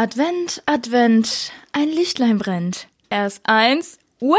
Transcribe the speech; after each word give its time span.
Advent, 0.00 0.62
Advent, 0.64 1.52
ein 1.72 1.90
Lichtlein 1.90 2.38
brennt. 2.38 2.88
Erst 3.10 3.42
eins. 3.44 3.98
What? 4.18 4.38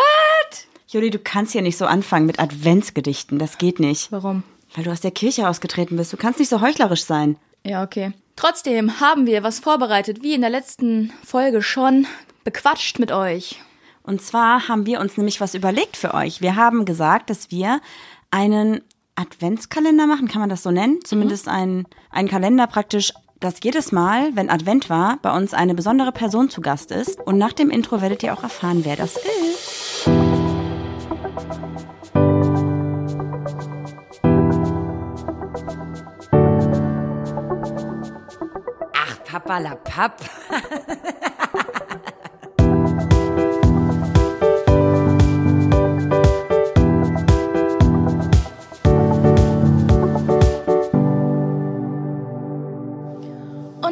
Juli, 0.88 1.12
du 1.12 1.20
kannst 1.20 1.52
hier 1.52 1.62
nicht 1.62 1.78
so 1.78 1.86
anfangen 1.86 2.26
mit 2.26 2.40
Adventsgedichten. 2.40 3.38
Das 3.38 3.60
geht 3.60 3.79
nicht. 3.79 4.12
Warum? 4.12 4.42
Weil 4.74 4.86
du 4.86 4.92
aus 4.92 5.02
der 5.02 5.12
Kirche 5.12 5.47
ausgetreten 5.47 5.97
bist. 5.97 6.12
Du 6.12 6.18
kannst 6.18 6.39
nicht 6.39 6.50
so 6.50 6.62
heuchlerisch 6.62 7.04
sein. 7.04 7.38
Ja, 7.63 7.84
okay. 7.84 8.12
Trotzdem 8.36 9.00
haben 9.00 9.28
wir 9.28 9.44
was 9.44 9.60
vorbereitet, 9.60 10.24
wie 10.24 10.34
in 10.34 10.42
der 10.42 10.50
letzten 10.50 11.13
Folge 11.24 11.62
schon, 11.62 12.07
bequatscht 12.43 12.97
mit 12.97 13.12
euch. 13.12 13.62
Und 14.01 14.19
zwar 14.23 14.67
haben 14.67 14.87
wir 14.87 14.99
uns 14.99 15.15
nämlich 15.15 15.41
was 15.41 15.53
überlegt 15.53 15.96
für 15.96 16.16
euch. 16.16 16.41
Wir 16.41 16.55
haben 16.55 16.85
gesagt, 16.85 17.30
dass 17.30 17.52
wir 17.52 17.81
einen 18.31 18.81
Adventskalender 19.13 20.07
machen, 20.07 20.27
kann 20.27 20.41
man 20.41 20.49
das 20.49 20.63
so 20.63 20.71
nennen? 20.71 21.02
Zumindest 21.03 21.48
einen, 21.48 21.85
einen 22.09 22.30
Kalender 22.30 22.66
praktisch, 22.66 23.13
dass 23.41 23.55
jedes 23.63 23.91
Mal, 23.91 24.35
wenn 24.35 24.49
Advent 24.49 24.89
war, 24.89 25.17
bei 25.21 25.35
uns 25.35 25.53
eine 25.53 25.73
besondere 25.73 26.12
Person 26.12 26.49
zu 26.49 26.62
Gast 26.62 26.91
ist. 26.91 27.20
Und 27.20 27.38
nach 27.38 27.53
dem 27.53 27.70
Intro 27.70 28.02
werdet 28.02 28.23
ihr 28.23 28.33
auch 28.33 28.43
erfahren, 28.43 28.85
wer 28.85 28.95
das 28.95 29.17
ist. 29.17 30.07
Ach, 38.93 39.23
Papalapap. 39.25 40.21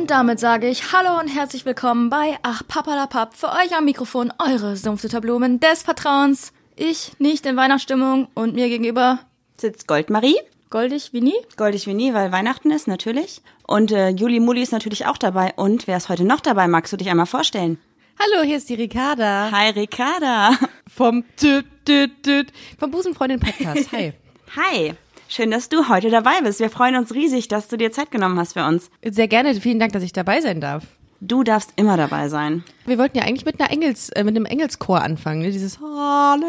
Und 0.09 0.15
damit 0.15 0.39
sage 0.39 0.67
ich 0.67 0.91
Hallo 0.91 1.19
und 1.19 1.27
herzlich 1.27 1.67
willkommen 1.67 2.09
bei 2.09 2.35
Ach 2.41 2.63
Papalapap. 2.67 3.35
Für 3.35 3.49
euch 3.49 3.77
am 3.77 3.85
Mikrofon 3.85 4.33
eure 4.39 4.75
Sumpfzitterblumen 4.75 5.59
des 5.59 5.83
Vertrauens. 5.83 6.51
Ich 6.75 7.11
nicht 7.19 7.45
in 7.45 7.55
Weihnachtsstimmung 7.55 8.27
und 8.33 8.55
mir 8.55 8.69
gegenüber 8.69 9.19
Sitzt 9.57 9.87
Goldmarie. 9.87 10.35
goldig 10.71 11.13
wie 11.13 11.21
nie. 11.21 11.35
Goldig 11.57 11.85
wie 11.85 11.93
nie, 11.93 12.15
weil 12.15 12.31
Weihnachten 12.31 12.71
ist, 12.71 12.87
natürlich. 12.87 13.43
Und 13.67 13.91
äh, 13.91 14.09
Juli 14.09 14.39
Muli 14.39 14.63
ist 14.63 14.71
natürlich 14.71 15.05
auch 15.05 15.17
dabei. 15.17 15.53
Und 15.57 15.85
wer 15.85 15.97
ist 15.97 16.09
heute 16.09 16.23
noch 16.23 16.39
dabei? 16.39 16.67
Magst 16.67 16.91
du 16.91 16.97
dich 16.97 17.11
einmal 17.11 17.27
vorstellen? 17.27 17.77
Hallo, 18.17 18.43
hier 18.43 18.57
ist 18.57 18.67
die 18.67 18.73
Ricarda 18.73 19.51
Hi, 19.51 19.69
Ricarda. 19.69 20.57
vom 20.91 21.23
Düt, 21.39 21.67
Düt, 21.87 22.25
Düt, 22.25 22.51
vom 22.79 22.89
Busenfreundin 22.89 23.39
Podcast. 23.39 23.91
Hi. 23.91 24.13
Hi. 24.55 24.95
Schön, 25.31 25.51
dass 25.51 25.69
du 25.69 25.89
heute 25.89 26.09
dabei 26.09 26.41
bist. 26.41 26.59
Wir 26.59 26.71
freuen 26.71 26.95
uns 26.95 27.13
riesig, 27.13 27.47
dass 27.47 27.67
du 27.67 27.77
dir 27.77 27.91
Zeit 27.91 28.09
genommen 28.09 28.39
hast 28.39 28.53
für 28.53 28.65
uns. 28.65 28.89
Sehr 29.03 29.27
gerne, 29.27 29.53
vielen 29.53 29.77
Dank, 29.79 29.93
dass 29.93 30.01
ich 30.01 30.11
dabei 30.11 30.41
sein 30.41 30.59
darf. 30.59 30.85
Du 31.21 31.43
darfst 31.43 31.71
immer 31.75 31.97
dabei 31.97 32.29
sein. 32.29 32.63
Wir 32.85 32.97
wollten 32.97 33.15
ja 33.17 33.25
eigentlich 33.25 33.45
mit 33.45 33.59
einer 33.59 33.69
Engels, 33.71 34.09
äh, 34.09 34.23
mit 34.23 34.35
einem 34.35 34.45
Engelschor 34.45 35.01
anfangen, 35.03 35.41
ne? 35.41 35.51
Dieses 35.51 35.77
Halleluja. 35.79 36.47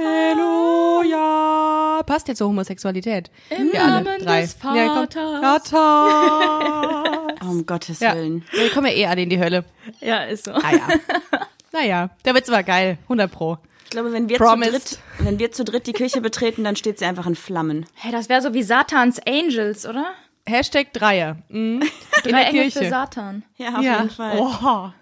Passt 2.07 2.29
jetzt 2.29 2.39
zur 2.39 2.49
Homosexualität. 2.49 3.31
Im 3.51 3.71
Wir 3.73 3.83
alle 3.85 4.03
Namen 4.05 4.25
drei. 4.25 4.41
des 4.43 4.57
Ja. 4.63 4.95
Vaters. 5.07 5.41
Vater. 5.71 7.17
Um 7.43 7.65
Gottes 7.67 8.01
ja. 8.01 8.15
Willen. 8.15 8.45
Wir 8.53 8.71
kommen 8.71 8.87
ja 8.89 8.93
eh 8.93 9.07
alle 9.07 9.23
in 9.23 9.31
die 9.31 9.39
Hölle. 9.41 9.65
Ja, 10.01 10.25
ist 10.25 10.45
so. 10.45 10.53
Ah 10.53 10.71
ja. 10.73 10.89
naja, 11.73 12.11
der 12.25 12.35
Witz 12.35 12.49
war 12.51 12.63
geil. 12.63 12.99
100 13.05 13.31
pro. 13.33 13.57
Ich 13.91 13.93
glaube, 13.93 14.13
wenn 14.13 14.29
wir, 14.29 14.39
zu 14.39 14.57
dritt, 14.57 14.99
wenn 15.19 15.41
wir 15.41 15.51
zu 15.51 15.65
dritt 15.65 15.89
die 15.89 15.93
Kirche 15.93 16.21
betreten, 16.21 16.63
dann 16.63 16.77
steht 16.77 17.01
sie 17.01 17.07
einfach 17.07 17.27
in 17.27 17.35
Flammen. 17.35 17.87
Hey, 17.95 18.13
das 18.13 18.29
wäre 18.29 18.41
so 18.41 18.55
wie 18.55 18.63
Satans 18.63 19.19
Angels, 19.27 19.85
oder? 19.85 20.13
Hashtag 20.47 20.93
Dreier. 20.93 21.39
Mhm. 21.49 21.83
In 21.83 21.91
Drei 22.23 22.31
der 22.31 22.47
Engel 22.51 22.71
für 22.71 22.79
Kirche. 22.79 22.89
Satan. 22.89 23.43
Ja, 23.57 23.71
auf 23.71 23.83
ja. 23.83 23.97
jeden 23.97 24.11
Fall. 24.11 24.39
Oha. 24.39 24.95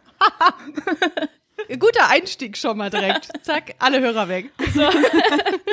Guter 1.79 2.09
Einstieg 2.09 2.57
schon 2.57 2.79
mal 2.79 2.89
direkt. 2.89 3.29
Zack, 3.43 3.75
alle 3.79 4.01
Hörer 4.01 4.27
weg. 4.29 4.53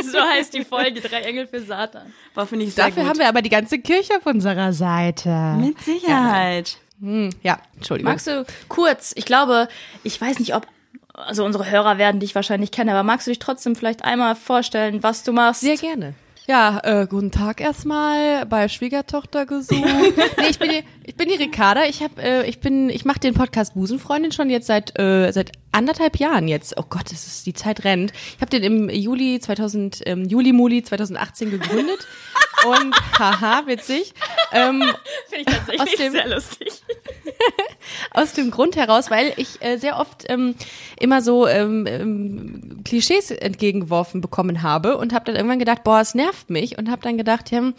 So 0.03 0.19
heißt 0.19 0.53
die 0.53 0.65
Folge, 0.65 0.99
Drei 0.99 1.21
Engel 1.21 1.47
für 1.47 1.61
Satan. 1.61 2.13
Boah, 2.33 2.45
finde 2.45 2.65
ich 2.65 2.73
sehr 2.75 2.87
Dafür 2.87 3.03
gut. 3.03 3.09
haben 3.11 3.19
wir 3.19 3.29
aber 3.29 3.41
die 3.41 3.49
ganze 3.49 3.79
Kirche 3.79 4.17
auf 4.17 4.25
unserer 4.25 4.73
Seite. 4.73 5.29
Mit 5.57 5.79
Sicherheit. 5.81 6.77
Hm, 6.99 7.29
ja, 7.43 7.59
Entschuldigung. 7.75 8.11
Magst 8.11 8.27
du 8.27 8.45
kurz, 8.67 9.13
ich 9.15 9.25
glaube, 9.25 9.69
ich 10.03 10.19
weiß 10.19 10.39
nicht, 10.39 10.53
ob, 10.53 10.67
also 11.15 11.45
unsere 11.45 11.69
Hörer 11.69 11.97
werden 11.97 12.19
dich 12.19 12.35
wahrscheinlich 12.35 12.71
kennen, 12.71 12.89
aber 12.89 13.03
magst 13.03 13.27
du 13.27 13.31
dich 13.31 13.39
trotzdem 13.39 13.75
vielleicht 13.75 14.03
einmal 14.03 14.35
vorstellen, 14.35 15.03
was 15.03 15.23
du 15.23 15.31
machst? 15.31 15.61
Sehr 15.61 15.77
gerne. 15.77 16.13
Ja, 16.47 16.79
äh, 16.83 17.07
guten 17.09 17.31
Tag 17.31 17.59
erstmal 17.59 18.45
bei 18.45 18.67
Schwiegertochter 18.67 19.47
gesucht. 19.47 19.83
nee, 20.37 20.49
ich 20.49 20.59
bin 20.59 20.69
die, 20.69 20.83
ich 21.07 21.15
bin 21.15 21.29
die 21.29 21.35
Ricarda. 21.35 21.85
Ich 21.85 22.01
hab, 22.01 22.17
äh, 22.19 22.43
ich 22.45 22.59
bin, 22.59 22.89
ich 22.89 23.05
mache 23.05 23.19
den 23.19 23.33
Podcast 23.33 23.73
Busenfreundin 23.75 24.31
schon 24.31 24.49
jetzt 24.49 24.67
seit 24.67 24.97
äh, 24.99 25.31
seit 25.31 25.51
anderthalb 25.71 26.17
Jahren 26.17 26.47
jetzt. 26.47 26.75
Oh 26.77 26.83
Gott, 26.89 27.11
es 27.11 27.27
ist 27.27 27.45
die 27.45 27.53
Zeit 27.53 27.83
rennt. 27.83 28.11
Ich 28.35 28.41
habe 28.41 28.49
den 28.49 28.63
im 28.63 28.89
Juli 28.89 29.39
2000, 29.39 30.01
ähm, 30.05 30.25
Juli 30.25 30.53
Muli 30.53 30.81
2018 30.83 31.51
gegründet 31.51 32.07
und 32.65 32.95
haha, 33.19 33.63
witzig. 33.67 34.13
Ähm, 34.53 34.81
Finde 35.29 35.41
ich 35.41 35.45
tatsächlich 35.45 35.81
Aus 35.81 35.95
dem- 35.97 36.11
sehr 36.13 36.27
lustig. 36.29 36.69
Aus 38.11 38.33
dem 38.33 38.51
Grund 38.51 38.75
heraus, 38.77 39.11
weil 39.11 39.33
ich 39.37 39.61
äh, 39.61 39.77
sehr 39.77 39.99
oft 39.99 40.23
ähm, 40.29 40.55
immer 40.99 41.21
so 41.21 41.45
ähm, 41.47 41.85
ähm, 41.87 42.81
Klischees 42.85 43.29
entgegengeworfen 43.31 44.21
bekommen 44.21 44.63
habe 44.63 44.97
und 44.97 45.13
habe 45.13 45.25
dann 45.25 45.35
irgendwann 45.35 45.59
gedacht, 45.59 45.83
boah, 45.83 45.99
es 45.99 46.15
nervt 46.15 46.49
mich 46.49 46.77
und 46.77 46.89
habe 46.89 47.01
dann 47.01 47.17
gedacht, 47.17 47.51
ja, 47.51 47.73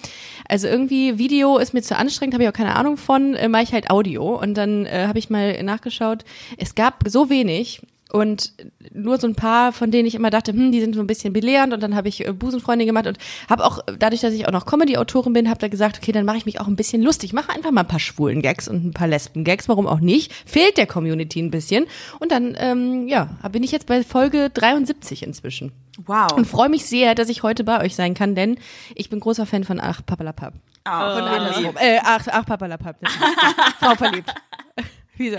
also 0.49 0.69
irgendwie 0.69 1.19
Video 1.19 1.57
ist 1.59 1.73
mir 1.75 1.83
zu 1.83 1.97
anstrengend, 1.97 2.35
habe 2.35 2.45
ich 2.45 2.49
auch 2.51 2.53
keine 2.55 2.77
Ahnung 2.77 2.97
von, 2.99 3.16
äh, 3.35 3.49
mache 3.49 3.65
ich 3.65 3.73
halt 3.73 3.91
Audio. 3.91 4.39
Und 4.41 4.55
dann 4.55 4.87
äh, 4.87 5.07
habe 5.07 5.19
ich 5.19 5.31
mal 5.31 5.63
nachgeschaut, 5.63 6.25
es 6.59 6.75
gab 6.75 7.05
so 7.07 7.31
wenig 7.31 7.83
und 8.13 8.53
nur 8.95 9.19
so 9.19 9.27
ein 9.27 9.35
paar, 9.35 9.73
von 9.73 9.91
denen 9.91 10.07
ich 10.07 10.15
immer 10.15 10.31
dachte, 10.31 10.53
hm, 10.53 10.71
die 10.71 10.81
sind 10.81 10.95
so 10.95 11.01
ein 11.01 11.09
bisschen 11.09 11.33
belehrend. 11.33 11.75
Und 11.75 11.83
dann 11.83 11.97
habe 11.97 12.09
ich 12.09 12.27
äh, 12.27 12.33
Busenfreundin 12.33 12.87
gemacht. 12.87 13.07
Und 13.07 13.19
habe 13.51 13.65
auch, 13.65 13.81
dadurch, 13.99 14.21
dass 14.21 14.33
ich 14.33 14.47
auch 14.47 14.53
noch 14.53 14.65
Comedy-Autorin 14.65 15.33
bin, 15.33 15.51
habe 15.51 15.59
da 15.59 15.69
gesagt, 15.69 15.99
okay, 15.99 16.13
dann 16.13 16.25
mache 16.25 16.37
ich 16.37 16.47
mich 16.47 16.61
auch 16.61 16.69
ein 16.69 16.77
bisschen 16.77 17.03
lustig, 17.03 17.33
mache 17.33 17.51
einfach 17.51 17.73
mal 17.73 17.81
ein 17.81 17.89
paar 17.89 18.01
schwulen 18.01 18.43
Gags 18.43 18.69
und 18.69 18.85
ein 18.85 18.93
paar 18.93 19.09
Lesben-Gags, 19.09 19.69
warum 19.69 19.87
auch 19.87 20.01
nicht, 20.01 20.33
fehlt 20.47 20.77
der 20.77 20.87
Community 20.87 21.41
ein 21.41 21.51
bisschen. 21.51 21.87
Und 22.21 22.31
dann, 22.31 22.57
ähm, 22.59 23.09
ja, 23.09 23.37
bin 23.51 23.65
ich 23.65 23.73
jetzt 23.73 23.87
bei 23.87 24.03
Folge 24.03 24.51
73 24.51 25.23
inzwischen. 25.25 25.73
Wow. 26.05 26.33
und 26.33 26.47
freue 26.47 26.69
mich 26.69 26.85
sehr, 26.85 27.15
dass 27.15 27.31
ich 27.31 27.43
heute 27.43 27.65
bei 27.65 27.83
euch 27.83 27.97
sein 27.97 28.13
kann, 28.13 28.35
denn 28.35 28.59
ich 28.95 29.09
bin 29.09 29.19
großer 29.19 29.47
Fan 29.47 29.65
von 29.65 29.81
Ach 29.81 30.03
Papalapap. 30.05 30.53
Oh, 30.87 31.19
Und 31.19 31.23
andersrum. 31.25 31.77
Äh, 31.79 31.99
ach, 32.03 32.27
ach 32.31 32.47
Papalapap. 32.47 32.97
Frau 33.81 33.95
verliebt. 33.95 34.33
Wieso? 35.17 35.39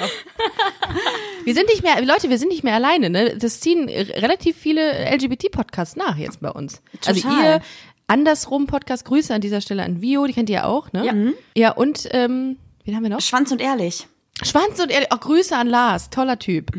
Wir 1.43 1.53
sind 1.53 1.67
nicht 1.67 1.83
mehr, 1.83 2.01
Leute, 2.03 2.29
wir 2.29 2.37
sind 2.39 2.49
nicht 2.49 2.63
mehr 2.63 2.73
alleine, 2.73 3.09
ne? 3.09 3.37
Das 3.37 3.59
ziehen 3.59 3.87
relativ 3.87 4.57
viele 4.57 4.91
LGBT-Podcasts 5.15 5.95
nach 5.95 6.17
jetzt 6.17 6.41
bei 6.41 6.49
uns. 6.49 6.81
Also 7.05 7.21
Total. 7.21 7.43
ihr 7.43 7.61
andersrum 8.07 8.65
Podcast, 8.65 9.05
Grüße 9.05 9.33
an 9.33 9.41
dieser 9.41 9.61
Stelle 9.61 9.83
an 9.83 10.01
Vio, 10.01 10.25
die 10.25 10.33
kennt 10.33 10.49
ihr 10.49 10.55
ja 10.55 10.63
auch, 10.65 10.91
ne? 10.93 11.05
Ja. 11.05 11.13
Ja, 11.55 11.71
und 11.73 12.07
ähm, 12.11 12.57
wen 12.85 12.95
haben 12.95 13.03
wir 13.03 13.11
noch? 13.11 13.21
Schwanz 13.21 13.51
und 13.51 13.61
ehrlich. 13.61 14.07
Schwanz 14.43 14.79
und 14.79 14.91
ehrlich, 14.91 15.11
auch 15.11 15.19
Grüße 15.19 15.55
an 15.55 15.67
Lars, 15.67 16.09
toller 16.09 16.37
Typ. 16.37 16.71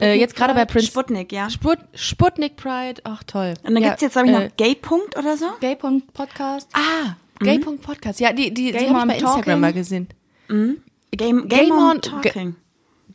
Äh, 0.00 0.18
jetzt 0.18 0.36
gerade 0.36 0.54
bei 0.54 0.64
Prince 0.64 0.88
Sputnik, 0.88 1.32
ja. 1.32 1.50
Sput 1.50 1.78
Sputnik 1.94 2.56
Pride, 2.56 3.00
ach 3.04 3.22
toll. 3.24 3.54
Und 3.62 3.74
dann 3.74 3.82
ja, 3.82 3.90
gibt's 3.90 4.02
jetzt, 4.02 4.12
glaube 4.14 4.28
ich, 4.28 4.34
äh, 4.34 4.44
noch 4.44 4.56
Gay-Punkt 4.56 5.16
oder 5.16 5.36
so. 5.36 5.46
Gay.podcast. 5.60 6.68
Ah, 6.72 7.16
Gay.podcast. 7.44 8.20
Ja, 8.20 8.32
die, 8.32 8.52
die, 8.52 8.72
die 8.72 8.78
habe 8.78 8.84
ich 8.84 8.90
bei 8.90 9.14
Instagram 9.14 9.34
Talking. 9.44 9.60
mal 9.60 9.72
gesehen. 9.72 10.08
Game, 10.48 11.48
Gay 11.48 11.58
Game 11.60 11.68
Mom- 11.68 11.90
on 11.90 12.00
Talking. 12.00 12.56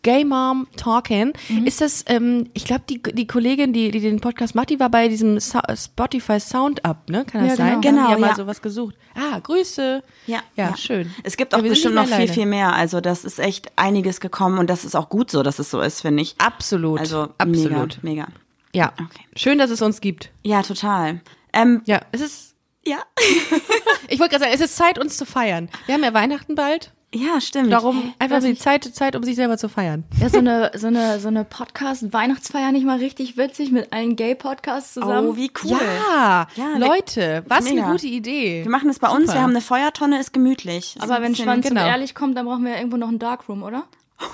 Gay 0.02 0.24
Mom 0.24 0.66
Talking. 0.78 1.34
Mhm. 1.50 1.68
Ist 1.68 1.82
das, 1.82 2.06
ähm, 2.08 2.50
ich 2.54 2.64
glaube, 2.64 2.84
die, 2.90 3.02
die 3.04 3.28
Kollegin, 3.28 3.74
die, 3.74 3.92
die 3.92 4.00
den 4.00 4.22
Podcast 4.22 4.56
macht, 4.56 4.70
die 4.70 4.80
war 4.80 4.90
bei 4.90 5.10
diesem 5.10 5.42
Sa 5.42 5.62
Spotify 5.76 6.40
Sound 6.40 6.86
Up, 6.86 7.10
ne? 7.10 7.26
Kann 7.26 7.42
das 7.42 7.58
Ja, 7.58 7.66
sein? 7.66 7.82
genau. 7.82 8.04
Genau, 8.04 8.12
ja 8.12 8.18
mal 8.18 8.28
ja. 8.30 8.36
sowas 8.36 8.62
gesucht. 8.62 8.96
Ah, 9.14 9.40
Grüße. 9.40 10.02
Ja, 10.26 10.40
Ja, 10.56 10.78
schön. 10.78 11.12
Es 11.24 11.36
gibt 11.36 11.52
Ja, 11.52 11.58
auch 11.60 11.62
sind 11.64 11.70
bestimmt 11.72 11.96
noch 11.96 12.06
viel, 12.06 12.14
alleine. 12.14 12.32
viel 12.32 12.46
mehr. 12.46 12.72
Also 12.74 13.02
das 13.02 13.26
ist 13.26 13.40
echt 13.40 13.74
einiges 13.76 14.22
gekommen 14.22 14.58
und 14.58 14.70
das 14.70 14.86
ist 14.86 14.96
auch 14.96 15.10
gut 15.10 15.32
so, 15.32 15.44
dass 15.44 15.60
es 15.60 15.70
so 15.70 15.82
ist, 15.82 16.00
finde 16.00 16.24
ich. 16.24 16.36
Absolut. 16.38 17.02
Also 17.02 17.28
absolut. 17.38 18.00
mega, 18.02 18.24
mega. 18.24 18.28
Ja. 18.74 18.94
Okay. 18.94 19.26
Schön, 19.36 19.58
dass 19.58 19.70
es 19.70 19.82
uns 19.82 20.00
gibt. 20.00 20.32
Ja, 20.44 20.62
total. 20.62 21.20
Ähm, 21.52 21.82
Ja, 21.86 22.00
es 22.14 22.22
ist, 22.22 22.49
ja. 22.86 22.98
ich 24.08 24.20
wollte 24.20 24.32
gerade 24.32 24.46
sagen, 24.46 24.54
es 24.54 24.62
ist 24.62 24.76
Zeit, 24.76 25.00
uns 25.00 25.18
zu 25.18 25.26
feiern. 25.26 25.70
Wir 25.86 25.96
haben 25.96 26.04
ja 26.04 26.14
Weihnachten 26.14 26.56
bald. 26.56 26.92
Ja, 27.14 27.42
stimmt. 27.42 27.72
Darum 27.72 28.14
einfach 28.20 28.38
weiß 28.38 28.44
die. 28.44 28.56
Zeit, 28.56 28.84
Zeit, 28.84 29.16
um 29.16 29.24
sich 29.24 29.36
selber 29.36 29.58
zu 29.58 29.68
feiern. 29.68 30.04
Ja, 30.20 30.30
so 30.30 30.38
eine, 30.38 30.72
so 30.78 30.88
eine, 30.88 31.20
so 31.20 31.28
eine 31.28 31.44
Podcast-Weihnachtsfeier 31.44 32.72
nicht 32.72 32.86
mal 32.86 33.00
richtig 33.00 33.36
witzig 33.36 33.72
mit 33.72 33.92
allen 33.92 34.16
Gay-Podcasts 34.16 34.94
zusammen. 34.94 35.30
Oh, 35.30 35.36
wie 35.36 35.52
cool. 35.64 35.72
Ja, 35.72 36.48
Ja, 36.56 36.78
Leute, 36.78 37.44
was 37.48 37.66
mega. 37.66 37.84
eine 37.84 37.92
gute 37.92 38.06
Idee. 38.06 38.64
Wir 38.64 38.70
machen 38.70 38.90
das 38.90 39.00
bei 39.00 39.10
uns. 39.10 39.22
Super. 39.22 39.34
Wir 39.34 39.42
haben 39.42 39.50
eine 39.52 39.62
Feuertonne, 39.62 40.20
ist 40.20 40.34
gemütlich. 40.34 40.98
Aber 41.00 41.16
ein 41.16 41.24
wenn 41.24 41.36
Schwanz 41.36 41.68
genau. 41.68 41.86
ehrlich 41.86 42.14
kommt, 42.14 42.38
dann 42.38 42.46
brauchen 42.46 42.64
wir 42.64 42.76
irgendwo 42.76 42.98
noch 42.98 43.08
einen 43.08 43.18
Darkroom, 43.18 43.64
oder? 43.64 43.86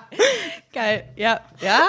Geil, 0.72 1.04
ja, 1.16 1.40
ja, 1.60 1.80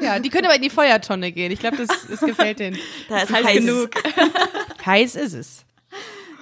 ja. 0.00 0.18
Die 0.18 0.28
können 0.28 0.46
aber 0.46 0.56
in 0.56 0.62
die 0.62 0.70
Feuertonne 0.70 1.32
gehen. 1.32 1.50
Ich 1.50 1.60
glaube, 1.60 1.76
das, 1.76 1.88
das 2.08 2.20
gefällt 2.20 2.60
denen. 2.60 2.78
da 3.08 3.18
ist 3.20 3.32
heiß 3.32 3.44
heiß 3.44 3.56
genug. 3.58 3.90
Heiß 4.86 5.16
ist 5.16 5.34
es. 5.34 5.64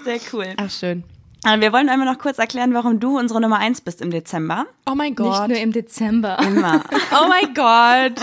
Sehr 0.05 0.19
cool. 0.33 0.55
Ach, 0.57 0.71
schön. 0.71 1.03
Aber 1.43 1.61
wir 1.61 1.73
wollen 1.73 1.89
einmal 1.89 2.07
noch 2.13 2.19
kurz 2.19 2.39
erklären, 2.39 2.75
warum 2.75 3.01
du 3.01 3.19
unsere 3.19 3.41
Nummer 3.41 3.59
eins 3.59 3.81
bist 3.81 4.01
im 4.01 4.11
Dezember. 4.11 4.67
Oh 4.85 4.95
mein 4.95 5.09
Nicht 5.11 5.19
Gott. 5.19 5.49
nur 5.49 5.59
im 5.59 5.73
Dezember. 5.73 6.39
Immer. 6.41 6.83
Oh 7.13 7.29
mein 7.29 7.55
Gott. 7.55 8.21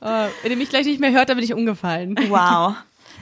Oh, 0.00 0.28
wenn 0.42 0.50
ihr 0.50 0.56
mich 0.56 0.68
gleich 0.68 0.84
nicht 0.86 1.00
mehr 1.00 1.12
hört, 1.12 1.28
dann 1.28 1.36
bin 1.36 1.44
ich 1.44 1.54
umgefallen. 1.54 2.16
Wow. 2.28 2.74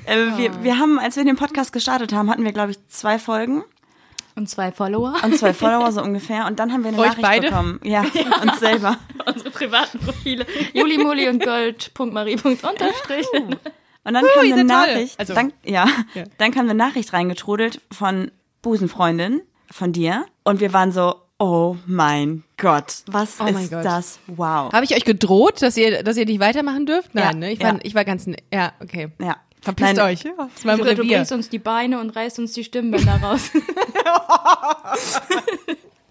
Äh, 0.06 0.37
wir, 0.37 0.62
wir 0.62 0.79
haben, 0.79 0.99
als 0.99 1.17
wir 1.17 1.25
den 1.25 1.37
Podcast 1.37 1.73
gestartet 1.73 2.12
haben, 2.12 2.31
hatten 2.31 2.44
wir, 2.44 2.52
glaube 2.52 2.70
ich, 2.73 2.79
zwei 2.88 3.19
Folgen 3.19 3.62
Und 4.37 4.49
zwei 4.50 4.71
Follower. 4.71 5.15
und 5.25 5.37
zwei 5.37 5.53
Follower 5.55 5.91
so 5.93 6.03
ungefähr. 6.03 6.47
Und 6.47 6.59
dann 6.61 6.73
haben 6.73 6.83
wir 6.85 6.88
eine 6.88 6.99
Euch 6.99 7.06
Nachricht 7.09 7.23
beide? 7.23 7.49
bekommen. 7.49 7.81
Ja, 7.83 8.05
uns 8.43 8.61
selber. 8.61 8.97
Unsere 9.27 9.50
privaten 9.50 9.99
Profile. 9.99 10.47
Julimuli 10.75 11.29
und 11.29 11.43
Gold.marie.unterstrich. 11.43 13.27
Und 13.35 14.15
dann 14.15 14.25
Uh, 14.25 14.29
kam 14.35 14.53
eine. 14.53 14.65
Nachricht. 14.65 15.19
Also- 15.19 15.35
dann, 15.35 15.53
ja, 15.65 15.87
Ja. 16.15 16.25
dann 16.38 16.50
kam 16.53 16.67
eine 16.67 16.75
Nachricht 16.75 17.12
reingetrudelt 17.12 17.81
von 17.91 18.31
Busenfreundin 18.62 19.43
von 19.71 19.93
dir. 19.93 20.27
Und 20.44 20.61
wir 20.61 20.73
waren 20.73 20.93
so, 20.93 21.17
oh 21.38 21.77
mein 21.87 22.44
Gott, 22.56 23.03
was 23.09 23.41
Oh 23.41 23.44
mein 23.44 23.56
ist 23.56 23.71
Gott. 23.73 23.85
das? 23.85 24.19
Wow. 24.27 24.73
Habe 24.73 24.85
ich 24.85 24.94
euch 24.94 25.05
gedroht, 25.05 25.61
dass 25.62 25.77
ihr, 25.77 26.03
dass 26.03 26.17
ihr 26.17 26.25
nicht 26.27 26.41
weitermachen 26.41 26.87
dürft? 26.87 27.15
Nein, 27.15 27.25
Ja, 27.25 27.33
ne? 27.38 27.53
Ich 27.53 27.59
ja. 27.61 27.73
war, 27.73 27.79
ich 27.83 27.94
war 27.94 28.05
ganz, 28.05 28.27
ja, 28.53 28.73
okay. 28.81 29.09
Ja. 29.21 29.37
Verpisst 29.67 29.97
Nein, 29.97 30.13
euch. 30.13 30.23
Ja, 30.23 30.31
das 30.39 30.55
ist 30.55 30.65
mein 30.65 30.79
Du, 30.79 30.85
du 30.95 31.05
bringst 31.05 31.33
uns 31.33 31.49
die 31.49 31.59
Beine 31.59 31.99
und 31.99 32.11
reißt 32.11 32.39
uns 32.39 32.53
die 32.53 32.63
Stimmbänder 32.63 33.21
raus. 33.21 33.51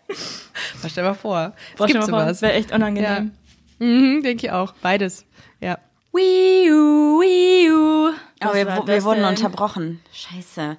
Stell 0.89 1.05
mal 1.05 1.13
vor. 1.13 1.53
Es 1.71 1.77
Boah, 1.77 1.87
stell 1.87 1.89
gibt 2.01 2.01
mal 2.01 2.01
vor, 2.01 2.19
sowas. 2.19 2.27
Das 2.27 2.41
wäre 2.41 2.51
echt 2.51 2.73
unangenehm. 2.73 3.31
Mhm, 3.79 4.23
denke 4.23 4.47
ich 4.47 4.51
auch. 4.51 4.73
Beides. 4.81 5.23
Ja. 5.61 5.77
Wii 6.11 6.69
U, 6.69 7.21
Wii 7.21 7.71
U. 7.71 8.11
Aber 8.41 8.55
wir, 8.55 8.67
war 8.67 8.85
wir 8.85 9.03
wurden 9.05 9.21
denn? 9.21 9.29
unterbrochen. 9.29 10.01
Scheiße. 10.11 10.75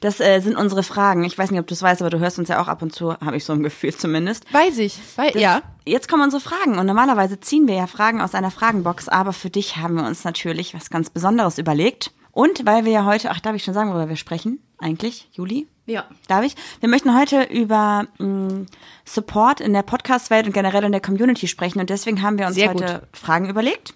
Das 0.00 0.20
äh, 0.20 0.40
sind 0.40 0.56
unsere 0.56 0.82
Fragen. 0.82 1.24
Ich 1.24 1.36
weiß 1.36 1.50
nicht, 1.50 1.58
ob 1.60 1.66
du 1.66 1.74
es 1.74 1.82
weißt, 1.82 2.00
aber 2.02 2.10
du 2.10 2.18
hörst 2.20 2.38
uns 2.38 2.48
ja 2.48 2.60
auch 2.62 2.68
ab 2.68 2.82
und 2.82 2.94
zu, 2.94 3.14
habe 3.20 3.36
ich 3.36 3.44
so 3.44 3.52
ein 3.52 3.62
Gefühl 3.62 3.92
zumindest. 3.94 4.52
Weiß 4.52 4.78
ich. 4.78 4.98
Wei 5.16 5.30
Das- 5.30 5.42
ja. 5.42 5.62
Jetzt 5.84 6.08
kommen 6.08 6.22
unsere 6.22 6.40
Fragen 6.42 6.78
und 6.78 6.86
normalerweise 6.86 7.40
ziehen 7.40 7.66
wir 7.66 7.74
ja 7.74 7.86
Fragen 7.86 8.20
aus 8.20 8.34
einer 8.34 8.50
Fragenbox, 8.50 9.08
aber 9.08 9.32
für 9.32 9.50
dich 9.50 9.76
haben 9.78 9.94
wir 9.96 10.04
uns 10.06 10.22
natürlich 10.24 10.74
was 10.74 10.90
ganz 10.90 11.10
Besonderes 11.10 11.58
überlegt. 11.58 12.12
Und 12.30 12.64
weil 12.66 12.84
wir 12.84 12.92
ja 12.92 13.04
heute, 13.04 13.30
ach, 13.30 13.40
darf 13.40 13.56
ich 13.56 13.64
schon 13.64 13.74
sagen, 13.74 13.90
worüber 13.90 14.08
wir 14.08 14.16
sprechen? 14.16 14.60
Eigentlich, 14.78 15.28
Juli? 15.32 15.66
Ja. 15.86 16.04
Darf 16.28 16.44
ich? 16.44 16.54
Wir 16.78 16.88
möchten 16.88 17.18
heute 17.18 17.42
über 17.44 18.06
mh, 18.18 18.66
Support 19.04 19.60
in 19.60 19.72
der 19.72 19.82
Podcast-Welt 19.82 20.46
und 20.46 20.52
generell 20.52 20.84
in 20.84 20.92
der 20.92 21.00
Community 21.00 21.48
sprechen 21.48 21.80
und 21.80 21.90
deswegen 21.90 22.22
haben 22.22 22.38
wir 22.38 22.46
uns 22.46 22.54
Sehr 22.54 22.68
heute 22.68 23.08
Fragen 23.12 23.48
überlegt, 23.48 23.94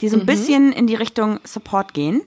die 0.00 0.08
so 0.08 0.16
ein 0.18 0.24
bisschen 0.24 0.72
in 0.72 0.86
die 0.86 0.94
Richtung 0.94 1.40
Support 1.44 1.92
gehen. 1.92 2.22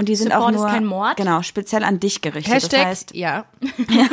Und 0.00 0.08
die 0.08 0.16
sind 0.16 0.32
Support 0.32 0.42
auch 0.42 0.48
ist 0.48 0.56
nur 0.56 0.66
kein 0.66 0.86
Mord? 0.86 1.16
genau 1.18 1.42
speziell 1.42 1.84
an 1.84 2.00
dich 2.00 2.22
gerichtet. 2.22 2.54
Hashtag, 2.54 2.80
Das 2.80 2.88
heißt, 2.88 3.14
ja. 3.14 3.44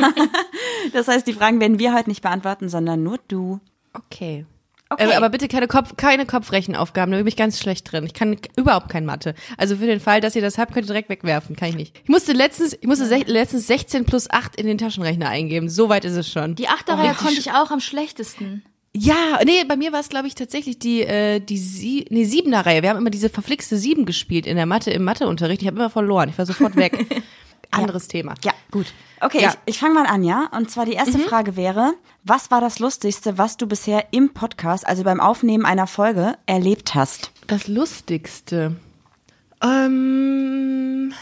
das 0.92 1.08
heißt, 1.08 1.26
die 1.26 1.32
Fragen 1.32 1.60
werden 1.60 1.78
wir 1.78 1.94
heute 1.94 2.10
nicht 2.10 2.20
beantworten, 2.20 2.68
sondern 2.68 3.02
nur 3.02 3.18
du. 3.26 3.58
Okay. 3.94 4.44
Okay. 4.90 5.10
Äh, 5.10 5.14
aber 5.14 5.30
bitte 5.30 5.48
keine, 5.48 5.66
Kopf, 5.66 5.96
keine 5.96 6.26
Kopfrechenaufgaben, 6.26 7.12
da 7.12 7.16
bin 7.16 7.26
ich 7.26 7.36
ganz 7.36 7.58
schlecht 7.58 7.90
drin. 7.90 8.04
Ich 8.04 8.12
kann 8.12 8.36
überhaupt 8.56 8.90
kein 8.90 9.06
Mathe. 9.06 9.34
Also 9.56 9.76
für 9.76 9.86
den 9.86 9.98
Fall, 9.98 10.20
dass 10.20 10.36
ihr 10.36 10.42
das 10.42 10.58
habt, 10.58 10.74
könnt 10.74 10.84
ihr 10.84 10.92
direkt 10.92 11.08
wegwerfen. 11.08 11.56
Kann 11.56 11.70
ich 11.70 11.76
nicht. 11.76 12.00
Ich 12.02 12.10
musste 12.10 12.34
letztens, 12.34 12.76
ich 12.78 12.86
musste 12.86 13.06
sech, 13.06 13.26
letztens 13.26 13.66
16 13.66 14.04
plus 14.04 14.28
8 14.28 14.56
in 14.56 14.66
den 14.66 14.76
Taschenrechner 14.76 15.30
eingeben. 15.30 15.70
So 15.70 15.88
weit 15.88 16.04
ist 16.04 16.16
es 16.16 16.30
schon. 16.30 16.54
Die 16.54 16.68
Achterreihe 16.68 17.14
konnte 17.14 17.38
ich 17.38 17.52
auch 17.52 17.70
am 17.70 17.80
schlechtesten. 17.80 18.62
Ja, 18.98 19.38
nee, 19.44 19.64
bei 19.64 19.76
mir 19.76 19.92
war 19.92 20.00
es, 20.00 20.08
glaube 20.08 20.26
ich, 20.28 20.34
tatsächlich 20.34 20.78
die, 20.78 21.02
äh, 21.02 21.40
die 21.40 21.58
Sie 21.58 22.06
nee, 22.10 22.24
siebener 22.24 22.64
Reihe. 22.66 22.82
Wir 22.82 22.90
haben 22.90 22.96
immer 22.98 23.10
diese 23.10 23.28
verflixte 23.28 23.76
Sieben 23.76 24.06
gespielt 24.06 24.46
in 24.46 24.56
der 24.56 24.66
Mathe, 24.66 24.90
im 24.90 25.04
Matheunterricht. 25.04 25.62
Ich 25.62 25.68
habe 25.68 25.76
immer 25.76 25.90
verloren. 25.90 26.28
Ich 26.28 26.38
war 26.38 26.46
sofort 26.46 26.76
weg. 26.76 27.06
Anderes 27.70 28.08
Thema. 28.08 28.34
Ja, 28.44 28.52
Gut. 28.70 28.86
Okay, 29.20 29.42
Ja. 29.42 29.50
ich, 29.66 29.74
ich 29.74 29.78
fange 29.78 29.94
mal 29.94 30.06
an, 30.06 30.22
ja. 30.24 30.48
Und 30.56 30.70
zwar 30.70 30.86
die 30.86 30.92
erste 30.92 31.18
Frage 31.18 31.56
wäre, 31.56 31.92
was 32.24 32.50
war 32.50 32.60
das 32.60 32.78
Lustigste, 32.78 33.36
was 33.36 33.56
du 33.56 33.66
bisher 33.66 34.06
im 34.12 34.32
Podcast, 34.32 34.86
also 34.86 35.02
beim 35.04 35.20
Aufnehmen 35.20 35.66
einer 35.66 35.86
Folge, 35.86 36.36
erlebt 36.46 36.94
hast? 36.94 37.30
Das 37.46 37.68
Lustigste. 37.68 38.76
Ähm, 39.62 41.12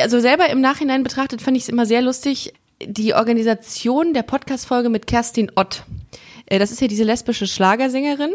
also 0.00 0.20
selber 0.20 0.48
im 0.50 0.60
Nachhinein 0.60 1.02
betrachtet 1.02 1.42
fand 1.42 1.56
ich 1.56 1.64
es 1.64 1.68
immer 1.68 1.84
sehr 1.86 2.02
lustig, 2.02 2.54
die 2.84 3.14
Organisation 3.14 4.14
der 4.14 4.22
Podcast-Folge 4.22 4.88
mit 4.88 5.06
Kerstin 5.06 5.50
Ott. 5.56 5.84
Äh, 6.46 6.58
Das 6.58 6.72
ist 6.72 6.80
ja 6.80 6.88
diese 6.88 7.04
lesbische 7.04 7.46
Schlagersängerin. 7.46 8.32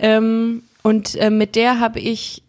Ähm, 0.00 0.62
und 0.82 1.14
äh, 1.16 1.30
mit 1.30 1.54
der 1.56 1.80
habe 1.80 2.00
ich 2.00 2.42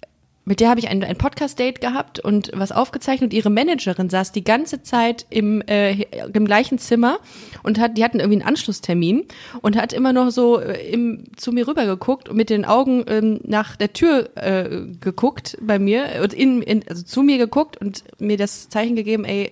mit 0.44 0.60
der 0.60 0.70
habe 0.70 0.80
ich 0.80 0.90
ein, 0.90 1.04
ein 1.04 1.18
Podcast-Date 1.18 1.82
gehabt 1.82 2.20
und 2.20 2.52
was 2.56 2.72
aufgezeichnet. 2.72 3.30
Und 3.30 3.34
ihre 3.38 3.52
Managerin 3.52 4.10
saß 4.10 4.32
die 4.32 4.44
ganze 4.44 4.82
Zeit 4.82 5.28
im, 5.30 5.62
äh, 5.68 6.02
im 6.34 6.46
gleichen 6.46 6.80
Zimmer 6.80 7.20
und 7.62 7.80
hat, 7.80 7.96
die 7.96 8.04
hatten 8.04 8.20
irgendwie 8.20 8.40
einen 8.42 8.50
Anschlusstermin 8.50 9.26
und 9.62 9.78
hat 9.78 9.94
immer 9.94 10.14
noch 10.14 10.32
so 10.32 10.60
äh, 10.60 10.92
im, 10.92 11.26
zu 11.38 11.52
mir 11.52 11.68
rüber 11.68 11.86
geguckt 11.86 12.28
und 12.28 12.38
mit 12.38 12.50
den 12.50 12.66
Augen 12.66 13.04
ähm, 13.08 13.40
nach 13.44 13.76
der 13.76 13.94
Tür 13.94 14.30
äh, 14.36 14.88
geguckt 15.00 15.58
bei 15.62 15.78
mir 15.78 16.06
und 16.24 16.34
in, 16.34 16.64
in, 16.64 16.84
also 16.90 17.04
zu 17.04 17.22
mir 17.22 17.38
geguckt 17.38 17.78
und 17.78 18.04
mir 18.20 18.38
das 18.38 18.68
Zeichen 18.68 18.96
gegeben, 18.96 19.26
ey, 19.26 19.52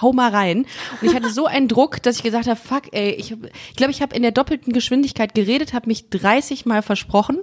hau 0.00 0.12
mal 0.12 0.30
rein. 0.30 0.66
Und 1.00 1.08
ich 1.08 1.14
hatte 1.14 1.30
so 1.30 1.46
einen 1.46 1.68
Druck, 1.68 2.02
dass 2.02 2.16
ich 2.16 2.22
gesagt 2.22 2.46
habe, 2.46 2.58
fuck, 2.60 2.92
ey, 2.92 3.10
ich 3.10 3.28
glaube, 3.28 3.50
ich, 3.70 3.76
glaub, 3.76 3.90
ich 3.90 4.02
habe 4.02 4.16
in 4.16 4.22
der 4.22 4.32
doppelten 4.32 4.72
Geschwindigkeit 4.72 5.34
geredet, 5.34 5.72
habe 5.72 5.88
mich 5.88 6.10
30 6.10 6.66
Mal 6.66 6.82
versprochen. 6.82 7.38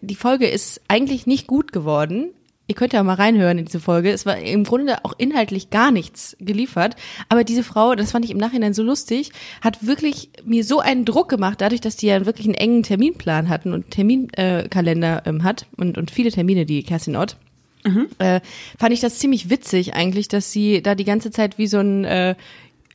Die 0.00 0.14
Folge 0.14 0.46
ist 0.46 0.80
eigentlich 0.88 1.26
nicht 1.26 1.46
gut 1.46 1.72
geworden. 1.72 2.30
Ihr 2.66 2.74
könnt 2.74 2.94
ja 2.94 3.02
mal 3.02 3.14
reinhören 3.14 3.58
in 3.58 3.66
diese 3.66 3.80
Folge. 3.80 4.10
Es 4.10 4.24
war 4.24 4.38
im 4.38 4.64
Grunde 4.64 5.04
auch 5.04 5.12
inhaltlich 5.18 5.68
gar 5.68 5.90
nichts 5.90 6.34
geliefert. 6.40 6.96
Aber 7.28 7.44
diese 7.44 7.62
Frau, 7.62 7.94
das 7.94 8.12
fand 8.12 8.24
ich 8.24 8.30
im 8.30 8.38
Nachhinein 8.38 8.72
so 8.72 8.82
lustig, 8.82 9.32
hat 9.60 9.86
wirklich 9.86 10.30
mir 10.44 10.64
so 10.64 10.80
einen 10.80 11.04
Druck 11.04 11.28
gemacht, 11.28 11.60
dadurch, 11.60 11.82
dass 11.82 11.96
die 11.96 12.06
ja 12.06 12.24
wirklich 12.24 12.46
einen 12.46 12.54
engen 12.54 12.82
Terminplan 12.82 13.50
hatten 13.50 13.74
und 13.74 13.90
Terminkalender 13.90 15.26
äh, 15.26 15.28
ähm, 15.28 15.42
hat 15.42 15.66
und, 15.76 15.98
und 15.98 16.10
viele 16.10 16.30
Termine, 16.30 16.64
die 16.64 16.82
Kerstin 16.82 17.16
Ott 17.16 17.36
äh, 18.18 18.40
fand 18.78 18.92
ich 18.92 19.00
das 19.00 19.18
ziemlich 19.18 19.50
witzig 19.50 19.94
eigentlich, 19.94 20.28
dass 20.28 20.52
sie 20.52 20.82
da 20.82 20.94
die 20.94 21.04
ganze 21.04 21.30
Zeit 21.30 21.58
wie 21.58 21.66
so 21.66 21.78
ein, 21.78 22.04
äh, 22.04 22.34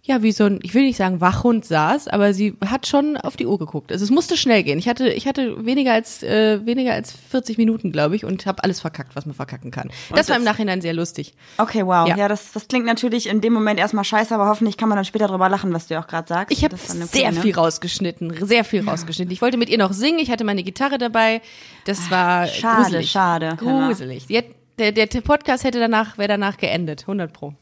ja, 0.01 0.23
wie 0.23 0.31
so 0.31 0.45
ein, 0.45 0.59
ich 0.63 0.73
will 0.73 0.81
nicht 0.83 0.97
sagen 0.97 1.21
Wachhund 1.21 1.65
saß, 1.65 2.07
aber 2.07 2.33
sie 2.33 2.55
hat 2.65 2.87
schon 2.87 3.15
auf 3.17 3.37
die 3.37 3.45
Uhr 3.45 3.59
geguckt. 3.59 3.91
Also 3.91 4.03
es 4.03 4.09
musste 4.09 4.37
schnell 4.37 4.63
gehen. 4.63 4.79
Ich 4.79 4.87
hatte, 4.89 5.09
ich 5.09 5.27
hatte 5.27 5.63
weniger 5.65 5.93
als, 5.93 6.23
äh, 6.23 6.65
weniger 6.65 6.93
als 6.93 7.11
40 7.11 7.59
Minuten, 7.59 7.91
glaube 7.91 8.15
ich, 8.15 8.25
und 8.25 8.47
habe 8.47 8.63
alles 8.63 8.79
verkackt, 8.79 9.15
was 9.15 9.27
man 9.27 9.35
verkacken 9.35 9.69
kann. 9.69 9.91
das 10.15 10.27
war 10.29 10.37
im 10.37 10.43
das- 10.45 10.51
Nachhinein 10.53 10.81
sehr 10.81 10.93
lustig. 10.93 11.35
Okay, 11.59 11.85
wow. 11.85 12.07
Ja, 12.07 12.17
Ja. 12.17 12.27
das, 12.27 12.51
das 12.53 12.67
klingt 12.67 12.85
natürlich 12.87 13.27
in 13.29 13.41
dem 13.41 13.53
Moment 13.53 13.79
erstmal 13.79 14.03
scheiße, 14.05 14.33
aber 14.33 14.47
hoffentlich 14.47 14.77
kann 14.77 14.89
man 14.89 14.95
dann 14.95 15.05
später 15.05 15.27
drüber 15.27 15.47
lachen, 15.47 15.71
was 15.73 15.85
du 15.85 15.99
auch 15.99 16.07
gerade 16.07 16.27
sagst. 16.27 16.57
Ich 16.57 16.63
habe 16.63 16.75
Das 16.75 16.87
sehr 17.11 17.31
viel 17.33 17.53
rausgeschnitten, 17.53 18.33
sehr 18.47 18.63
viel 18.63 18.87
rausgeschnitten. 18.89 19.31
Ich 19.31 19.43
wollte 19.43 19.57
mit 19.57 19.69
ihr 19.69 19.77
noch 19.77 19.93
singen, 19.93 20.17
ich 20.17 20.31
hatte 20.31 20.43
meine 20.43 20.63
Gitarre 20.63 20.97
dabei. 20.97 21.41
Das 21.85 22.09
war 22.09 22.43
Ah, 22.43 22.47
schade, 22.47 22.81
gruselig. 22.83 23.11
schade. 23.11 23.55
Gruselig. 23.59 24.25
Die 24.25 24.37
hat, 24.39 24.45
der, 24.79 25.07
der 25.07 25.21
Podcast 25.21 25.63
hätte 25.63 25.79
danach, 25.79 26.17
wäre 26.17 26.27
danach 26.29 26.57
geendet, 26.57 27.01
100 27.01 27.31
pro. 27.33 27.53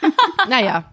naja. 0.48 0.84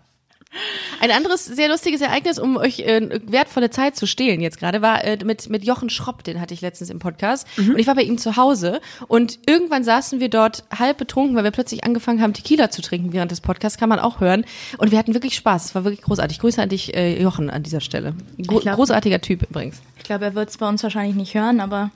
Ein 0.99 1.09
anderes 1.09 1.45
sehr 1.45 1.67
lustiges 1.67 2.01
Ereignis, 2.01 2.37
um 2.37 2.57
euch 2.57 2.81
äh, 2.81 3.19
wertvolle 3.25 3.71
Zeit 3.71 3.95
zu 3.95 4.05
stehlen 4.05 4.39
jetzt 4.39 4.59
gerade, 4.59 4.83
war 4.83 5.03
äh, 5.03 5.17
mit, 5.25 5.49
mit 5.49 5.63
Jochen 5.63 5.89
Schropp, 5.89 6.23
den 6.23 6.39
hatte 6.39 6.53
ich 6.53 6.61
letztens 6.61 6.91
im 6.91 6.99
Podcast. 6.99 7.47
Und 7.57 7.79
ich 7.79 7.87
war 7.87 7.95
bei 7.95 8.03
ihm 8.03 8.19
zu 8.19 8.35
Hause 8.37 8.79
und 9.07 9.39
irgendwann 9.47 9.83
saßen 9.83 10.19
wir 10.19 10.29
dort 10.29 10.63
halb 10.77 10.99
betrunken, 10.99 11.35
weil 11.35 11.43
wir 11.43 11.49
plötzlich 11.49 11.83
angefangen 11.83 12.21
haben, 12.21 12.33
Tequila 12.33 12.69
zu 12.69 12.83
trinken 12.83 13.13
während 13.13 13.31
des 13.31 13.41
Podcasts, 13.41 13.79
kann 13.79 13.89
man 13.89 13.97
auch 13.97 14.19
hören. 14.19 14.45
Und 14.77 14.91
wir 14.91 14.99
hatten 14.99 15.15
wirklich 15.15 15.33
Spaß. 15.33 15.65
Es 15.65 15.75
war 15.75 15.85
wirklich 15.85 16.03
großartig. 16.03 16.37
Grüße 16.37 16.61
an 16.61 16.69
dich, 16.69 16.93
äh, 16.95 17.19
Jochen, 17.19 17.49
an 17.49 17.63
dieser 17.63 17.81
Stelle. 17.81 18.13
Gro 18.45 18.59
glaub- 18.59 18.75
großartiger 18.75 19.21
Typ 19.21 19.41
übrigens. 19.49 19.81
Ich 19.97 20.03
glaube, 20.03 20.25
er 20.25 20.35
wird 20.35 20.49
es 20.49 20.57
bei 20.57 20.69
uns 20.69 20.83
wahrscheinlich 20.83 21.15
nicht 21.15 21.33
hören, 21.33 21.61
aber 21.61 21.89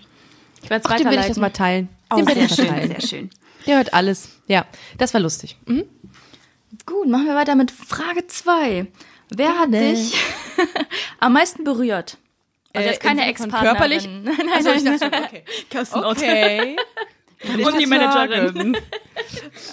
ich 0.63 0.69
werde 0.71 0.83
es 0.83 0.91
Ach, 0.91 0.95
dem 0.97 1.05
werde 1.05 1.17
ich 1.17 1.29
weiterleiten. 1.29 1.29
das 1.29 1.37
mal 1.37 1.49
teilen. 1.51 1.89
Oh, 2.11 2.15
Dem 2.15 2.27
werde 2.27 2.39
sehr 2.47 2.49
schön, 2.49 2.67
teilen. 2.67 2.87
sehr 2.87 3.01
schön. 3.07 3.29
Der 3.67 3.77
hört 3.77 3.93
alles. 3.93 4.29
Ja, 4.47 4.65
das 4.97 5.13
war 5.13 5.21
lustig. 5.21 5.57
Mhm. 5.65 5.83
Gut, 6.85 7.07
machen 7.07 7.25
wir 7.27 7.35
weiter 7.35 7.55
mit 7.55 7.71
Frage 7.71 8.25
2. 8.27 8.87
Wer 9.29 9.59
hat 9.59 9.73
dich 9.73 10.15
am 11.19 11.33
meisten 11.33 11.63
berührt? 11.63 12.17
Also 12.73 12.87
Äh, 12.87 12.91
jetzt 12.91 13.01
keine 13.01 13.25
Ex-Partnerin. 13.27 13.65
körperlich? 13.65 14.05
Nein, 14.23 14.23
nein, 14.37 14.49
Also 14.55 14.69
ich 14.71 14.83
nein. 14.83 14.99
dachte 14.99 15.15
schon, 15.15 15.23
okay. 15.25 15.43
Kerstin 15.69 16.03
Ott. 16.03 16.17
Okay. 16.17 16.75
Und 17.65 17.77
die 17.79 17.85
Managerin. 17.85 18.77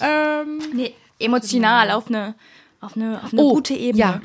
ähm, 0.01 0.59
Nee, 0.73 0.93
emotional 1.19 1.91
auf 1.91 2.07
eine, 2.07 2.35
auf 2.81 2.95
eine, 2.95 3.21
auf 3.23 3.31
eine 3.33 3.41
oh, 3.41 3.53
gute 3.55 3.73
Ebene. 3.73 3.99
Ja. 4.03 4.21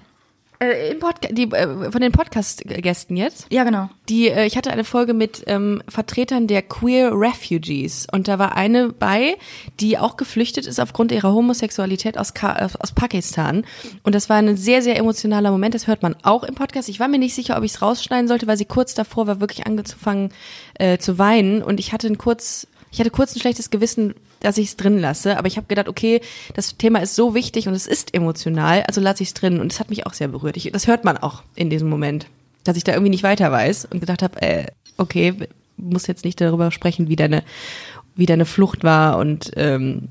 Äh, 0.63 0.95
die, 1.31 1.51
äh, 1.51 1.91
von 1.91 2.03
den 2.03 2.13
Podcast-Gästen 2.13 3.17
jetzt. 3.17 3.47
Ja, 3.51 3.65
genau. 3.65 3.89
Die, 4.11 4.29
äh, 4.29 4.45
ich 4.45 4.59
hatte 4.59 4.71
eine 4.71 4.85
Folge 4.85 5.15
mit 5.15 5.43
ähm, 5.47 5.83
Vertretern 5.89 6.49
der 6.49 6.61
Queer 6.61 7.13
Refugees 7.15 8.07
und 8.13 8.29
da 8.29 8.39
war 8.39 8.57
eine 8.57 8.91
bei, 8.91 9.39
die 9.81 9.97
auch 9.97 10.19
geflüchtet 10.19 10.67
ist 10.67 10.79
aufgrund 10.79 11.13
ihrer 11.13 11.33
Homosexualität 11.33 12.19
aus, 12.19 12.35
Ka 12.35 12.69
aus 12.79 12.93
Pakistan. 12.93 13.65
Und 14.03 14.15
das 14.15 14.29
war 14.29 14.37
ein 14.37 14.59
sehr, 14.59 14.83
sehr 14.83 14.99
emotionaler 14.99 15.51
Moment. 15.51 15.75
Das 15.75 15.87
hört 15.87 16.03
man 16.03 16.15
auch 16.25 16.45
im 16.45 16.55
Podcast. 16.55 16.91
Ich 16.91 17.01
war 17.01 17.09
mir 17.09 17.19
nicht 17.19 17.35
sicher, 17.35 17.57
ob 17.57 17.65
ich 17.65 17.73
es 17.73 17.81
rausschneiden 17.81 18.29
sollte, 18.29 18.47
weil 18.47 18.59
sie 18.59 18.67
kurz 18.67 18.93
davor 18.93 19.27
war, 19.27 19.41
wirklich 19.41 19.67
angefangen 19.67 20.31
äh, 20.75 20.99
zu 20.99 21.19
weinen. 21.19 21.63
Und 21.63 21.81
ich 21.81 21.95
hatte 21.95 22.07
ein 22.07 22.19
kurz, 22.19 22.67
ich 22.93 23.01
hatte 23.01 23.11
kurz 23.11 23.35
ein 23.35 23.41
schlechtes 23.41 23.71
Gewissen, 23.71 24.15
dass 24.41 24.59
ich 24.59 24.69
es 24.69 24.77
drin 24.77 24.99
lasse. 24.99 25.39
Aber 25.39 25.47
ich 25.47 25.57
habe 25.57 25.67
gedacht, 25.69 25.89
okay, 25.89 26.21
das 26.55 26.77
Thema 26.77 26.99
ist 27.01 27.15
so 27.15 27.35
wichtig 27.35 27.69
und 27.69 27.75
es 27.75 27.87
ist 27.87 28.15
emotional, 28.15 28.83
also 28.89 29.01
lasse 29.01 29.23
ich 29.23 29.29
es 29.31 29.35
drin. 29.35 29.61
Und 29.61 29.73
es 29.73 29.81
hat 29.81 29.91
mich 29.91 30.07
auch 30.07 30.15
sehr 30.15 30.29
berührt. 30.29 30.57
Ich, 30.57 30.71
das 30.73 30.87
hört 30.87 31.05
man 31.05 31.17
auch 31.19 31.43
in 31.55 31.71
diesem 31.71 31.89
Moment, 31.89 32.27
dass 32.65 32.77
ich 32.77 32.85
da 32.85 32.93
irgendwie 32.93 33.11
nicht 33.11 33.23
weiter 33.23 33.51
weiß 33.53 33.87
und 33.87 34.01
gedacht 34.01 34.23
habe, 34.23 34.41
äh, 34.43 34.67
okay, 34.97 35.35
muss 35.77 36.07
jetzt 36.07 36.25
nicht 36.25 36.41
darüber 36.41 36.71
sprechen, 36.71 37.09
wie 37.09 37.17
deine, 37.17 37.43
wie 38.17 38.27
deine 38.27 38.45
Flucht 38.45 38.85
war 38.85 39.17
und 39.19 39.51
ähm, 39.57 40.09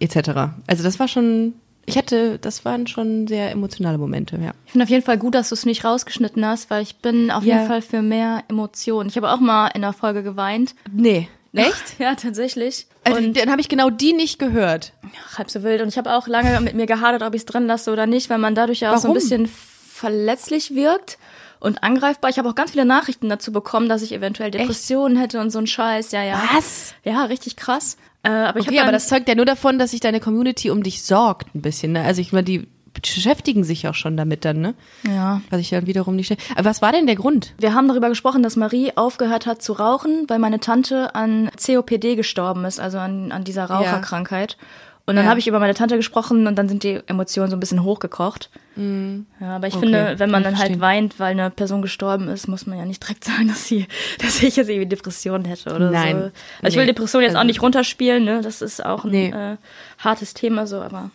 etc. 0.00 0.30
Also 0.66 0.82
das 0.82 0.98
war 0.98 1.06
schon, 1.06 1.52
ich 1.86 1.96
hatte, 1.96 2.38
das 2.40 2.64
waren 2.64 2.88
schon 2.88 3.28
sehr 3.28 3.52
emotionale 3.52 3.98
Momente, 3.98 4.36
ja. 4.42 4.52
Ich 4.66 4.72
finde 4.72 4.84
auf 4.84 4.90
jeden 4.90 5.04
Fall 5.04 5.18
gut, 5.18 5.34
dass 5.36 5.50
du 5.50 5.54
es 5.54 5.64
nicht 5.64 5.84
rausgeschnitten 5.84 6.44
hast, 6.44 6.70
weil 6.70 6.82
ich 6.82 6.96
bin 6.96 7.30
auf 7.30 7.44
Ja. 7.44 7.56
jeden 7.56 7.68
Fall 7.68 7.82
für 7.82 8.02
mehr 8.02 8.42
Emotionen. 8.48 9.08
Ich 9.08 9.16
habe 9.16 9.30
auch 9.30 9.38
mal 9.40 9.68
in 9.68 9.82
der 9.82 9.92
Folge 9.92 10.22
geweint. 10.24 10.74
Nee. 10.92 11.28
Echt? 11.54 11.98
Ja, 11.98 12.14
tatsächlich. 12.14 12.86
Also, 13.04 13.18
Und 13.18 13.36
dann 13.36 13.50
habe 13.50 13.60
ich 13.60 13.68
genau 13.68 13.90
die 13.90 14.12
nicht 14.12 14.38
gehört. 14.38 14.92
ach, 15.26 15.38
halb 15.38 15.50
so 15.50 15.62
wild. 15.62 15.82
Und 15.82 15.88
ich 15.88 15.98
habe 15.98 16.14
auch 16.14 16.26
lange 16.26 16.58
mit 16.60 16.74
mir 16.74 16.86
gehadert, 16.86 17.22
ob 17.22 17.34
ich 17.34 17.42
es 17.42 17.46
drin 17.46 17.66
lasse 17.66 17.92
oder 17.92 18.06
nicht, 18.06 18.30
weil 18.30 18.38
man 18.38 18.54
dadurch 18.54 18.80
ja 18.80 18.90
auch 18.92 18.96
so 18.98 19.08
ein 19.08 19.14
Warum? 19.14 19.14
bisschen 19.14 19.46
verletzlich 19.92 20.74
wirkt 20.74 21.18
und 21.60 21.82
angreifbar. 21.82 22.30
Ich 22.30 22.38
habe 22.38 22.48
auch 22.48 22.54
ganz 22.54 22.72
viele 22.72 22.84
Nachrichten 22.84 23.28
dazu 23.28 23.52
bekommen, 23.52 23.88
dass 23.88 24.02
ich 24.02 24.12
eventuell 24.12 24.50
Depressionen 24.50 25.16
hätte 25.16 25.40
und 25.40 25.50
so 25.50 25.58
ein 25.58 25.66
Scheiß. 25.66 26.10
Ja, 26.12 26.22
ja. 26.22 26.42
Was? 26.54 26.94
Ja, 27.04 27.24
richtig 27.24 27.56
krass. 27.56 27.96
Äh, 28.24 28.30
aber 28.30 28.60
ich 28.60 28.68
Okay, 28.68 28.80
aber 28.80 28.92
das 28.92 29.08
zeugt 29.08 29.28
ja 29.28 29.34
nur 29.34 29.44
davon, 29.44 29.78
dass 29.78 29.90
sich 29.92 30.00
deine 30.00 30.20
Community 30.20 30.70
um 30.70 30.82
dich 30.82 31.02
sorgt, 31.02 31.54
ein 31.54 31.62
bisschen. 31.62 31.92
Ne? 31.92 32.02
Also 32.02 32.20
ich 32.20 32.32
meine, 32.32 32.44
die 32.44 32.66
beschäftigen 32.94 33.64
sich 33.64 33.88
auch 33.88 33.94
schon 33.94 34.16
damit 34.16 34.44
dann, 34.44 34.60
ne? 34.60 34.74
ja. 35.06 35.40
Was 35.50 35.60
ich 35.60 35.70
dann 35.70 35.86
wiederum 35.86 36.16
nicht. 36.16 36.36
Aber 36.54 36.64
was 36.66 36.82
war 36.82 36.92
denn 36.92 37.06
der 37.06 37.16
Grund? 37.16 37.54
Wir 37.58 37.74
haben 37.74 37.88
darüber 37.88 38.08
gesprochen, 38.08 38.42
dass 38.42 38.56
Marie 38.56 38.92
aufgehört 38.96 39.46
hat 39.46 39.62
zu 39.62 39.72
rauchen, 39.72 40.24
weil 40.28 40.38
meine 40.38 40.60
Tante 40.60 41.14
an 41.14 41.50
COPD 41.64 42.16
gestorben 42.16 42.64
ist, 42.64 42.80
also 42.80 42.98
an, 42.98 43.32
an 43.32 43.44
dieser 43.44 43.64
Raucherkrankheit. 43.66 44.56
Und 45.04 45.16
dann 45.16 45.24
Ja. 45.24 45.30
habe 45.30 45.40
ich 45.40 45.48
über 45.48 45.58
meine 45.58 45.74
Tante 45.74 45.96
gesprochen 45.96 46.46
und 46.46 46.54
dann 46.56 46.68
sind 46.68 46.84
die 46.84 47.00
Emotionen 47.08 47.50
so 47.50 47.56
ein 47.56 47.60
bisschen 47.60 47.82
hochgekocht. 47.82 48.50
Ja, 48.76 49.56
aber 49.56 49.66
ich 49.66 49.74
Mhm. 49.74 49.78
Okay, 49.78 49.86
finde, 49.86 50.18
wenn 50.20 50.30
man 50.30 50.44
kann 50.44 50.52
dann 50.54 50.62
halt 50.62 50.80
weint, 50.80 51.18
weil 51.18 51.32
eine 51.32 51.50
Person 51.50 51.82
gestorben 51.82 52.28
ist, 52.28 52.46
muss 52.46 52.66
man 52.66 52.78
ja 52.78 52.84
nicht 52.84 53.02
direkt 53.02 53.24
sagen, 53.24 53.48
dass 53.48 53.66
sie, 53.66 53.86
dass 54.20 54.40
ich 54.42 54.54
jetzt 54.54 54.68
irgendwie 54.70 54.86
Depressionen 54.88 55.44
hätte 55.44 55.74
oder 55.74 55.90
Nein. 55.90 56.16
so. 56.16 56.22
Also 56.22 56.32
ich 56.62 56.76
will 56.76 56.84
Nee. 56.84 56.92
Depressionen 56.92 57.24
jetzt 57.24 57.34
auch 57.34 57.40
Also- 57.40 57.48
nicht 57.48 57.62
runterspielen, 57.62 58.24
ne? 58.24 58.42
Das 58.42 58.62
ist 58.62 58.84
auch 58.84 59.04
ein 59.04 59.10
Nee. 59.10 59.30
äh, 59.30 59.56
hartes 59.98 60.34
Thema 60.34 60.68
so, 60.68 60.80
aber 60.80 61.10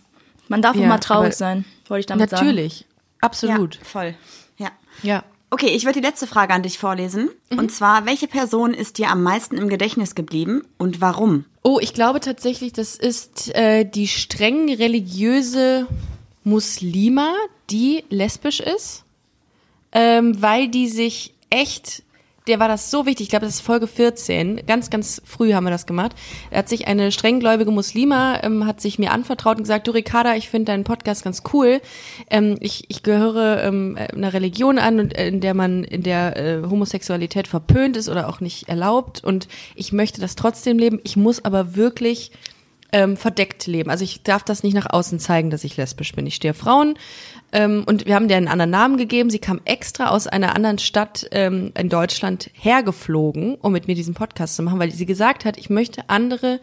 man 0.49 0.61
darf 0.61 0.75
auch 0.75 0.81
Ja, 0.81 0.87
mal 0.87 0.99
traurig 0.99 1.33
sein, 1.33 1.65
wollte 1.87 2.01
ich 2.01 2.05
damit 2.05 2.29
sagen. 2.29 2.45
Natürlich. 2.45 2.85
Absolut. 3.21 3.75
Ja, 3.75 3.81
voll. 3.83 4.15
Ja. 4.57 4.71
Ja. 5.03 5.23
Okay, 5.49 5.67
ich 5.67 5.85
würde 5.85 6.01
die 6.01 6.05
letzte 6.05 6.27
Frage 6.27 6.53
an 6.53 6.63
dich 6.63 6.77
vorlesen. 6.77 7.29
Und 7.49 7.71
zwar, 7.71 8.05
welche 8.05 8.27
Person 8.27 8.73
ist 8.73 8.97
dir 8.97 9.09
am 9.09 9.23
meisten 9.23 9.55
im 9.57 9.69
Gedächtnis 9.69 10.13
geblieben 10.13 10.63
und 10.77 10.99
warum? 10.99 11.45
Oh, 11.63 11.79
ich 11.81 11.93
glaube 11.93 12.19
tatsächlich, 12.19 12.73
das 12.73 12.95
ist 12.95 13.55
äh, 13.55 13.85
die 13.85 14.09
streng 14.09 14.73
religiöse 14.73 15.87
Muslima, 16.43 17.33
die 17.69 18.03
lesbisch 18.09 18.59
ist, 18.59 19.03
ähm, 19.93 20.41
weil 20.41 20.67
die 20.67 20.89
sich 20.89 21.33
echt, 21.49 22.03
der 22.47 22.59
war 22.59 22.67
das 22.67 22.89
so 22.91 23.05
wichtig, 23.05 23.25
ich 23.25 23.29
glaube, 23.29 23.45
das 23.45 23.55
ist 23.55 23.61
Folge 23.61 23.87
14, 23.87 24.65
ganz, 24.65 24.89
ganz 24.89 25.21
früh 25.25 25.53
haben 25.53 25.65
wir 25.65 25.71
das 25.71 25.85
gemacht. 25.85 26.13
Er 26.49 26.59
hat 26.59 26.69
sich 26.69 26.87
eine 26.87 27.11
strenggläubige 27.11 27.71
Muslima, 27.71 28.39
ähm, 28.43 28.65
hat 28.65 28.81
sich 28.81 28.99
mir 28.99 29.11
anvertraut 29.11 29.57
und 29.57 29.63
gesagt, 29.63 29.87
du 29.87 29.91
Ricarda, 29.91 30.35
ich 30.35 30.49
finde 30.49 30.71
deinen 30.71 30.83
Podcast 30.83 31.23
ganz 31.23 31.43
cool. 31.53 31.81
Ähm, 32.29 32.57
ich, 32.59 32.85
ich 32.89 33.03
gehöre 33.03 33.63
ähm, 33.63 33.97
einer 34.13 34.33
Religion 34.33 34.79
an, 34.79 35.11
äh, 35.11 35.27
in 35.27 35.41
der 35.41 35.53
man, 35.53 35.83
in 35.83 36.03
der 36.03 36.37
äh, 36.37 36.61
Homosexualität 36.69 37.47
verpönt 37.47 37.97
ist 37.97 38.09
oder 38.09 38.29
auch 38.29 38.39
nicht 38.39 38.69
erlaubt 38.69 39.23
und 39.23 39.47
ich 39.75 39.91
möchte 39.91 40.21
das 40.21 40.35
trotzdem 40.35 40.79
leben. 40.79 40.99
Ich 41.03 41.17
muss 41.17 41.43
aber 41.43 41.75
wirklich 41.75 42.31
ähm, 42.91 43.17
verdeckt 43.17 43.67
leben. 43.67 43.89
Also 43.89 44.03
ich 44.03 44.23
darf 44.23 44.43
das 44.43 44.63
nicht 44.63 44.73
nach 44.73 44.89
außen 44.89 45.19
zeigen, 45.19 45.49
dass 45.49 45.63
ich 45.63 45.77
lesbisch 45.77 46.13
bin. 46.13 46.25
Ich 46.25 46.35
stehe 46.35 46.53
Frauen 46.53 46.97
ähm, 47.51 47.83
und 47.85 48.05
wir 48.05 48.15
haben 48.15 48.27
der 48.27 48.37
einen 48.37 48.47
anderen 48.47 48.71
Namen 48.71 48.97
gegeben. 48.97 49.29
Sie 49.29 49.39
kam 49.39 49.61
extra 49.65 50.09
aus 50.09 50.27
einer 50.27 50.55
anderen 50.55 50.79
Stadt 50.79 51.27
ähm, 51.31 51.71
in 51.77 51.89
Deutschland 51.89 52.49
hergeflogen, 52.53 53.55
um 53.55 53.73
mit 53.73 53.87
mir 53.87 53.95
diesen 53.95 54.13
Podcast 54.13 54.55
zu 54.55 54.63
machen, 54.63 54.79
weil 54.79 54.91
sie 54.91 55.05
gesagt 55.05 55.45
hat, 55.45 55.57
ich 55.57 55.69
möchte 55.69 56.09
andere 56.09 56.59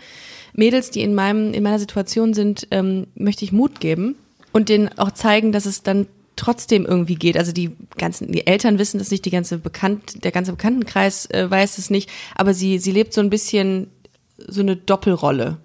Mädels, 0.54 0.90
die 0.90 1.02
in 1.02 1.14
meinem 1.14 1.52
in 1.52 1.62
meiner 1.62 1.78
Situation 1.78 2.32
sind, 2.32 2.68
ähm, 2.70 3.06
möchte 3.14 3.44
ich 3.44 3.52
Mut 3.52 3.80
geben 3.80 4.16
und 4.52 4.68
denen 4.68 4.98
auch 4.98 5.10
zeigen, 5.10 5.52
dass 5.52 5.66
es 5.66 5.82
dann 5.82 6.06
trotzdem 6.36 6.84
irgendwie 6.84 7.14
geht. 7.14 7.36
Also 7.36 7.52
die 7.52 7.76
ganzen, 7.96 8.32
die 8.32 8.46
Eltern 8.46 8.78
wissen 8.78 8.98
das 8.98 9.10
nicht, 9.10 9.24
die 9.24 9.30
ganze 9.30 9.58
Bekannt, 9.58 10.24
der 10.24 10.32
ganze 10.32 10.52
Bekanntenkreis 10.52 11.26
äh, 11.26 11.50
weiß 11.50 11.78
es 11.78 11.90
nicht, 11.90 12.10
aber 12.34 12.54
sie 12.54 12.78
sie 12.78 12.92
lebt 12.92 13.12
so 13.12 13.20
ein 13.20 13.30
bisschen 13.30 13.90
so 14.36 14.62
eine 14.62 14.76
Doppelrolle 14.76 15.58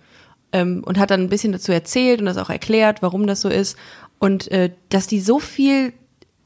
ähm, 0.54 0.84
und 0.86 0.98
hat 0.98 1.12
dann 1.12 1.22
ein 1.22 1.30
bisschen 1.30 1.52
dazu 1.52 1.72
erzählt 1.72 2.20
und 2.20 2.26
das 2.26 2.38
auch 2.38 2.50
erklärt, 2.50 3.02
warum 3.02 3.28
das 3.28 3.42
so 3.42 3.50
ist 3.50 3.78
und 4.20 4.52
äh, 4.52 4.72
dass 4.90 5.08
die 5.08 5.22
so 5.22 5.40
viel, 5.40 5.94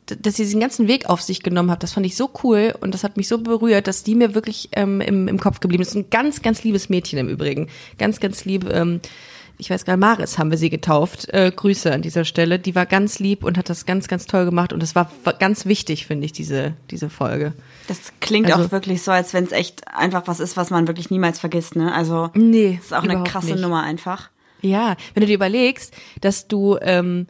dass 0.06 0.36
sie 0.36 0.44
diesen 0.44 0.60
ganzen 0.60 0.88
Weg 0.88 1.10
auf 1.10 1.22
sich 1.22 1.44
genommen 1.44 1.72
hat, 1.72 1.84
das 1.84 1.94
fand 1.94 2.06
ich 2.06 2.16
so 2.16 2.30
cool 2.44 2.74
und 2.80 2.94
das 2.94 3.04
hat 3.04 3.18
mich 3.18 3.28
so 3.28 3.40
berührt, 3.40 3.88
dass 3.88 4.04
die 4.04 4.16
mir 4.16 4.36
wirklich 4.36 4.70
ähm, 4.74 5.02
im, 5.02 5.28
im 5.28 5.40
Kopf 5.40 5.60
geblieben 5.60 5.84
ist. 5.84 5.96
Ein 5.96 6.10
ganz, 6.10 6.42
ganz 6.42 6.64
liebes 6.64 6.90
Mädchen 6.90 7.20
im 7.20 7.30
Übrigen, 7.30 7.70
ganz, 7.98 8.20
ganz 8.20 8.46
lieb. 8.46 8.70
Ähm, 8.72 9.02
ich 9.58 9.70
weiß 9.70 9.86
gar 9.86 9.96
nicht, 9.96 10.02
Maris 10.02 10.38
haben 10.38 10.50
wir 10.52 10.58
sie 10.58 10.70
getauft. 10.70 11.30
Äh, 11.34 11.52
Grüße 11.56 11.92
an 11.94 12.02
dieser 12.02 12.26
Stelle. 12.26 12.60
Die 12.60 12.76
war 12.76 12.86
ganz 12.86 13.20
lieb 13.20 13.44
und 13.44 13.58
hat 13.58 13.70
das 13.70 13.86
ganz, 13.86 14.08
ganz 14.08 14.26
toll 14.26 14.46
gemacht 14.46 14.74
und 14.74 14.82
das 14.84 14.96
war 14.96 15.12
war 15.24 15.34
ganz 15.34 15.66
wichtig, 15.66 16.06
finde 16.08 16.26
ich, 16.26 16.32
diese 16.34 16.74
diese 16.92 17.10
Folge. 17.10 17.54
Das 17.88 18.00
klingt 18.20 18.52
Also- 18.52 18.66
auch 18.68 18.72
wirklich 18.72 19.02
so, 19.04 19.12
als 19.12 19.34
wenn 19.34 19.44
es 19.46 19.52
echt 19.52 19.88
einfach 19.88 20.24
was 20.26 20.40
ist, 20.40 20.58
was 20.58 20.70
man 20.70 20.88
wirklich 20.88 21.10
niemals 21.12 21.40
vergisst, 21.40 21.76
ne? 21.76 21.94
Also, 21.94 22.30
Nee, 22.34 22.76
das 22.78 22.86
ist 22.88 22.94
auch 22.94 23.04
eine 23.04 23.24
krasse 23.24 23.52
nicht. 23.54 23.62
Nummer 23.62 23.84
einfach. 23.84 24.30
Ja, 24.62 24.96
wenn 25.14 25.22
du 25.22 25.28
dir 25.28 25.36
überlegst, 25.36 25.94
dass 26.22 26.48
du, 26.48 26.78
ähm, 26.82 27.28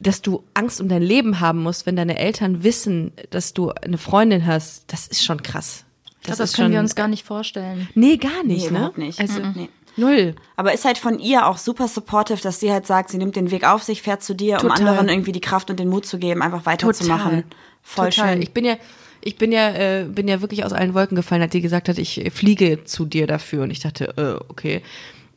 dass 0.00 0.20
du 0.22 0.42
Angst 0.54 0.80
um 0.80 0.88
dein 0.88 1.02
Leben 1.02 1.38
haben 1.40 1.62
musst, 1.62 1.86
wenn 1.86 1.94
deine 1.96 2.18
Eltern 2.18 2.64
wissen, 2.64 3.12
dass 3.30 3.52
du 3.54 3.70
eine 3.70 3.98
Freundin 3.98 4.46
hast, 4.46 4.84
das 4.92 5.06
ist 5.06 5.22
schon 5.24 5.42
krass. 5.42 5.84
Ich 6.20 6.26
glaub, 6.26 6.38
das 6.38 6.52
können 6.54 6.72
wir 6.72 6.80
uns 6.80 6.94
gar 6.94 7.08
nicht 7.08 7.24
vorstellen. 7.26 7.88
Nee, 7.94 8.16
gar 8.16 8.42
nicht, 8.44 8.64
Nee, 8.66 8.70
ne? 8.70 8.78
überhaupt 8.78 8.98
nicht. 8.98 9.20
Also, 9.20 9.40
Nee. 9.54 9.68
Null. 9.96 10.34
Aber 10.56 10.72
ist 10.72 10.84
halt 10.84 10.98
von 10.98 11.18
ihr 11.18 11.46
auch 11.46 11.58
super 11.58 11.88
supportive, 11.88 12.40
dass 12.40 12.60
sie 12.60 12.72
halt 12.72 12.86
sagt, 12.86 13.10
sie 13.10 13.18
nimmt 13.18 13.36
den 13.36 13.50
Weg 13.50 13.64
auf 13.64 13.82
sich, 13.82 14.02
fährt 14.02 14.22
zu 14.22 14.34
dir, 14.34 14.56
um 14.56 14.68
Total. 14.68 14.88
anderen 14.88 15.08
irgendwie 15.08 15.32
die 15.32 15.40
Kraft 15.40 15.70
und 15.70 15.78
den 15.78 15.88
Mut 15.88 16.06
zu 16.06 16.18
geben, 16.18 16.42
einfach 16.42 16.66
weiterzumachen. 16.66 17.44
Voll 17.82 18.10
Total. 18.10 18.32
schön. 18.34 18.42
Ich 18.42 18.52
bin 18.52 18.64
ja, 18.64 18.76
ich 19.20 19.36
bin 19.36 19.52
ja, 19.52 19.70
äh, 19.70 20.04
bin 20.04 20.28
ja 20.28 20.40
wirklich 20.40 20.64
aus 20.64 20.72
allen 20.72 20.94
Wolken 20.94 21.16
gefallen, 21.16 21.42
als 21.42 21.52
die 21.52 21.60
gesagt 21.60 21.88
hat, 21.88 21.98
ich 21.98 22.30
fliege 22.34 22.84
zu 22.84 23.04
dir 23.04 23.26
dafür. 23.26 23.62
Und 23.62 23.70
ich 23.70 23.80
dachte, 23.80 24.14
äh, 24.16 24.44
okay. 24.48 24.82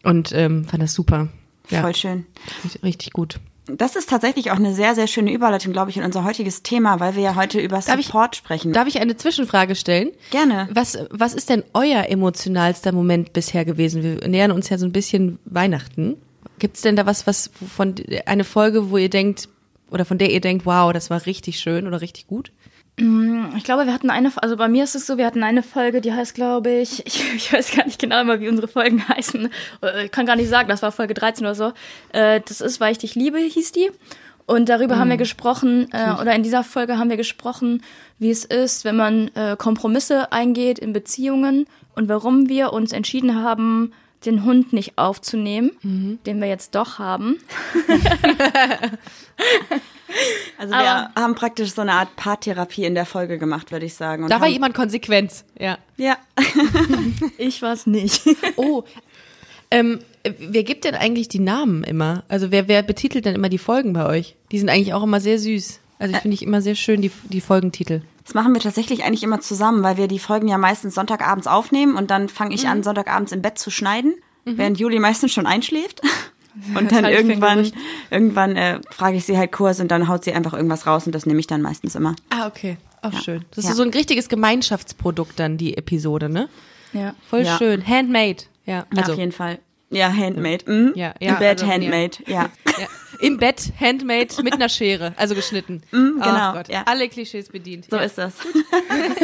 Und 0.03 0.31
ähm, 0.33 0.65
fand 0.65 0.83
das 0.83 0.93
super. 0.93 1.29
Ja, 1.69 1.81
Voll 1.81 1.95
schön. 1.95 2.25
richtig, 2.63 2.83
richtig 2.83 3.13
gut. 3.13 3.39
Das 3.67 3.95
ist 3.95 4.09
tatsächlich 4.09 4.51
auch 4.51 4.57
eine 4.57 4.73
sehr, 4.73 4.93
sehr 4.95 5.07
schöne 5.07 5.31
Überleitung, 5.33 5.73
glaube 5.73 5.89
ich, 5.89 5.97
in 5.97 6.03
unser 6.03 6.23
heutiges 6.23 6.61
Thema, 6.61 6.99
weil 6.99 7.15
wir 7.15 7.23
ja 7.23 7.35
heute 7.35 7.59
über 7.59 7.79
Darf 7.79 7.97
ich- 7.99 8.05
Support 8.07 8.35
sprechen. 8.35 8.73
Darf 8.73 8.87
ich 8.87 8.99
eine 9.01 9.17
Zwischenfrage 9.17 9.75
stellen? 9.75 10.11
Gerne. 10.31 10.67
Was, 10.71 10.97
was 11.09 11.33
ist 11.33 11.49
denn 11.49 11.63
euer 11.73 12.05
emotionalster 12.09 12.91
Moment 12.91 13.33
bisher 13.33 13.65
gewesen? 13.65 14.03
Wir 14.03 14.27
nähern 14.27 14.51
uns 14.51 14.69
ja 14.69 14.77
so 14.77 14.85
ein 14.85 14.91
bisschen 14.91 15.39
Weihnachten. 15.45 16.17
Gibt 16.59 16.75
es 16.75 16.83
denn 16.83 16.95
da 16.95 17.05
was, 17.05 17.25
was 17.27 17.49
von 17.75 17.95
eine 18.25 18.43
Folge, 18.43 18.91
wo 18.91 18.97
ihr 18.97 19.09
denkt, 19.09 19.49
oder 19.89 20.05
von 20.05 20.17
der 20.17 20.31
ihr 20.31 20.41
denkt, 20.41 20.65
wow, 20.65 20.93
das 20.93 21.09
war 21.09 21.25
richtig 21.25 21.59
schön 21.59 21.87
oder 21.87 22.01
richtig 22.01 22.27
gut? 22.27 22.51
Ich 22.97 23.63
glaube, 23.65 23.85
wir 23.85 23.93
hatten 23.93 24.09
eine, 24.09 24.31
also 24.37 24.55
bei 24.55 24.69
mir 24.69 24.85
ist 24.85 24.95
es 24.95 25.05
so, 25.05 25.17
wir 25.17 25.25
hatten 25.25 25.43
eine 25.43 25.63
Folge, 25.63 25.99
die 25.99 26.13
heißt, 26.13 26.33
glaube 26.33 26.71
ich, 26.71 26.99
ich, 27.05 27.33
ich 27.35 27.51
weiß 27.51 27.75
gar 27.75 27.85
nicht 27.85 27.99
genau 27.99 28.21
immer, 28.21 28.39
wie 28.39 28.47
unsere 28.47 28.69
Folgen 28.69 29.05
heißen. 29.09 29.49
Äh, 29.83 30.05
Ich 30.05 30.11
kann 30.11 30.25
gar 30.25 30.37
nicht 30.37 30.47
sagen, 30.49 30.69
das 30.69 30.81
war 30.81 30.93
Folge 30.93 31.13
13 31.13 31.45
oder 31.45 31.55
so. 31.55 31.73
Äh, 32.13 32.39
Das 32.47 32.61
ist, 32.61 32.79
weil 32.79 32.93
ich 32.93 32.97
dich 32.99 33.15
liebe, 33.15 33.37
hieß 33.39 33.73
die. 33.73 33.91
Und 34.47 34.69
darüber 34.69 34.99
haben 34.99 35.09
wir 35.09 35.17
gesprochen, 35.17 35.87
äh, 35.91 36.11
oder 36.21 36.35
in 36.35 36.43
dieser 36.43 36.63
Folge 36.63 36.99
haben 36.99 37.09
wir 37.09 37.17
gesprochen, 37.17 37.81
wie 38.19 38.29
es 38.29 38.45
ist, 38.45 38.85
wenn 38.85 38.95
man 38.95 39.29
äh, 39.35 39.55
Kompromisse 39.57 40.31
eingeht 40.31 40.77
in 40.77 40.93
Beziehungen 40.93 41.65
und 41.95 42.09
warum 42.09 42.47
wir 42.47 42.71
uns 42.71 42.91
entschieden 42.91 43.41
haben, 43.41 43.91
den 44.23 44.43
Hund 44.45 44.71
nicht 44.71 44.99
aufzunehmen, 44.99 45.71
den 46.25 46.39
wir 46.41 46.47
jetzt 46.47 46.75
doch 46.75 46.99
haben. 46.99 47.37
Also 50.57 50.73
wir 50.73 51.09
haben 51.15 51.35
praktisch 51.35 51.73
so 51.73 51.81
eine 51.81 51.93
Art 51.93 52.15
Paartherapie 52.15 52.85
in 52.85 52.95
der 52.95 53.05
Folge 53.05 53.37
gemacht, 53.37 53.71
würde 53.71 53.85
ich 53.85 53.93
sagen. 53.95 54.23
Und 54.23 54.29
Da 54.29 54.39
war 54.39 54.47
jemand 54.47 54.73
konsequent, 54.73 55.43
ja. 55.59 55.77
Ja. 55.97 56.17
Ich 57.37 57.61
war's 57.61 57.85
nicht. 57.85 58.21
Oh, 58.55 58.83
ähm, 59.71 59.99
wer 60.23 60.63
gibt 60.63 60.85
denn 60.85 60.95
eigentlich 60.95 61.27
die 61.27 61.39
Namen 61.39 61.83
immer? 61.83 62.23
Also 62.29 62.51
wer, 62.51 62.67
wer 62.67 62.83
betitelt 62.83 63.25
denn 63.25 63.35
immer 63.35 63.49
die 63.49 63.57
Folgen 63.57 63.93
bei 63.93 64.05
euch? 64.05 64.35
Die 64.51 64.59
sind 64.59 64.69
eigentlich 64.69 64.93
auch 64.93 65.03
immer 65.03 65.19
sehr 65.19 65.39
süß. 65.39 65.79
Also 65.99 66.15
finde 66.17 66.35
ich 66.35 66.43
immer 66.43 66.61
sehr 66.61 66.75
schön, 66.75 67.01
die, 67.01 67.11
die 67.29 67.41
Folgentitel. 67.41 68.01
Das 68.23 68.33
machen 68.33 68.53
wir 68.53 68.61
tatsächlich 68.61 69.03
eigentlich 69.03 69.23
immer 69.23 69.39
zusammen, 69.39 69.81
weil 69.83 69.97
wir 69.97 70.07
die 70.07 70.19
Folgen 70.19 70.47
ja 70.47 70.57
meistens 70.57 70.95
Sonntagabends 70.95 71.47
aufnehmen 71.47 71.95
und 71.95 72.11
dann 72.11 72.27
fange 72.29 72.53
ich 72.55 72.63
Mhm. 72.63 72.69
an, 72.69 72.83
Sonntagabends 72.83 73.31
im 73.31 73.41
Bett 73.41 73.57
zu 73.59 73.69
schneiden, 73.71 74.13
während 74.45 74.79
Juli 74.79 74.99
meistens 74.99 75.31
schon 75.33 75.47
einschläft. 75.47 76.01
Und 76.77 76.91
dann 76.91 77.05
irgendwann, 77.05 77.69
irgendwann 78.11 78.55
äh, 78.55 78.79
frage 78.89 79.17
ich 79.17 79.25
sie 79.25 79.37
halt 79.37 79.51
Kurs 79.51 79.79
und 79.79 79.89
dann 79.89 80.07
haut 80.07 80.23
sie 80.23 80.31
einfach 80.33 80.53
irgendwas 80.53 80.87
raus 80.87 81.05
und 81.05 81.13
das 81.13 81.25
nehme 81.25 81.39
ich 81.39 81.47
dann 81.47 81.61
meistens 81.61 81.95
immer. 81.95 82.15
Ah, 82.29 82.47
okay. 82.47 82.77
Auch 83.01 83.13
schön. 83.21 83.43
Das 83.55 83.65
Ja. 83.65 83.71
ist 83.71 83.77
so 83.77 83.83
ein 83.83 83.89
richtiges 83.89 84.29
Gemeinschaftsprodukt 84.29 85.39
dann, 85.39 85.57
die 85.57 85.77
Episode, 85.77 86.29
ne? 86.29 86.47
Ja. 86.93 87.13
Voll 87.29 87.41
Ja. 87.41 87.57
schön. 87.57 87.85
Handmade. 87.85 88.43
Ja, 88.65 88.73
Ja, 88.77 88.85
also 89.01 89.11
auf 89.13 89.19
jeden 89.19 89.31
Fall. 89.33 89.59
Ja, 89.91 90.11
handmade. 90.11 90.65
Mhm. 90.71 90.93
Ja, 90.95 91.13
ja, 91.19 91.35
Bett 91.35 91.61
also, 91.61 91.65
ja. 91.67 91.71
handmade, 91.73 92.17
ja. 92.27 92.49
Ja. 92.65 92.87
Im 93.19 93.37
Bett, 93.37 93.71
handmade, 93.79 94.43
mit 94.43 94.53
einer 94.53 94.69
Schere, 94.69 95.13
also 95.17 95.35
geschnitten. 95.35 95.81
genau, 95.91 96.21
Ach 96.21 96.53
Gott, 96.53 96.69
ja. 96.69 96.83
alle 96.85 97.09
Klischees 97.09 97.49
bedient. 97.49 97.87
So 97.89 97.97
ja. 97.97 98.03
ist 98.03 98.17
das. 98.17 98.33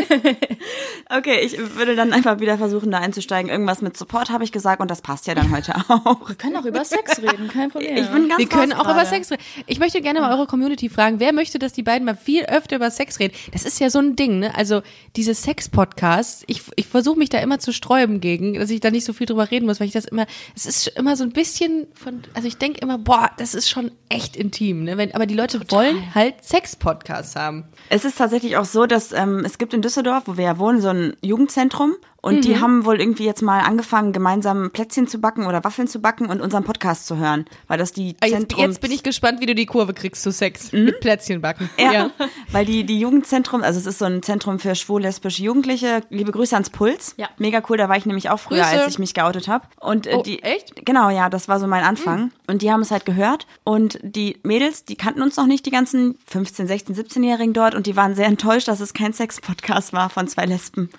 okay, 1.17 1.39
ich 1.41 1.57
würde 1.75 1.95
dann 1.95 2.13
einfach 2.13 2.39
wieder 2.39 2.57
versuchen, 2.57 2.91
da 2.91 2.99
einzusteigen. 2.99 3.49
Irgendwas 3.51 3.81
mit 3.81 3.97
Support 3.97 4.29
habe 4.29 4.43
ich 4.43 4.51
gesagt 4.51 4.81
und 4.81 4.91
das 4.91 5.01
passt 5.01 5.27
ja 5.27 5.35
dann 5.35 5.51
heute 5.51 5.75
auch. 5.89 6.27
Wir 6.27 6.35
können 6.35 6.55
auch 6.57 6.65
über 6.65 6.83
Sex 6.85 7.21
reden, 7.21 7.47
kein 7.47 7.71
Problem. 7.71 7.97
Ich 7.97 8.07
bin 8.07 8.27
ganz 8.29 8.39
Wir 8.39 8.47
können 8.47 8.73
auch 8.73 8.85
über 8.85 8.93
gerade. 8.93 9.07
Sex 9.07 9.31
reden. 9.31 9.43
Ich 9.67 9.79
möchte 9.79 10.01
gerne 10.01 10.21
mal 10.21 10.33
eure 10.35 10.47
Community 10.47 10.89
fragen, 10.89 11.19
wer 11.19 11.33
möchte, 11.33 11.59
dass 11.59 11.73
die 11.73 11.83
beiden 11.83 12.05
mal 12.05 12.15
viel 12.15 12.45
öfter 12.45 12.75
über 12.75 12.91
Sex 12.91 13.19
reden? 13.19 13.33
Das 13.51 13.65
ist 13.65 13.79
ja 13.79 13.89
so 13.89 13.99
ein 13.99 14.15
Ding, 14.15 14.39
ne? 14.39 14.55
Also 14.55 14.81
diese 15.15 15.33
Sex-Podcasts, 15.33 16.43
ich, 16.47 16.63
ich 16.75 16.87
versuche 16.87 17.17
mich 17.17 17.29
da 17.29 17.39
immer 17.39 17.59
zu 17.59 17.73
sträuben 17.73 18.21
gegen, 18.21 18.53
dass 18.53 18.69
ich 18.69 18.79
da 18.79 18.91
nicht 18.91 19.05
so 19.05 19.13
viel 19.13 19.27
drüber 19.27 19.49
reden 19.51 19.65
muss, 19.65 19.79
weil 19.79 19.87
ich 19.87 19.93
das 19.93 20.05
immer, 20.05 20.25
es 20.55 20.65
ist 20.65 20.87
immer 20.89 21.15
so 21.15 21.23
ein 21.23 21.31
bisschen 21.31 21.87
von, 21.93 22.21
also 22.33 22.47
ich 22.47 22.57
denke 22.57 22.79
immer, 22.81 22.97
boah, 22.97 23.31
das 23.37 23.53
ist 23.53 23.69
schon 23.69 23.80
echt 24.09 24.35
intim, 24.35 24.83
ne? 24.83 24.97
Wenn, 24.97 25.15
aber 25.15 25.25
die 25.25 25.35
Leute 25.35 25.59
wollen 25.71 26.13
halt 26.13 26.43
Sex-Podcasts 26.43 27.35
haben. 27.35 27.65
Es 27.89 28.05
ist 28.05 28.17
tatsächlich 28.17 28.57
auch 28.57 28.65
so, 28.65 28.85
dass 28.85 29.11
ähm, 29.11 29.43
es 29.45 29.57
gibt 29.57 29.73
in 29.73 29.81
Düsseldorf, 29.81 30.23
wo 30.27 30.37
wir 30.37 30.43
ja 30.45 30.59
wohnen, 30.59 30.81
so 30.81 30.89
ein 30.89 31.15
Jugendzentrum. 31.21 31.95
Und 32.23 32.45
die 32.45 32.59
haben 32.59 32.85
wohl 32.85 32.99
irgendwie 33.01 33.25
jetzt 33.25 33.41
mal 33.41 33.61
angefangen, 33.61 34.13
gemeinsam 34.13 34.69
Plätzchen 34.69 35.07
zu 35.07 35.19
backen 35.19 35.47
oder 35.47 35.63
Waffeln 35.63 35.87
zu 35.87 35.99
backen 36.01 36.27
und 36.27 36.39
unseren 36.39 36.63
Podcast 36.63 37.07
zu 37.07 37.17
hören. 37.17 37.45
Weil 37.67 37.79
das 37.79 37.93
die 37.93 38.15
Ah, 38.21 38.27
Jetzt, 38.27 38.35
Zentrums... 38.41 38.61
jetzt 38.67 38.81
bin 38.81 38.91
ich 38.91 39.01
gespannt, 39.01 39.41
wie 39.41 39.47
du 39.47 39.55
die 39.55 39.65
Kurve 39.65 39.95
kriegst 39.95 40.21
zu 40.21 40.31
Sex 40.31 40.71
mit 40.71 40.99
Plätzchen 40.99 41.41
backen. 41.41 41.67
Ja, 41.79 42.11
weil 42.51 42.63
die, 42.65 42.83
die 42.83 42.99
Jugendzentrum, 42.99 43.63
also 43.63 43.79
es 43.79 43.87
ist 43.87 43.97
so 43.97 44.05
ein 44.05 44.21
Zentrum 44.21 44.59
für 44.59 44.75
schwul-lesbische 44.75 45.41
Jugendliche. 45.41 46.01
Liebe 46.11 46.31
Grüße 46.31 46.55
ans 46.55 46.69
Puls. 46.69 47.15
Ja. 47.17 47.27
Mega 47.39 47.63
cool, 47.69 47.77
da 47.77 47.89
war 47.89 47.97
ich 47.97 48.05
nämlich 48.05 48.29
auch 48.29 48.39
früher, 48.39 48.61
Grüße. 48.65 48.81
als 48.83 48.87
ich 48.91 48.99
mich 48.99 49.15
geoutet 49.15 49.47
habe. 49.47 49.65
Und 49.79 50.05
äh, 50.05 50.13
Oh, 50.15 50.21
die 50.21 50.43
echt? 50.43 50.85
Genau, 50.85 51.09
ja, 51.09 51.27
das 51.27 51.47
war 51.47 51.59
so 51.59 51.65
mein 51.65 51.83
Anfang. 51.83 52.31
Und 52.45 52.61
die 52.61 52.71
haben 52.71 52.81
es 52.81 52.91
halt 52.91 53.05
gehört. 53.05 53.47
Und 53.63 53.97
die 54.03 54.37
Mädels, 54.43 54.85
die 54.85 54.95
kannten 54.95 55.23
uns 55.23 55.37
noch 55.37 55.47
nicht, 55.47 55.65
die 55.65 55.71
ganzen 55.71 56.19
15, 56.27 56.67
16, 56.67 56.95
17-Jährigen 56.95 57.53
dort. 57.53 57.73
Und 57.73 57.87
die 57.87 57.95
waren 57.95 58.13
sehr 58.13 58.27
enttäuscht, 58.27 58.67
dass 58.67 58.79
es 58.79 58.93
kein 58.93 59.11
Sex-Podcast 59.13 59.91
war 59.93 60.11
von 60.11 60.27
zwei 60.27 60.45
Lesben. 60.45 60.91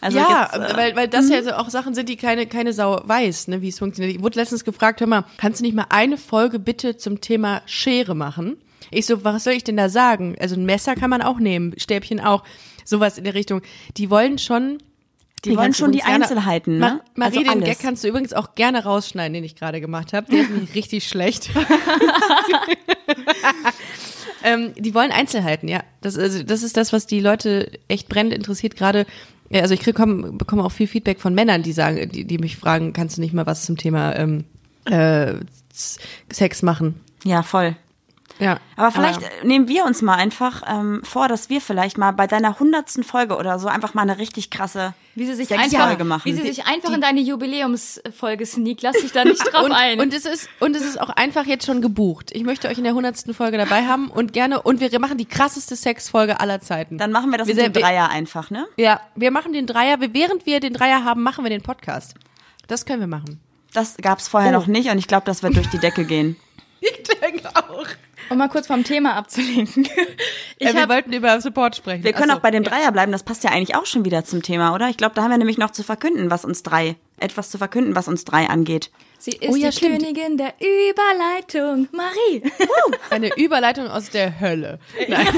Also 0.00 0.18
ja, 0.18 0.50
jetzt, 0.52 0.72
äh, 0.72 0.76
weil, 0.76 0.96
weil 0.96 1.08
das 1.08 1.28
ja 1.28 1.42
so 1.42 1.50
auch 1.52 1.70
Sachen 1.70 1.94
sind, 1.94 2.08
die 2.08 2.16
keine, 2.16 2.46
keine 2.46 2.72
Sau 2.72 3.00
weiß, 3.04 3.48
ne, 3.48 3.62
wie 3.62 3.68
es 3.68 3.78
funktioniert. 3.78 4.16
Ich 4.16 4.22
wurde 4.22 4.38
letztens 4.38 4.64
gefragt, 4.64 5.00
hör 5.00 5.06
mal, 5.06 5.24
kannst 5.38 5.60
du 5.60 5.64
nicht 5.64 5.74
mal 5.74 5.86
eine 5.90 6.16
Folge 6.16 6.58
bitte 6.58 6.96
zum 6.96 7.20
Thema 7.20 7.62
Schere 7.66 8.14
machen? 8.14 8.56
Ich 8.90 9.06
so, 9.06 9.24
was 9.24 9.44
soll 9.44 9.54
ich 9.54 9.64
denn 9.64 9.76
da 9.76 9.88
sagen? 9.88 10.36
Also 10.40 10.54
ein 10.54 10.64
Messer 10.64 10.94
kann 10.94 11.10
man 11.10 11.20
auch 11.22 11.38
nehmen, 11.38 11.74
Stäbchen 11.78 12.20
auch, 12.20 12.44
sowas 12.84 13.18
in 13.18 13.24
der 13.24 13.34
Richtung. 13.34 13.60
Die 13.96 14.08
wollen 14.10 14.38
schon. 14.38 14.78
Die 15.44 15.50
wollen 15.50 15.58
kannst 15.58 15.80
du 15.80 15.84
schon 15.84 15.92
die 15.92 15.98
gerne- 15.98 16.24
Einzelheiten, 16.24 16.78
Ma 16.78 16.90
ne? 16.94 17.00
Marie, 17.14 17.38
Also 17.38 17.40
den 17.40 17.62
alles. 17.62 17.68
Gag 17.68 17.78
kannst 17.80 18.02
du 18.02 18.08
übrigens 18.08 18.32
auch 18.32 18.54
gerne 18.56 18.82
rausschneiden, 18.82 19.34
den 19.34 19.44
ich 19.44 19.54
gerade 19.54 19.80
gemacht 19.80 20.12
habe. 20.12 20.28
Der 20.32 20.40
ist 20.42 20.50
nämlich 20.50 20.74
richtig 20.74 21.06
schlecht. 21.06 21.50
ähm, 24.44 24.72
die 24.76 24.94
wollen 24.94 25.10
Einzelheiten, 25.12 25.68
ja. 25.68 25.82
Das, 26.00 26.18
also, 26.18 26.42
das 26.42 26.62
ist 26.62 26.76
das, 26.76 26.92
was 26.92 27.06
die 27.06 27.20
Leute 27.20 27.70
echt 27.88 28.08
brennend 28.08 28.32
interessiert. 28.34 28.76
Gerade, 28.76 29.06
ja, 29.50 29.62
also 29.62 29.74
ich 29.74 29.80
krieg, 29.80 29.94
komm, 29.94 30.38
bekomme 30.38 30.64
auch 30.64 30.72
viel 30.72 30.86
Feedback 30.86 31.20
von 31.20 31.34
Männern, 31.34 31.62
die 31.62 31.72
sagen, 31.72 32.08
die, 32.10 32.24
die 32.24 32.38
mich 32.38 32.56
fragen, 32.56 32.92
kannst 32.92 33.16
du 33.16 33.20
nicht 33.20 33.32
mal 33.32 33.46
was 33.46 33.64
zum 33.64 33.76
Thema 33.76 34.14
ähm, 34.16 34.44
äh, 34.84 35.34
Sex 36.30 36.62
machen? 36.62 37.00
ja, 37.24 37.42
voll. 37.42 37.76
Ja. 38.38 38.58
Aber 38.76 38.92
vielleicht 38.92 39.22
äh, 39.22 39.26
nehmen 39.44 39.66
wir 39.68 39.84
uns 39.84 40.00
mal 40.02 40.14
einfach 40.14 40.62
ähm, 40.68 41.00
vor, 41.04 41.26
dass 41.28 41.50
wir 41.50 41.60
vielleicht 41.60 41.98
mal 41.98 42.12
bei 42.12 42.26
deiner 42.26 42.58
hundertsten 42.60 43.02
Folge 43.04 43.36
oder 43.36 43.58
so 43.58 43.68
einfach 43.68 43.94
mal 43.94 44.02
eine 44.02 44.18
richtig 44.18 44.50
krasse 44.50 44.94
Wie 45.14 45.26
sie 45.26 45.34
sich 45.34 45.48
Sexfolge 45.48 45.82
einfach, 45.84 46.04
machen. 46.04 46.22
wie 46.24 46.32
sie 46.34 46.42
sich 46.42 46.66
einfach 46.66 46.92
in 46.92 47.00
deine 47.00 47.20
Jubiläumsfolge 47.20 48.46
sneakt, 48.46 48.82
lass 48.82 48.96
dich 49.00 49.12
da 49.12 49.24
nicht 49.24 49.40
drauf 49.52 49.64
und, 49.64 49.72
ein. 49.72 50.00
und 50.00 50.14
es 50.14 50.24
ist 50.24 50.48
und 50.60 50.76
es 50.76 50.82
ist 50.82 51.00
auch 51.00 51.10
einfach 51.10 51.46
jetzt 51.46 51.66
schon 51.66 51.82
gebucht. 51.82 52.30
Ich 52.32 52.44
möchte 52.44 52.68
euch 52.68 52.78
in 52.78 52.84
der 52.84 52.94
hundertsten 52.94 53.34
Folge 53.34 53.58
dabei 53.58 53.86
haben 53.86 54.08
und 54.08 54.32
gerne 54.32 54.62
und 54.62 54.80
wir 54.80 54.98
machen 55.00 55.18
die 55.18 55.26
krasseste 55.26 55.76
Sexfolge 55.76 56.40
aller 56.40 56.60
Zeiten. 56.60 56.98
Dann 56.98 57.10
machen 57.12 57.30
wir 57.30 57.38
das 57.38 57.48
Wir 57.48 57.54
mit 57.56 57.74
dem 57.76 57.82
Dreier 57.82 58.10
einfach, 58.10 58.50
ne? 58.50 58.66
Ja, 58.76 59.00
wir 59.16 59.30
machen 59.30 59.52
den 59.52 59.66
Dreier. 59.66 60.00
Wir- 60.00 60.14
Während 60.14 60.46
wir 60.46 60.60
den 60.60 60.72
Dreier 60.74 61.04
haben, 61.04 61.22
machen 61.22 61.44
wir 61.44 61.50
den 61.50 61.62
Podcast. 61.62 62.14
Das 62.66 62.86
können 62.86 63.00
wir 63.00 63.06
machen. 63.06 63.40
Das 63.74 63.96
gab's 63.96 64.28
vorher 64.28 64.50
Oh. 64.50 64.60
noch 64.60 64.66
nicht 64.66 64.90
und 64.90 64.98
ich 64.98 65.06
glaube, 65.08 65.24
das 65.26 65.42
wird 65.42 65.56
durch 65.56 65.68
die 65.70 65.78
Decke 65.78 66.04
gehen. 66.04 66.36
Ich 66.80 67.02
denke 67.20 67.48
auch. 67.56 67.86
Um 68.30 68.38
mal 68.38 68.48
kurz 68.48 68.66
vom 68.66 68.84
Thema 68.84 69.14
abzulenken. 69.14 69.88
Ich 70.60 70.66
Äh, 70.66 70.74
wir 70.74 70.82
hab, 70.82 70.88
wollten 70.88 71.12
über 71.12 71.40
Support 71.40 71.76
sprechen. 71.76 72.02
Wir 72.02 72.12
können 72.12 72.30
Ach 72.30 72.34
so. 72.34 72.38
auch 72.38 72.42
bei 72.42 72.50
dem 72.50 72.64
Dreier 72.64 72.90
bleiben, 72.90 73.12
das 73.12 73.22
passt 73.22 73.44
ja 73.44 73.50
eigentlich 73.50 73.76
auch 73.76 73.86
schon 73.86 74.04
wieder 74.04 74.24
zum 74.24 74.42
Thema, 74.42 74.74
oder? 74.74 74.88
Ich 74.88 74.96
glaube, 74.96 75.14
da 75.14 75.22
haben 75.22 75.30
wir 75.30 75.38
nämlich 75.38 75.56
noch 75.58 75.70
zu 75.70 75.84
verkünden, 75.84 76.30
was 76.30 76.44
uns 76.44 76.64
drei, 76.64 76.96
etwas 77.20 77.50
zu 77.50 77.58
verkünden, 77.58 77.94
was 77.94 78.08
uns 78.08 78.24
drei 78.24 78.48
angeht. 78.48 78.90
sie 79.18 79.30
ist 79.30 79.48
Oh 79.50 79.54
ja, 79.56 79.70
die 79.70 79.76
stimmt. 79.76 80.00
Königin 80.02 80.36
der 80.36 80.54
Überleitung, 80.58 81.88
Marie. 81.92 82.42
Eine 83.10 83.36
Überleitung 83.36 83.86
aus 83.86 84.10
der 84.10 84.40
Hölle. 84.40 84.80
Nein. 85.08 85.28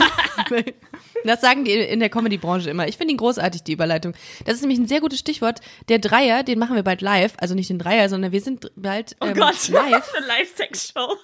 Das 1.25 1.43
sagen 1.43 1.65
die 1.67 1.73
in 1.75 2.01
der 2.01 2.09
Comedy-Branche 2.09 2.71
immer. 2.71 2.89
Ich 2.89 2.97
finde 2.97 3.13
ihn 3.13 3.19
großartig, 3.19 3.63
die 3.63 3.73
Überleitung. 3.73 4.15
Das 4.47 4.55
ist 4.55 4.63
nämlich 4.63 4.79
ein 4.79 4.89
sehr 4.89 5.01
gutes 5.03 5.19
Stichwort. 5.19 5.61
Der 5.91 5.99
Dreier, 5.99 6.43
den 6.45 6.59
machen 6.59 6.77
wir 6.77 6.83
bald 6.83 7.03
live. 7.03 7.35
Also 7.39 7.55
nicht 7.55 7.69
den 7.69 7.79
Dreier, 7.79 8.09
sondern 8.09 8.33
wir 8.33 8.41
sind 8.41 8.71
bald 8.75 9.17
ähm, 9.21 9.35
live 9.35 9.71
eine 10.17 10.27
Live-Sex-Show. 10.27 11.17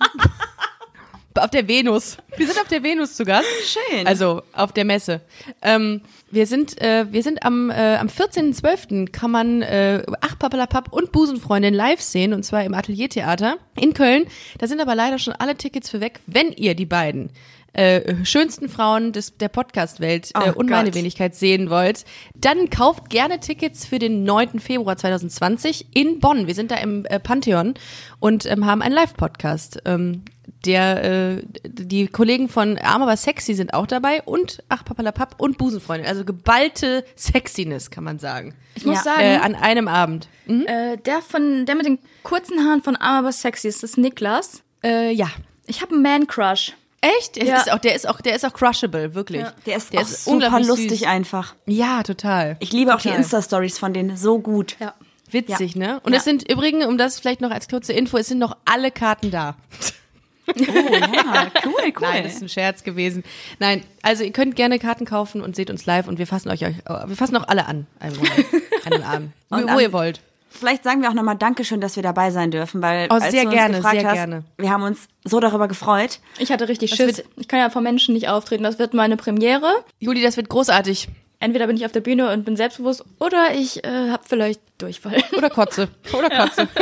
Auf 1.38 1.50
der 1.50 1.68
Venus. 1.68 2.16
Wir 2.36 2.46
sind 2.46 2.60
auf 2.60 2.68
der 2.68 2.82
Venus 2.82 3.14
zu 3.14 3.24
Gast. 3.24 3.46
Schön. 3.64 4.06
Also 4.06 4.42
auf 4.52 4.72
der 4.72 4.84
Messe. 4.84 5.20
Ähm, 5.62 6.02
wir 6.30 6.46
sind, 6.46 6.80
äh, 6.80 7.06
wir 7.10 7.22
sind 7.22 7.44
am, 7.44 7.70
äh, 7.70 7.96
am 7.96 8.08
14.12. 8.08 9.10
kann 9.10 9.30
man 9.30 9.62
äh, 9.62 10.02
Ach 10.20 10.38
Papalapap 10.38 10.92
und 10.92 11.12
Busenfreundin 11.12 11.74
live 11.74 12.00
sehen 12.00 12.32
und 12.32 12.44
zwar 12.44 12.64
im 12.64 12.74
Ateliertheater 12.74 13.56
in 13.78 13.94
Köln. 13.94 14.24
Da 14.58 14.66
sind 14.66 14.80
aber 14.80 14.94
leider 14.94 15.18
schon 15.18 15.34
alle 15.34 15.56
Tickets 15.56 15.90
für 15.90 16.00
weg. 16.00 16.20
Wenn 16.26 16.52
ihr 16.52 16.74
die 16.74 16.86
beiden 16.86 17.30
äh, 17.76 18.24
schönsten 18.24 18.70
Frauen 18.70 19.12
des, 19.12 19.36
der 19.36 19.48
Podcast-Welt 19.48 20.30
äh, 20.34 20.50
Oh 20.50 20.58
und 20.58 20.70
meine 20.70 20.88
Gott. 20.88 20.94
Wenigkeit 20.94 21.34
sehen 21.34 21.68
wollt, 21.68 22.04
dann 22.34 22.70
kauft 22.70 23.10
gerne 23.10 23.38
Tickets 23.38 23.84
für 23.84 23.98
den 23.98 24.24
9. 24.24 24.60
Februar 24.60 24.96
2020 24.96 25.88
in 25.94 26.18
Bonn. 26.18 26.46
Wir 26.46 26.54
sind 26.54 26.70
da 26.70 26.76
im 26.76 27.04
äh, 27.04 27.20
Pantheon 27.20 27.74
und 28.18 28.46
ähm, 28.46 28.64
haben 28.64 28.80
einen 28.80 28.94
Live-Podcast. 28.94 29.82
Ähm, 29.84 30.22
der, 30.64 31.04
äh, 31.36 31.42
die 31.64 32.06
Kollegen 32.08 32.48
von 32.48 32.78
Arm 32.78 33.02
aber 33.02 33.16
sexy 33.16 33.54
sind 33.54 33.74
auch 33.74 33.86
dabei 33.86 34.22
und 34.22 34.62
Ach 34.68 34.84
Papalapap 34.84 35.34
und 35.40 35.58
Busenfreundin. 35.58 36.06
Also 36.08 36.24
geballte 36.24 37.04
Sexiness, 37.16 37.90
kann 37.90 38.04
man 38.04 38.18
sagen. 38.18 38.54
Ich 38.74 38.84
muss 38.84 38.96
Ja. 38.96 39.02
sagen, 39.02 39.20
Äh, 39.22 39.36
an 39.38 39.54
einem 39.54 39.88
Abend. 39.88 40.28
äh, 40.48 40.96
der 40.98 41.22
von, 41.22 41.66
der 41.66 41.74
mit 41.74 41.86
den 41.86 41.98
kurzen 42.22 42.64
Haaren 42.66 42.82
von 42.82 42.96
Arm 42.96 43.16
aber 43.24 43.32
sexy 43.32 43.68
ist 43.68 43.82
das 43.82 43.96
Niklas. 43.96 44.62
Äh, 44.82 45.12
ja. 45.12 45.28
Ich 45.66 45.82
habe 45.82 45.92
einen 45.94 46.02
Man-Crush. 46.02 46.72
Echt? 47.00 47.36
Ja. 47.42 47.58
Ist 47.58 47.72
auch, 47.72 47.78
der 47.78 47.94
ist 47.94 48.08
auch, 48.08 48.20
der 48.20 48.34
ist 48.34 48.44
auch 48.44 48.52
crushable, 48.52 49.14
wirklich. 49.14 49.42
Ja. 49.42 49.52
Der 49.66 49.76
ist, 49.76 49.96
auch 49.96 50.04
super 50.04 50.32
unglaublich 50.34 50.66
lustig 50.66 50.98
süß. 51.00 51.08
einfach. 51.08 51.54
Ja, 51.66 52.02
total. 52.02 52.56
Ich 52.60 52.72
liebe 52.72 52.92
auch 52.94 52.98
die 53.00 53.08
Total. 53.08 53.18
Insta-Stories 53.22 53.78
von 53.78 53.92
denen 53.92 54.16
so 54.16 54.38
gut. 54.40 54.76
Ja. 54.80 54.94
Witzig, 55.30 55.74
ne? 55.76 56.00
Und 56.04 56.12
Ja. 56.12 56.18
es 56.18 56.24
sind 56.24 56.50
übrigens, 56.50 56.86
um 56.86 56.98
das 56.98 57.18
vielleicht 57.20 57.40
noch 57.40 57.50
als 57.50 57.68
kurze 57.68 57.92
Info, 57.92 58.16
es 58.16 58.28
sind 58.28 58.38
noch 58.38 58.56
alle 58.64 58.90
Karten 58.90 59.30
da. 59.30 59.56
Oh 60.48 60.62
ja, 60.62 61.50
cool, 61.64 61.72
cool. 61.86 61.92
Nein, 62.00 62.22
das 62.24 62.34
ist 62.34 62.42
ein 62.42 62.48
Scherz 62.48 62.82
gewesen. 62.84 63.24
Nein, 63.58 63.82
also 64.02 64.24
ihr 64.24 64.32
könnt 64.32 64.56
gerne 64.56 64.78
Karten 64.78 65.04
kaufen 65.04 65.40
und 65.40 65.56
seht 65.56 65.70
uns 65.70 65.86
live 65.86 66.08
und 66.08 66.18
wir 66.18 66.26
fassen 66.26 66.50
euch, 66.50 66.64
euch 66.64 66.76
wir 66.86 67.16
fassen 67.16 67.36
auch 67.36 67.48
alle 67.48 67.66
an, 67.66 67.86
einen 68.00 68.16
Monat, 68.16 68.32
einen 68.90 69.02
Abend, 69.02 69.32
wo, 69.50 69.56
Und 69.56 69.72
wo 69.74 69.78
ihr 69.78 69.92
wollt. 69.92 70.20
Vielleicht 70.48 70.84
sagen 70.84 71.02
wir 71.02 71.10
auch 71.10 71.14
nochmal 71.14 71.36
Dankeschön, 71.36 71.82
dass 71.82 71.96
wir 71.96 72.02
dabei 72.02 72.30
sein 72.30 72.50
dürfen, 72.50 72.80
weil 72.80 73.08
Oh, 73.10 73.14
als 73.14 73.30
sehr 73.30 73.44
gerne, 73.44 73.76
gefragt 73.76 73.98
sehr 74.00 74.08
hast, 74.08 74.14
gerne. 74.14 74.44
wir 74.56 74.70
haben 74.70 74.84
uns 74.84 75.00
so 75.24 75.38
darüber 75.38 75.68
gefreut. 75.68 76.20
Ich 76.38 76.50
hatte 76.50 76.68
richtig 76.68 76.94
Schiss. 76.94 77.18
wird- 77.18 77.26
Ich 77.36 77.46
kann 77.48 77.58
ja 77.58 77.68
vor 77.68 77.82
Menschen 77.82 78.14
nicht 78.14 78.28
auftreten. 78.28 78.62
Das 78.62 78.78
wird 78.78 78.94
meine 78.94 79.16
Premiere. 79.18 79.84
Juli, 79.98 80.22
das 80.22 80.38
wird 80.38 80.48
großartig. 80.48 81.08
Entweder 81.46 81.68
bin 81.68 81.76
ich 81.76 81.86
auf 81.86 81.92
der 81.92 82.00
Bühne 82.00 82.32
und 82.32 82.44
bin 82.44 82.56
selbstbewusst 82.56 83.04
oder 83.20 83.54
ich 83.54 83.84
äh, 83.84 84.10
habe 84.10 84.22
vielleicht 84.26 84.60
Durchfall. 84.78 85.22
Oder 85.38 85.48
Kotze. 85.48 85.88
Oder 86.12 86.28
Kotze. 86.28 86.68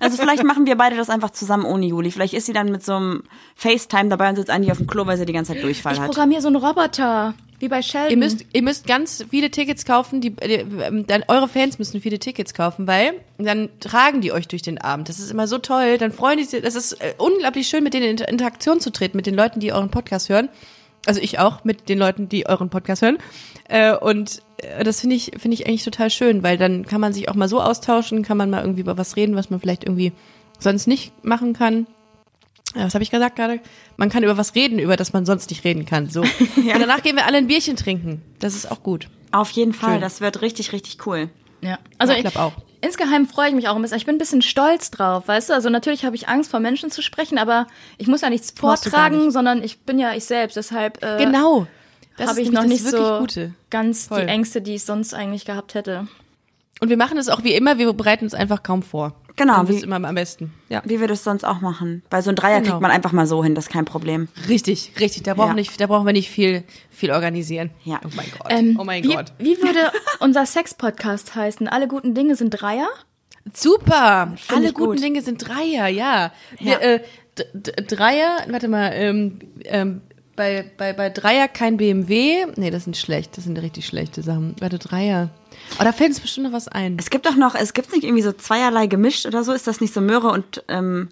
Also 0.00 0.16
vielleicht 0.16 0.42
machen 0.44 0.66
wir 0.66 0.76
beide 0.76 0.96
das 0.96 1.08
einfach 1.10 1.30
zusammen 1.30 1.64
ohne 1.64 1.86
Juli. 1.86 2.10
Vielleicht 2.10 2.34
ist 2.34 2.46
sie 2.46 2.52
dann 2.52 2.70
mit 2.70 2.82
so 2.84 2.94
einem 2.94 3.22
FaceTime 3.56 4.08
dabei 4.10 4.28
und 4.30 4.36
sitzt 4.36 4.50
eigentlich 4.50 4.70
auf 4.72 4.78
dem 4.78 4.86
Klo, 4.86 5.06
weil 5.06 5.16
sie 5.16 5.24
die 5.26 5.32
ganze 5.32 5.52
Zeit 5.54 5.62
Durchfall 5.62 5.94
Ich 5.94 6.00
hat. 6.00 6.06
programmiere 6.06 6.40
so 6.42 6.48
einen 6.48 6.56
Roboter, 6.56 7.34
wie 7.60 7.68
bei 7.68 7.80
Sheldon. 7.82 8.10
ihr, 8.10 8.16
müsst, 8.16 8.44
ihr 8.52 8.62
müsst 8.62 8.86
ganz 8.86 9.24
viele 9.30 9.50
Tickets 9.50 9.84
kaufen, 9.84 10.20
die, 10.20 10.30
die, 10.30 10.52
ähm, 10.54 11.06
dann 11.06 11.24
eure 11.28 11.48
Fans 11.48 11.78
müssen 11.78 12.00
viele 12.00 12.18
Tickets 12.18 12.52
kaufen, 12.54 12.86
weil 12.86 13.14
dann 13.38 13.68
tragen 13.80 14.20
die 14.20 14.32
euch 14.32 14.48
durch 14.48 14.62
den 14.62 14.78
Abend. 14.78 15.08
Das 15.08 15.18
ist 15.18 15.30
immer 15.30 15.46
so 15.46 15.58
toll. 15.58 15.96
Dann 15.98 16.12
freuen 16.12 16.38
die 16.38 16.44
sich, 16.44 16.62
das 16.62 16.74
ist 16.74 16.92
äh, 17.00 17.14
unglaublich 17.18 17.66
schön, 17.68 17.84
mit 17.84 17.94
denen 17.94 18.04
in 18.04 18.10
Inter- 18.12 18.28
Interaktion 18.28 18.80
zu 18.80 18.90
treten, 18.90 19.16
mit 19.16 19.26
den 19.26 19.34
Leuten, 19.34 19.60
die 19.60 19.72
euren 19.72 19.90
Podcast 19.90 20.28
hören. 20.28 20.48
Also 21.06 21.20
ich 21.20 21.38
auch, 21.38 21.64
mit 21.64 21.88
den 21.88 21.98
Leuten, 21.98 22.28
die 22.28 22.46
euren 22.46 22.70
Podcast 22.70 23.02
hören. 23.02 23.18
Äh, 23.68 23.94
und 23.96 24.42
äh, 24.58 24.84
das 24.84 25.00
finde 25.00 25.16
ich, 25.16 25.32
finde 25.38 25.54
ich 25.54 25.66
eigentlich 25.66 25.84
total 25.84 26.10
schön, 26.10 26.42
weil 26.42 26.56
dann 26.56 26.86
kann 26.86 27.00
man 27.00 27.12
sich 27.12 27.28
auch 27.28 27.34
mal 27.34 27.48
so 27.48 27.60
austauschen, 27.60 28.22
kann 28.22 28.36
man 28.36 28.50
mal 28.50 28.60
irgendwie 28.60 28.80
über 28.80 28.96
was 28.96 29.16
reden, 29.16 29.36
was 29.36 29.50
man 29.50 29.60
vielleicht 29.60 29.84
irgendwie 29.84 30.12
sonst 30.58 30.86
nicht 30.86 31.12
machen 31.24 31.52
kann. 31.52 31.86
Ja, 32.74 32.86
was 32.86 32.94
habe 32.94 33.04
ich 33.04 33.10
gesagt 33.10 33.36
gerade? 33.36 33.60
Man 33.96 34.08
kann 34.08 34.24
über 34.24 34.36
was 34.36 34.54
reden, 34.54 34.78
über 34.78 34.96
das 34.96 35.12
man 35.12 35.26
sonst 35.26 35.50
nicht 35.50 35.64
reden 35.64 35.84
kann. 35.84 36.08
So. 36.08 36.22
Und 36.56 36.80
danach 36.80 37.02
gehen 37.02 37.16
wir 37.16 37.26
alle 37.26 37.38
ein 37.38 37.46
Bierchen 37.46 37.76
trinken. 37.76 38.22
Das 38.40 38.54
ist 38.54 38.70
auch 38.70 38.82
gut. 38.82 39.08
Auf 39.30 39.50
jeden 39.50 39.72
Fall, 39.72 39.94
Schön. 39.94 40.00
das 40.00 40.20
wird 40.20 40.42
richtig, 40.42 40.72
richtig 40.72 41.06
cool. 41.06 41.28
ja. 41.60 41.78
Also 41.98 42.14
ich 42.14 42.20
glaube 42.20 42.40
auch. 42.40 42.52
Insgeheim 42.84 43.26
freue 43.26 43.48
ich 43.48 43.54
mich 43.54 43.68
auch 43.68 43.76
ein 43.76 43.82
bisschen. 43.82 43.98
Ich 43.98 44.06
bin 44.06 44.16
ein 44.16 44.18
bisschen 44.18 44.42
stolz 44.42 44.90
drauf, 44.90 45.26
weißt 45.26 45.50
du? 45.50 45.54
Also 45.54 45.70
natürlich 45.70 46.04
habe 46.04 46.16
ich 46.16 46.28
Angst, 46.28 46.50
vor 46.50 46.60
Menschen 46.60 46.90
zu 46.90 47.02
sprechen, 47.02 47.38
aber 47.38 47.66
ich 47.98 48.06
muss 48.06 48.20
ja 48.20 48.30
nichts 48.30 48.52
vortragen, 48.56 49.24
nicht. 49.24 49.32
sondern 49.32 49.62
ich 49.62 49.80
bin 49.80 49.98
ja 49.98 50.12
ich 50.14 50.24
selbst. 50.24 50.56
Deshalb 50.56 51.02
äh, 51.02 51.18
Genau. 51.18 51.66
Habe 52.18 52.40
ich 52.40 52.52
noch 52.52 52.64
nicht 52.64 52.84
so 52.84 53.18
Gute. 53.18 53.54
ganz 53.70 54.06
Voll. 54.06 54.20
die 54.20 54.28
Ängste, 54.28 54.62
die 54.62 54.76
ich 54.76 54.84
sonst 54.84 55.14
eigentlich 55.14 55.44
gehabt 55.44 55.74
hätte. 55.74 56.06
Und 56.80 56.88
wir 56.88 56.96
machen 56.96 57.18
es 57.18 57.28
auch 57.28 57.42
wie 57.42 57.54
immer, 57.54 57.78
wir 57.78 57.92
bereiten 57.92 58.24
uns 58.24 58.34
einfach 58.34 58.62
kaum 58.62 58.82
vor. 58.82 59.14
Genau, 59.36 59.60
Das 59.62 59.68
wie- 59.70 59.74
ist 59.76 59.82
immer 59.84 59.96
am 59.96 60.14
besten. 60.14 60.52
Ja. 60.68 60.80
Wie 60.84 61.00
wir 61.00 61.08
das 61.08 61.24
sonst 61.24 61.42
auch 61.44 61.60
machen. 61.60 62.02
Weil 62.10 62.22
so 62.22 62.30
ein 62.30 62.36
Dreier 62.36 62.60
Genau. 62.60 62.70
kriegt 62.72 62.82
man 62.82 62.90
einfach 62.92 63.10
mal 63.12 63.26
so 63.26 63.42
hin, 63.42 63.54
das 63.56 63.64
ist 63.66 63.72
kein 63.72 63.84
Problem. 63.84 64.28
Richtig, 64.48 64.92
richtig. 65.00 65.24
Da 65.24 65.34
brauchen, 65.34 65.48
Ja. 65.48 65.54
nicht, 65.54 65.80
da 65.80 65.86
brauchen 65.88 66.06
wir 66.06 66.12
nicht 66.12 66.30
viel, 66.30 66.62
viel 66.90 67.10
organisieren. 67.10 67.70
Ja. 67.82 68.00
Oh 68.04 68.08
mein 68.14 68.26
Gott. 68.30 68.46
Ähm, 68.50 68.78
oh 68.80 68.84
mein 68.84 69.02
wie, 69.02 69.08
Gott. 69.14 69.32
Wie 69.38 69.56
würde 69.60 69.90
unser 70.20 70.46
Sex-Podcast 70.46 71.34
heißen? 71.34 71.66
Alle 71.66 71.88
guten 71.88 72.14
Dinge 72.14 72.36
sind 72.36 72.50
Dreier? 72.50 72.88
Super. 73.52 74.34
Alle 74.48 74.68
ich 74.68 74.74
guten 74.74 74.90
gut. 74.92 75.02
Dinge 75.02 75.20
sind 75.22 75.38
Dreier, 75.46 75.88
ja. 75.88 76.32
Wir, 76.58 76.72
Ja. 76.72 76.78
äh, 76.78 77.00
D 77.36 77.44
D 77.54 77.72
Dreier, 77.96 78.38
warte 78.48 78.68
mal, 78.68 78.92
ähm, 78.94 79.38
ähm, 79.64 80.00
bei, 80.36 80.70
bei, 80.76 80.92
bei 80.92 81.10
Dreier 81.10 81.48
kein 81.48 81.76
BMW. 81.76 82.46
Nee, 82.56 82.70
das 82.70 82.84
sind 82.84 82.96
schlecht. 82.96 83.36
Das 83.36 83.44
sind 83.44 83.58
richtig 83.58 83.86
schlechte 83.86 84.22
Sachen. 84.22 84.54
Warte, 84.60 84.78
Dreier. 84.78 85.30
Oh, 85.80 85.84
da 85.84 85.92
fällt 85.92 86.10
uns 86.10 86.20
bestimmt 86.20 86.46
noch 86.46 86.52
was 86.52 86.68
ein. 86.68 86.96
Es 86.98 87.10
gibt 87.10 87.26
doch 87.26 87.36
noch, 87.36 87.54
es 87.54 87.72
gibt 87.72 87.92
nicht 87.92 88.04
irgendwie 88.04 88.22
so 88.22 88.32
zweierlei 88.32 88.86
gemischt 88.86 89.26
oder 89.26 89.44
so. 89.44 89.52
Ist 89.52 89.66
das 89.66 89.80
nicht 89.80 89.94
so 89.94 90.00
Möhre 90.00 90.28
und 90.28 90.62
ähm, 90.68 91.08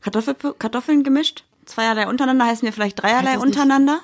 Kartoffel, 0.00 0.34
Kartoffeln 0.58 1.02
gemischt? 1.04 1.44
Zweierlei 1.66 2.06
untereinander 2.08 2.46
heißen 2.46 2.62
wir 2.66 2.72
vielleicht 2.72 3.00
dreierlei 3.02 3.34
das 3.34 3.34
nicht- 3.34 3.42
untereinander? 3.44 4.00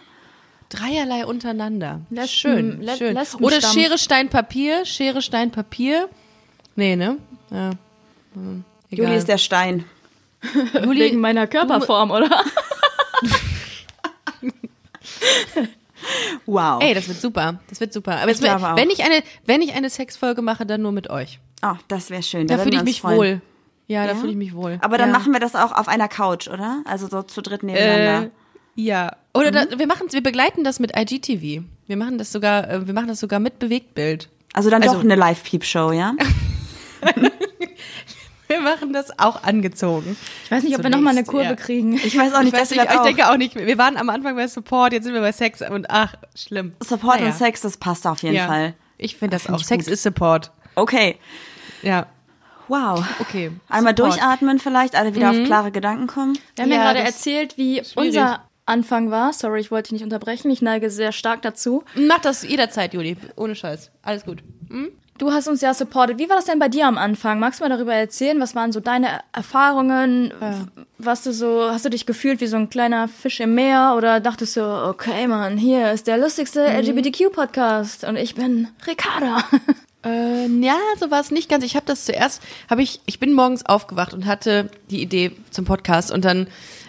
Dreierlei 0.69 1.25
untereinander. 1.25 2.03
Lesben- 2.11 2.29
schön, 2.29 2.81
Le- 2.83 2.97
schön. 2.97 3.15
Lesbenstamm. 3.15 3.45
Oder 3.45 3.61
Schere, 3.63 3.97
Stein, 3.99 4.29
Papier. 4.29 4.85
Schere, 4.85 5.23
Stein, 5.23 5.51
Papier. 5.51 6.09
Nee, 6.77 6.95
ne? 6.95 7.17
Ja. 7.51 7.71
Hm. 8.35 8.65
Juli 8.91 9.17
ist 9.17 9.29
der 9.29 9.39
Stein. 9.39 9.85
Juli, 10.85 11.01
Wegen 11.05 11.21
meiner 11.21 11.47
Körperform, 11.47 12.11
oder? 12.11 12.29
Wow. 16.47 16.81
Ey, 16.81 16.95
das 16.95 17.09
wird 17.09 17.21
super. 17.21 17.59
Das 17.69 17.81
wird 17.81 17.93
super. 17.93 18.19
Aber 18.21 18.31
Ich 18.31 18.39
auch. 18.49 18.77
wenn 18.77 18.89
ich 18.89 19.03
eine, 19.05 19.21
wenn 19.47 19.63
ich 19.63 19.75
eine 19.75 19.91
Sexfolge 19.91 20.43
mache, 20.43 20.65
dann 20.65 20.81
nur 20.81 20.93
mit 20.93 21.11
euch. 21.11 21.41
Oh, 21.61 21.75
das 21.89 22.09
wäre 22.11 22.23
schön. 22.23 22.47
Da, 22.47 22.55
würden 22.55 22.65
fühle 22.65 22.77
ich 22.77 22.85
mich 22.85 23.01
freuen. 23.01 23.17
wohl. 23.19 23.41
Ja, 23.89 24.07
da 24.07 24.13
Ja? 24.13 24.15
fühle 24.19 24.31
ich 24.31 24.39
mich 24.39 24.55
wohl. 24.55 24.79
Aber 24.81 24.97
dann 24.97 25.11
ja. 25.11 25.19
machen 25.19 25.33
wir 25.33 25.41
das 25.41 25.57
auch 25.57 25.73
auf 25.73 25.89
einer 25.89 26.07
Couch, 26.09 26.47
oder? 26.47 26.83
Also 26.85 27.09
so 27.09 27.23
zu 27.23 27.43
dritt 27.43 27.65
nebeneinander. 27.65 28.29
Äh, 28.77 28.81
ja. 28.81 29.11
Oder 29.35 29.51
Mhm. 29.51 29.71
da, 29.71 29.79
wir 29.81 29.87
machen 29.89 30.07
wir 30.13 30.23
begleiten 30.23 30.63
das 30.63 30.79
mit 30.79 30.97
IGTV. 30.97 31.65
Wir 31.89 31.97
machen 31.97 32.17
das 32.17 32.31
sogar, 32.31 32.71
äh, 32.71 32.87
wir 32.87 32.95
machen 32.95 33.09
das 33.09 33.19
sogar 33.19 33.41
mit 33.41 33.59
Bewegtbild. 33.59 34.29
also 34.53 34.71
dann 34.71 34.83
also- 34.83 34.95
doch 34.95 35.03
eine 35.03 35.17
Live-Peep-Show, 35.17 35.91
ja? 35.93 36.15
Wir 38.49 38.61
machen 38.61 38.93
das 38.93 39.19
auch 39.19 39.43
angezogen. 39.43 40.17
Ich 40.45 40.51
weiß 40.51 40.63
nicht, 40.65 40.77
ob 40.77 40.83
wir 40.83 40.91
noch 40.91 41.01
mal 41.01 41.11
eine 41.11 41.25
Kurve 41.25 41.45
ja. 41.45 41.55
kriegen. 41.55 41.95
Ich 41.95 42.17
weiß 42.17 42.33
auch 42.35 42.39
nicht, 42.41 42.49
Ich, 42.55 42.61
weiß 42.61 42.69
das 42.69 42.71
nicht, 42.79 42.83
ich 42.91 42.99
auch. 42.99 43.03
denke 43.05 43.29
auch 43.31 43.37
nicht. 43.37 43.55
Wir 43.55 43.79
waren 43.79 43.97
am 43.97 44.09
Anfang 44.11 44.37
bei 44.37 44.47
Support, 44.49 44.93
jetzt 44.95 45.05
sind 45.05 45.15
wir 45.15 45.21
bei 45.21 45.33
Sex 45.33 45.61
und 45.63 45.91
ach, 45.91 46.15
schlimm. 46.35 46.73
Support 46.83 47.17
Naja. 47.21 47.27
und 47.33 47.37
Sex, 47.37 47.61
das 47.61 47.77
passt 47.77 48.07
auf 48.07 48.23
jeden 48.23 48.37
Ja. 48.37 48.47
Fall. 48.47 48.75
Ich 48.97 49.17
finde 49.17 49.37
das 49.37 49.43
Find 49.43 49.55
auch. 49.57 49.61
ich 49.61 49.67
Sex 49.67 49.85
gut. 49.85 49.93
ist 49.95 50.03
Support. 50.03 50.51
Okay. 50.75 51.17
Ja, 51.83 52.07
Wow. 52.69 53.05
okay. 53.21 53.51
Einmal 53.69 53.95
Support. 53.97 54.15
durchatmen 54.15 54.59
vielleicht, 54.59 54.95
alle 54.95 55.15
wieder 55.15 55.31
auf 55.31 55.43
klare 55.45 55.71
Gedanken 55.71 56.07
kommen. 56.07 56.39
Wir 56.57 56.65
haben 56.65 56.71
ja, 56.71 56.77
Ja, 56.79 56.83
gerade 56.85 56.99
das 57.01 57.09
erzählt, 57.15 57.57
wie 57.57 57.77
schwierig. 57.77 57.97
unser 57.97 58.45
Anfang 58.67 59.11
war. 59.11 59.33
Sorry, 59.33 59.61
ich 59.61 59.71
wollte 59.71 59.85
dich 59.89 59.93
nicht 59.93 60.05
unterbrechen. 60.05 60.51
Ich 60.51 60.61
neige 60.61 60.91
sehr 60.91 61.13
stark 61.13 61.41
dazu. 61.43 61.85
Mach 61.97 62.19
das 62.19 62.43
jederzeit, 62.43 62.93
Juli. 62.93 63.17
Ohne 63.37 63.55
Scheiß. 63.55 63.91
Alles 64.03 64.25
gut. 64.25 64.43
Du 65.19 65.33
hast 65.33 65.49
uns 65.49 65.61
ja 65.61 65.75
supported. 65.75 66.19
Wie 66.19 66.29
war 66.29 66.37
das 66.37 66.45
denn 66.45 66.61
bei 66.61 66.69
dir 66.69 66.87
am 66.87 66.97
Anfang? 66.97 67.41
Magst 67.41 67.59
du 67.59 67.65
mal 67.65 67.69
darüber 67.69 67.93
erzählen? 67.93 68.41
Was 68.41 68.55
waren 68.55 68.71
so 68.71 68.79
deine 68.79 69.21
Erfahrungen? 69.33 70.33
Was 70.97 71.25
du 71.25 71.33
so, 71.33 71.71
hast 71.71 71.85
du 71.85 71.91
dich 71.91 72.07
gefühlt 72.07 72.41
wie 72.41 72.47
so 72.47 72.57
ein 72.57 72.71
kleiner 72.71 73.09
Fisch 73.09 73.41
im 73.41 73.55
Meer 73.57 73.95
oder 73.97 74.21
dachtest 74.21 74.57
du, 74.57 74.63
okay, 74.63 75.27
Mann, 75.27 75.59
hier 75.59 75.91
ist 75.91 76.07
der 76.07 76.19
lustigste 76.19 76.65
LGBTQ-Podcast 76.65 78.05
und 78.05 78.17
ich 78.17 78.35
bin 78.35 78.69
Ricarda. 78.87 79.45
Äh, 80.05 80.47
ja, 80.47 80.77
so 81.01 81.11
war 81.11 81.21
es 81.21 81.33
nicht 81.33 81.51
ganz. 81.51 81.65
Ich 81.65 81.75
habe 81.75 81.85
das 81.85 82.05
zuerst, 82.05 82.41
habe 82.71 82.83
ich, 82.83 83.01
ich 83.07 83.19
bin 83.19 83.33
morgens 83.33 83.67
aufgewacht 83.67 84.15
und 84.15 84.27
hatte 84.27 84.71
die 84.93 85.03
Idee 85.03 85.33
zum 85.51 85.65
Podcast 85.65 86.13
und 86.13 86.25
dann 86.25 86.47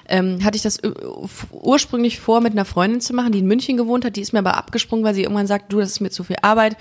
ähm, 0.08 0.44
hatte 0.44 0.58
ich 0.58 0.62
das 0.62 0.78
äh, 0.78 0.92
ursprünglich 1.52 2.20
vor, 2.20 2.40
mit 2.40 2.54
einer 2.54 2.66
Freundin 2.66 3.02
zu 3.02 3.16
machen, 3.16 3.32
die 3.32 3.40
in 3.40 3.48
München 3.48 3.78
gewohnt 3.78 4.06
hat. 4.06 4.16
Die 4.16 4.22
ist 4.22 4.32
mir 4.32 4.40
aber 4.40 4.58
abgesprungen, 4.58 5.04
weil 5.04 5.16
sie 5.16 5.24
irgendwann 5.24 5.48
sagt, 5.48 5.74
du, 5.74 5.80
das 5.80 5.90
ist 5.90 6.02
mir 6.02 6.12
zu 6.12 6.24
viel 6.24 6.38
Arbeit. 6.44 6.78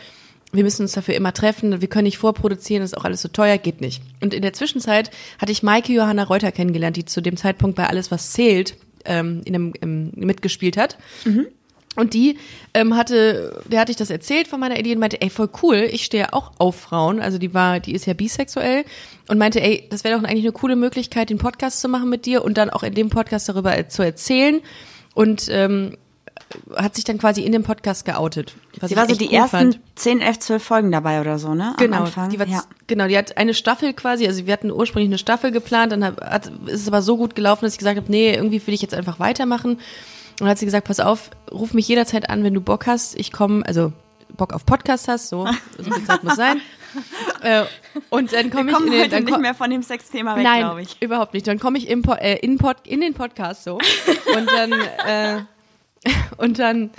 Wir 0.53 0.65
müssen 0.65 0.83
uns 0.83 0.93
dafür 0.93 1.15
immer 1.15 1.35
treffen. 1.35 1.81
Wir 1.81 1.89
können 1.89 2.05
nicht 2.05 2.19
vorproduzieren, 2.19 2.83
das 2.83 2.93
ist 2.93 2.99
auch 2.99 3.05
alles 3.05 3.21
so 3.21 3.29
teuer, 3.29 3.59
geht 3.59 3.81
nicht. 3.81 4.03
Und 4.23 4.33
in 4.33 4.43
der 4.43 4.55
Zwischenzeit 4.55 5.11
hatte 5.39 5.53
ich 5.53 5.63
Maike 5.63 5.93
Johanna 5.93 6.25
Reuter 6.25 6.53
kennengelernt, 6.53 6.97
die 6.97 7.05
zu 7.05 7.21
dem 7.21 7.37
Zeitpunkt 7.37 7.77
bei 7.77 7.87
Alles, 7.87 8.11
was 8.11 8.33
zählt, 8.33 8.77
ähm, 9.05 9.43
in 9.45 9.55
einem, 9.55 9.73
ähm, 9.83 10.13
mitgespielt 10.15 10.77
hat. 10.77 10.97
Und 11.97 12.15
die 12.15 12.39
ähm, 12.75 12.97
hatte, 12.97 13.61
der 13.67 13.81
hatte 13.81 13.91
ich 13.91 13.97
das 13.97 14.11
erzählt 14.11 14.47
von 14.47 14.61
meiner 14.61 14.79
Idee 14.79 14.93
und 14.93 15.01
meinte, 15.01 15.21
ey, 15.21 15.31
voll 15.31 15.51
cool, 15.63 15.89
ich 15.91 16.05
stehe 16.05 16.33
auch 16.33 16.53
auf 16.59 16.77
Frauen. 16.77 17.19
Also 17.19 17.39
die 17.39 17.55
war, 17.55 17.81
die 17.81 17.93
ist 17.93 18.07
ja 18.07 18.15
bisexuell 18.15 18.85
und 19.27 19.37
meinte, 19.37 19.61
ey, 19.61 19.89
das 19.91 20.05
wäre 20.05 20.17
doch 20.17 20.23
eigentlich 20.23 20.45
eine 20.45 20.53
coole 20.53 20.77
Möglichkeit, 20.77 21.29
den 21.29 21.39
Podcast 21.39 21.81
zu 21.81 21.89
machen 21.89 22.09
mit 22.09 22.25
dir 22.25 22.45
und 22.45 22.57
dann 22.57 22.71
auch 22.71 22.85
in 22.85 22.95
dem 22.95 23.11
Podcast 23.11 23.49
darüber 23.49 23.89
zu 23.89 24.03
erzählen. 24.03 24.61
Und 25.15 25.49
ähm, 25.51 25.97
hat 26.77 26.95
sich 26.95 27.05
dann 27.05 27.19
quasi 27.19 27.43
in 27.43 27.53
dem 27.53 27.63
Podcast 27.63 28.05
geoutet. 28.05 28.55
Sie 28.83 28.97
war 28.97 29.07
so 29.09 29.15
die 29.15 29.27
cool 29.29 29.35
ersten 29.35 29.57
fand. 29.73 29.81
10, 29.97 30.21
11, 30.21 30.39
12 30.39 30.63
Folgen 30.63 30.93
dabei 30.93 31.21
oder 31.21 31.39
so, 31.39 31.55
ne? 31.55 31.69
Am 31.71 31.77
Genau, 31.77 31.99
Anfang. 32.05 32.31
die 32.31 32.39
war, 32.39 32.47
ja. 32.47 32.63
genau, 32.87 33.07
die 33.09 33.17
hat 33.19 33.37
eine 33.37 33.55
Staffel 33.55 33.93
quasi, 33.93 34.27
also 34.27 34.47
wir 34.47 34.53
hatten 34.53 34.71
ursprünglich 34.71 35.09
eine 35.09 35.19
Staffel 35.19 35.51
geplant, 35.51 35.93
dann 35.93 36.05
hat, 36.05 36.21
hat, 36.21 36.47
ist 36.67 36.83
es 36.83 36.89
aber 36.89 37.03
so 37.03 37.17
gut 37.17 37.35
gelaufen, 37.35 37.65
dass 37.65 37.73
ich 37.75 37.79
gesagt 37.79 37.97
habe, 37.99 38.11
nee, 38.11 38.33
irgendwie 38.35 38.65
will 38.67 38.75
ich 38.75 38.83
jetzt 38.83 38.95
einfach 38.95 39.19
weitermachen. 39.21 39.73
Und 39.73 39.81
dann 40.41 40.49
hat 40.49 40.59
sie 40.59 40.67
gesagt, 40.67 40.87
pass 40.87 41.01
auf, 41.01 41.31
ruf 41.51 41.75
mich 41.75 41.89
jederzeit 41.89 42.31
an, 42.31 42.45
wenn 42.45 42.55
du 42.55 42.61
Bock 42.61 42.87
hast. 42.87 43.19
Ich 43.19 43.33
komme, 43.33 43.67
also 43.67 43.93
Bock 44.37 44.53
auf 44.53 44.65
Podcast 44.67 45.09
hast, 45.09 45.29
so, 45.29 45.47
so 45.79 45.91
viel 45.91 46.05
Zeit 46.05 46.23
muss 46.23 46.37
sein. 46.37 46.61
äh, 47.43 47.65
und 48.09 48.33
dann 48.33 48.51
komme 48.51 48.71
ich 48.71 48.77
in 48.79 48.87
den, 48.87 49.01
heute 49.01 49.09
dann 49.11 49.25
nicht 49.25 49.41
mehr 49.41 49.55
von 49.55 49.69
dem 49.71 49.83
Sexthema 49.83 50.37
weg, 50.37 50.43
glaube 50.45 50.75
Nein, 50.77 50.79
ich. 50.89 51.03
überhaupt 51.03 51.35
nicht. 51.35 51.47
Dann 51.47 51.59
komme 51.59 51.77
ich 51.79 51.89
im, 51.89 52.03
äh, 52.05 52.37
in, 52.39 52.57
Pod, 52.59 52.77
in 52.85 53.01
den 53.01 53.15
Podcast 53.15 53.65
so 53.65 53.75
und 54.37 54.49
dann 54.51 54.73
äh, 54.73 55.43
und 56.37 56.59
dann 56.59 56.91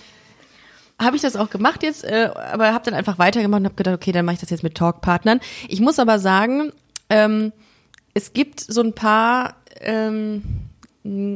habe 1.01 1.15
ich 1.15 1.21
das 1.21 1.35
auch 1.35 1.49
gemacht 1.49 1.83
jetzt, 1.83 2.03
äh, 2.03 2.29
aber 2.51 2.73
habe 2.73 2.85
dann 2.85 2.93
einfach 2.93 3.17
weitergemacht 3.19 3.61
und 3.61 3.65
habe 3.65 3.75
gedacht, 3.75 3.95
okay, 3.95 4.11
dann 4.11 4.25
mache 4.25 4.35
ich 4.35 4.41
das 4.41 4.49
jetzt 4.49 4.63
mit 4.63 4.75
Talkpartnern. 4.75 5.39
Ich 5.67 5.79
muss 5.79 5.97
aber 5.97 6.19
sagen, 6.19 6.71
ähm, 7.09 7.53
es 8.13 8.33
gibt 8.33 8.59
so 8.59 8.81
ein 8.81 8.93
paar, 8.93 9.55
ähm, 9.79 10.43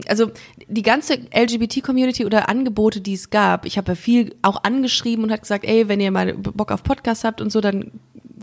also 0.08 0.32
die 0.68 0.82
ganze 0.82 1.14
LGBT-Community 1.34 2.26
oder 2.26 2.50
Angebote, 2.50 3.00
die 3.00 3.14
es 3.14 3.30
gab, 3.30 3.66
ich 3.66 3.78
habe 3.78 3.94
ja 3.94 3.96
viel 3.96 4.36
auch 4.42 4.64
angeschrieben 4.64 5.24
und 5.24 5.32
hat 5.32 5.42
gesagt, 5.42 5.64
ey, 5.64 5.88
wenn 5.88 6.02
ihr 6.02 6.12
mal 6.12 6.34
Bock 6.34 6.72
auf 6.72 6.84
Podcast 6.84 7.24
habt 7.24 7.40
und 7.40 7.52
so, 7.52 7.62
dann 7.62 7.92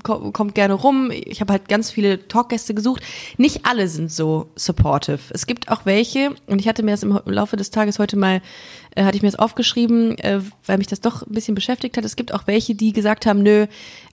kommt 0.03 0.55
gerne 0.55 0.74
rum. 0.74 1.11
Ich 1.11 1.40
habe 1.40 1.53
halt 1.53 1.68
ganz 1.68 1.90
viele 1.90 2.26
Talkgäste 2.29 2.74
gesucht. 2.74 3.03
Nicht 3.37 3.66
alle 3.66 3.88
sind 3.88 4.11
so 4.11 4.50
supportive. 4.55 5.20
Es 5.31 5.46
gibt 5.46 5.68
auch 5.68 5.85
welche, 5.85 6.35
und 6.46 6.61
ich 6.61 6.68
hatte 6.68 6.83
mir 6.83 6.92
das 6.92 7.03
im 7.03 7.18
Laufe 7.24 7.57
des 7.57 7.70
Tages 7.70 7.98
heute 7.98 8.16
mal, 8.16 8.40
äh, 8.94 9.05
hatte 9.05 9.16
ich 9.16 9.22
mir 9.22 9.31
das 9.31 9.38
aufgeschrieben, 9.38 10.16
äh, 10.18 10.40
weil 10.64 10.79
mich 10.79 10.87
das 10.87 11.00
doch 11.00 11.26
ein 11.26 11.33
bisschen 11.33 11.55
beschäftigt 11.55 11.96
hat. 11.96 12.05
Es 12.05 12.16
gibt 12.16 12.33
auch 12.33 12.46
welche, 12.46 12.74
die 12.74 12.92
gesagt 12.92 13.26
haben, 13.26 13.42
nö, 13.42 13.66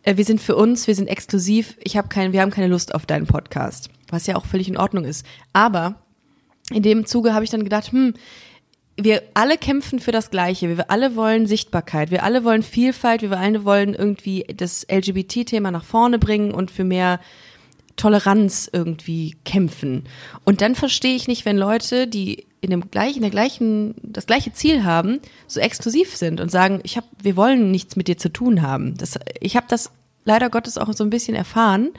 äh, 0.04 0.18
wir 0.18 0.26
sind 0.26 0.42
für 0.42 0.56
uns, 0.56 0.88
wir 0.88 0.96
sind 0.96 1.08
exklusiv, 1.08 1.78
ich 1.84 1.98
habe 1.98 2.08
kein, 2.08 2.34
wir 2.34 2.42
haben 2.42 2.52
keine 2.52 2.68
Lust 2.68 2.96
auf 2.96 3.06
deinen 3.06 3.28
Podcast. 3.28 3.90
Was 4.10 4.28
ja 4.28 4.36
auch 4.36 4.46
völlig 4.46 4.70
in 4.70 4.78
Ordnung 4.78 5.06
ist. 5.06 5.26
Aber 5.54 5.96
in 6.72 6.84
dem 6.84 7.06
Zuge 7.06 7.34
habe 7.34 7.46
ich 7.46 7.52
dann 7.52 7.64
gedacht, 7.64 7.92
hm, 7.92 8.14
wir 9.00 9.22
alle 9.36 9.58
kämpfen 9.58 10.00
für 10.00 10.12
das 10.12 10.32
Gleiche. 10.32 10.76
Wir 10.76 10.90
alle 10.90 11.16
wollen 11.16 11.46
Sichtbarkeit. 11.46 12.10
Wir 12.10 12.24
alle 12.24 12.44
wollen 12.44 12.64
Vielfalt. 12.64 13.22
Wir 13.22 13.38
alle 13.38 13.64
wollen 13.64 13.94
irgendwie 13.94 14.46
das 14.56 14.86
LGBT-Thema 14.90 15.72
nach 15.72 15.84
vorne 15.84 16.18
bringen 16.18 16.52
und 16.52 16.72
für 16.72 16.84
mehr 16.84 17.20
Toleranz 17.96 18.70
irgendwie 18.72 19.36
kämpfen. 19.46 20.06
Und 20.46 20.62
dann 20.62 20.76
verstehe 20.76 21.16
ich 21.16 21.28
nicht, 21.28 21.46
wenn 21.46 21.58
Leute, 21.58 22.08
die 22.08 22.48
in 22.62 22.72
dem 22.72 22.90
gleichen, 22.90 23.18
in 23.18 23.22
der 23.22 23.32
gleichen, 23.32 23.96
das 24.02 24.26
gleiche 24.26 24.52
Ziel 24.52 24.84
haben, 24.84 25.20
so 25.46 25.60
exklusiv 25.60 26.16
sind 26.16 26.42
und 26.42 26.50
sagen, 26.50 26.80
ich 26.84 26.98
hab, 26.98 27.06
wir 27.22 27.36
wollen 27.36 27.72
nichts 27.72 27.96
mit 27.96 28.08
dir 28.08 28.18
zu 28.18 28.30
tun 28.30 28.62
haben. 28.62 28.96
Das, 28.98 29.20
ich 29.40 29.56
habe 29.56 29.68
das 29.70 29.92
leider 30.26 30.50
Gottes 30.50 30.78
auch 30.78 30.92
so 30.94 31.04
ein 31.04 31.10
bisschen 31.10 31.36
erfahren. 31.36 31.90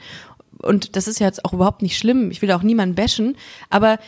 Und 0.61 0.97
das 0.97 1.07
ist 1.07 1.19
ja 1.19 1.27
jetzt 1.27 1.45
auch 1.45 1.53
überhaupt 1.53 1.81
nicht 1.81 1.97
schlimm. 1.97 2.31
Ich 2.31 2.41
will 2.41 2.51
auch 2.51 2.63
niemanden 2.63 2.95
bashen. 2.95 3.37
Aber 3.69 3.99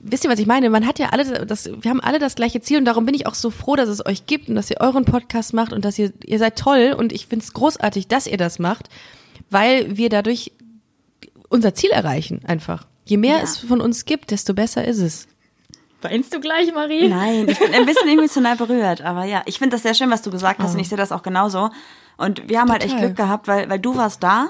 wisst 0.00 0.24
ihr, 0.24 0.30
was 0.30 0.38
ich 0.38 0.46
meine? 0.46 0.70
Man 0.70 0.86
hat 0.86 0.98
ja 0.98 1.08
alle 1.10 1.44
das, 1.46 1.66
wir 1.80 1.90
haben 1.90 2.00
alle 2.00 2.18
das 2.18 2.34
gleiche 2.34 2.60
Ziel 2.60 2.78
und 2.78 2.84
darum 2.84 3.04
bin 3.06 3.14
ich 3.14 3.26
auch 3.26 3.34
so 3.34 3.50
froh, 3.50 3.76
dass 3.76 3.88
es 3.88 4.04
euch 4.04 4.26
gibt 4.26 4.48
und 4.48 4.54
dass 4.54 4.70
ihr 4.70 4.78
euren 4.80 5.04
Podcast 5.04 5.52
macht 5.54 5.72
und 5.72 5.84
dass 5.84 5.98
ihr, 5.98 6.12
ihr 6.24 6.38
seid 6.38 6.56
toll 6.58 6.94
und 6.96 7.12
ich 7.12 7.26
finde 7.26 7.44
es 7.44 7.52
großartig, 7.52 8.08
dass 8.08 8.26
ihr 8.26 8.36
das 8.38 8.58
macht, 8.58 8.88
weil 9.50 9.96
wir 9.96 10.08
dadurch 10.08 10.52
unser 11.48 11.74
Ziel 11.74 11.90
erreichen 11.90 12.40
einfach. 12.46 12.86
Je 13.04 13.16
mehr 13.16 13.38
Ja. 13.38 13.42
es 13.42 13.58
von 13.58 13.80
uns 13.80 14.04
gibt, 14.04 14.30
desto 14.30 14.54
besser 14.54 14.84
ist 14.86 14.98
es. 14.98 15.26
Weinst 16.02 16.32
du 16.32 16.40
gleich, 16.40 16.72
Marie? 16.72 17.08
Nein, 17.08 17.46
ich 17.48 17.58
bin 17.58 17.74
ein 17.74 17.84
bisschen 17.84 18.08
emotional 18.18 18.56
berührt, 18.56 19.02
aber 19.02 19.24
ja, 19.24 19.42
ich 19.46 19.58
finde 19.58 19.74
das 19.76 19.82
sehr 19.82 19.94
schön, 19.94 20.10
was 20.10 20.22
du 20.22 20.30
gesagt 20.30 20.60
hast 20.62 20.70
Oh. 20.70 20.74
und 20.74 20.80
ich 20.80 20.88
sehe 20.88 20.96
das 20.96 21.12
auch 21.12 21.22
genauso. 21.22 21.70
Und 22.16 22.48
wir 22.48 22.60
haben 22.60 22.70
halt 22.70 22.82
echt 22.82 22.92
Total. 22.92 23.06
Glück 23.08 23.16
gehabt, 23.18 23.48
weil, 23.48 23.68
weil 23.68 23.78
du 23.78 23.96
warst 23.96 24.22
da 24.22 24.48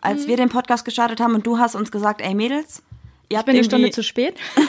als 0.00 0.28
wir 0.28 0.36
den 0.36 0.48
Podcast 0.48 0.84
gestartet 0.84 1.18
haben 1.20 1.34
und 1.34 1.44
du 1.44 1.58
hast 1.58 1.74
uns 1.74 1.90
gesagt, 1.90 2.20
ey 2.20 2.32
Mädels, 2.32 2.84
Ich 3.28 3.38
bin 3.42 3.54
eine 3.56 3.64
Stunde 3.64 3.90
zu 3.90 4.02
spät. 4.02 4.36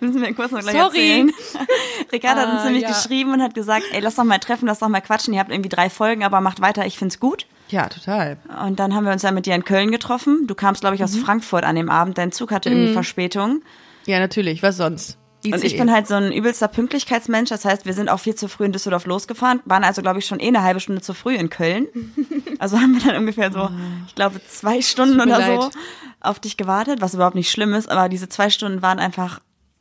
müssen 0.00 0.22
wir 0.22 0.34
kurz 0.34 0.52
noch 0.52 0.60
gleich 0.60 0.74
Sorry. 0.74 0.86
erzählen. 0.98 1.32
Ricardo 2.12 2.40
hat 2.42 2.52
uns 2.52 2.60
Ah, 2.62 2.64
nämlich 2.66 2.82
ja. 2.84 2.88
geschrieben 2.88 3.32
und 3.32 3.42
hat 3.42 3.54
gesagt, 3.54 3.84
ey, 3.92 4.00
lass 4.00 4.14
doch 4.14 4.24
mal 4.24 4.38
treffen, 4.38 4.66
lass 4.66 4.78
doch 4.78 4.88
mal 4.88 5.00
quatschen. 5.00 5.34
Ihr 5.34 5.40
habt 5.40 5.50
irgendwie 5.50 5.68
drei 5.68 5.90
Folgen, 5.90 6.24
aber 6.24 6.40
macht 6.40 6.60
weiter, 6.60 6.86
ich 6.86 6.98
find's 6.98 7.20
gut. 7.20 7.46
Ja, 7.68 7.88
total. 7.88 8.38
Und 8.64 8.78
dann 8.78 8.94
haben 8.94 9.04
wir 9.04 9.12
uns 9.12 9.22
ja 9.22 9.32
mit 9.32 9.46
dir 9.46 9.54
in 9.54 9.64
Köln 9.64 9.90
getroffen. 9.90 10.46
Du 10.46 10.54
kamst, 10.54 10.82
glaube 10.82 10.94
ich, 10.94 11.00
Mhm. 11.00 11.04
aus 11.04 11.16
Frankfurt 11.16 11.64
an 11.64 11.76
dem 11.76 11.90
Abend. 11.90 12.16
Dein 12.16 12.32
Zug 12.32 12.52
hatte 12.52 12.70
irgendwie 12.70 12.92
Verspätung. 12.92 13.62
Ja, 14.06 14.20
natürlich. 14.20 14.62
Was 14.62 14.76
sonst? 14.76 15.18
Und 15.52 15.64
ich 15.64 15.72
ICE. 15.74 15.78
bin 15.78 15.92
halt 15.92 16.06
so 16.08 16.14
ein 16.14 16.32
übelster 16.32 16.68
Pünktlichkeitsmensch. 16.68 17.50
Das 17.50 17.64
heißt, 17.64 17.84
wir 17.86 17.92
sind 17.94 18.08
auch 18.08 18.20
viel 18.20 18.34
zu 18.34 18.48
früh 18.48 18.64
in 18.64 18.72
Düsseldorf 18.72 19.06
losgefahren, 19.06 19.60
waren 19.64 19.84
also, 19.84 20.02
glaube 20.02 20.18
ich, 20.18 20.26
schon 20.26 20.40
eh 20.40 20.48
eine 20.48 20.62
halbe 20.62 20.80
Stunde 20.80 21.00
zu 21.02 21.14
früh 21.14 21.34
in 21.34 21.50
Köln. 21.50 21.88
Also 22.58 22.78
haben 22.80 22.94
wir 22.94 23.04
dann 23.12 23.16
ungefähr 23.20 23.52
so, 23.52 23.68
ich 24.06 24.14
glaube, 24.14 24.40
zwei 24.48 24.80
Stunden 24.80 25.20
oder 25.20 25.42
so 25.42 25.60
leid. 25.64 25.72
auf 26.20 26.40
dich 26.40 26.56
gewartet, 26.56 27.02
was 27.02 27.12
überhaupt 27.12 27.34
nicht 27.34 27.50
schlimm 27.50 27.74
ist. 27.74 27.86
Aber 27.90 28.08
diese 28.08 28.30
zwei 28.30 28.48
Stunden 28.48 28.80
waren 28.80 28.98
einfach 28.98 29.40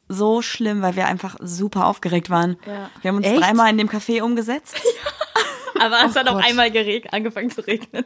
so 0.09 0.41
schlimm, 0.41 0.81
weil 0.81 0.97
wir 0.97 1.07
einfach 1.07 1.37
super 1.39 1.85
aufgeregt 1.87 2.29
waren. 2.29 2.57
Ja. 2.67 2.89
Wir 3.01 3.09
haben 3.09 3.15
uns 3.17 3.27
Echt? 3.27 3.39
dreimal 3.39 3.69
in 3.71 3.77
dem 3.77 3.87
Café 3.87 4.21
umgesetzt. 4.21 4.75
Aber 5.79 6.03
es 6.05 6.15
hat 6.17 6.27
auch 6.27 6.33
Gott. 6.35 6.45
einmal 6.45 6.69
gereg 6.69 7.07
angefangen 7.13 7.49
zu 7.49 7.61
regnen. 7.65 8.03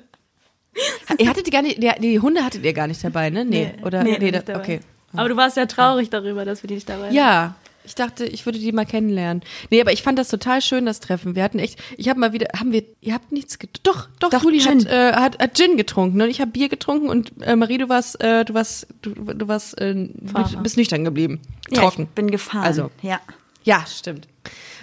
Ihr 1.17 1.27
hattet 1.27 1.47
die 1.47 1.51
gar 1.51 1.63
nicht, 1.63 1.81
die, 1.81 1.91
die 1.99 2.19
Hunde 2.19 2.45
hattet 2.45 2.63
ihr 2.63 2.73
gar 2.73 2.85
nicht 2.87 3.03
dabei, 3.03 3.31
ne? 3.31 3.43
Nee. 3.43 3.73
Nee, 3.75 3.83
Oder? 3.83 4.03
nee, 4.03 4.17
Nee, 4.19 4.31
da, 4.31 4.55
okay. 4.55 4.81
Aber 5.13 5.29
du 5.29 5.35
warst 5.37 5.57
ja 5.57 5.65
traurig 5.65 6.09
darüber, 6.09 6.45
dass 6.45 6.63
wir 6.63 6.67
die 6.67 6.75
nicht 6.75 6.89
dabei 6.89 7.07
haben. 7.07 7.15
Ja. 7.15 7.55
Ich 7.85 7.95
dachte, 7.95 8.25
ich 8.25 8.45
würde 8.45 8.59
die 8.59 8.71
mal 8.71 8.85
kennenlernen. 8.85 9.41
Nee, 9.71 9.81
aber 9.81 9.91
ich 9.91 10.03
fand 10.03 10.19
das 10.19 10.27
total 10.27 10.61
schön, 10.61 10.85
das 10.85 10.99
Treffen. 10.99 11.35
Wir 11.35 11.41
hatten 11.43 11.57
echt, 11.57 11.79
ich 11.97 12.07
habe 12.07 12.19
mal 12.19 12.33
wieder, 12.33 12.47
haben 12.59 12.71
wir, 12.71 12.83
ihr 13.01 13.15
habt 13.15 13.31
nichts 13.31 13.57
getrunken. 13.57 13.81
Doch, 13.83 14.07
doch, 14.19 14.29
Doch, 14.29 14.43
Juli 14.43 14.59
Gin. 14.59 14.81
hat, 14.81 14.91
äh, 14.91 15.13
hat, 15.13 15.39
hat 15.39 15.57
Gin 15.57 15.75
getrunken 15.75 16.21
und 16.21 16.29
ich 16.29 16.39
habe 16.39 16.51
Bier 16.51 16.69
getrunken 16.69 17.09
und 17.09 17.31
äh, 17.41 17.55
Marie, 17.55 17.79
du 17.79 17.89
warst, 17.89 18.21
äh, 18.21 18.45
du 18.45 18.53
warst, 18.53 18.85
du, 19.01 19.15
du 19.15 19.47
warst, 19.47 19.79
äh, 19.81 20.07
bist 20.61 20.77
nüchtern 20.77 21.03
geblieben. 21.03 21.41
Ja, 21.71 21.81
Trocken. 21.81 22.03
ich 22.03 22.09
bin 22.09 22.29
gefahren. 22.29 22.63
Also. 22.63 22.91
ja. 23.01 23.19
Ja, 23.63 23.83
stimmt. 23.87 24.27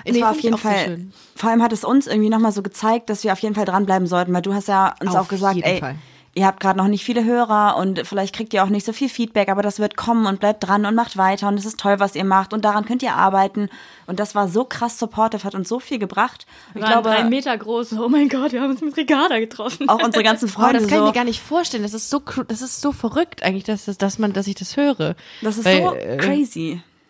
Es 0.05 0.15
Nee, 0.15 0.21
war 0.21 0.31
auf 0.33 0.41
jeden 0.41 0.59
Fall, 0.59 1.01
vor 1.35 1.51
allem 1.51 1.62
hat 1.62 1.73
es 1.73 1.83
uns 1.83 2.07
irgendwie 2.07 2.29
nochmal 2.29 2.53
so 2.53 2.62
gezeigt, 2.62 3.09
dass 3.09 3.25
wir 3.25 3.33
auf 3.33 3.39
jeden 3.39 3.55
Fall 3.55 3.65
dranbleiben 3.65 4.07
sollten, 4.07 4.33
weil 4.35 4.43
du 4.43 4.53
hast 4.55 4.69
ja 4.69 4.95
uns 5.01 5.11
Auf 5.15 5.27
auch 5.27 5.29
gesagt, 5.29 5.57
jeden 5.57 5.67
ey, 5.69 5.81
Fall. 5.81 5.97
Ihr 6.37 6.46
habt 6.46 6.61
gerade 6.61 6.79
noch 6.79 6.87
nicht 6.87 7.03
viele 7.05 7.25
Hörer 7.25 7.77
und 7.79 8.07
vielleicht 8.07 8.35
kriegt 8.35 8.53
ihr 8.55 8.62
auch 8.62 8.68
nicht 8.68 8.85
so 8.87 8.92
viel 8.92 9.09
Feedback, 9.09 9.49
aber 9.49 9.62
das 9.62 9.79
wird 9.81 9.96
kommen 9.96 10.27
und 10.27 10.38
bleibt 10.38 10.64
dran 10.66 10.85
und 10.87 10.94
macht 10.94 11.16
weiter 11.16 11.49
und 11.49 11.59
es 11.59 11.64
ist 11.64 11.81
toll, 11.81 11.99
was 11.99 12.14
ihr 12.14 12.25
macht 12.25 12.53
und 12.53 12.64
daran 12.64 12.85
könnt 12.85 13.03
ihr 13.03 13.14
arbeiten 13.14 13.70
und 14.07 14.20
das 14.20 14.35
war 14.35 14.46
so 14.46 14.64
krass 14.64 14.99
supportive, 14.99 15.42
hat 15.44 15.55
uns 15.55 15.68
so 15.68 15.81
viel 15.81 15.99
gebracht. 15.99 16.46
Wir 16.75 16.83
Ich 16.83 16.88
waren 16.88 17.03
glaube, 17.03 17.09
drei 17.16 17.25
Meter 17.25 17.57
groß. 17.57 17.94
Oh 17.94 18.09
mein 18.11 18.29
Gott, 18.29 18.53
wir 18.53 18.61
haben 18.61 18.70
uns 18.72 18.83
mit 18.83 18.96
Ricarda 18.96 19.38
getroffen. 19.38 19.88
auch 19.88 20.03
unsere 20.03 20.22
ganzen 20.22 20.46
Oh, 20.51 20.53
Freunde 20.53 20.81
das 20.81 20.88
kann 20.88 20.99
ich 20.99 21.05
mir 21.07 21.12
gar 21.12 21.25
nicht 21.25 21.40
vorstellen. 21.40 21.83
Das 21.83 21.94
ist 21.94 22.11
so, 22.11 22.20
das 22.46 22.61
ist 22.61 22.81
so 22.83 22.92
verrückt 22.92 23.42
eigentlich, 23.42 23.64
dass, 23.64 23.87
das- 23.87 23.96
dass 23.99 24.18
man, 24.18 24.33
dass 24.35 24.46
ich 24.46 24.55
das 24.57 24.77
höre. 24.77 25.16
das 25.40 25.57
ist 25.57 25.64
Weil, 25.64 25.83
so 25.83 25.94
äh, 25.94 26.16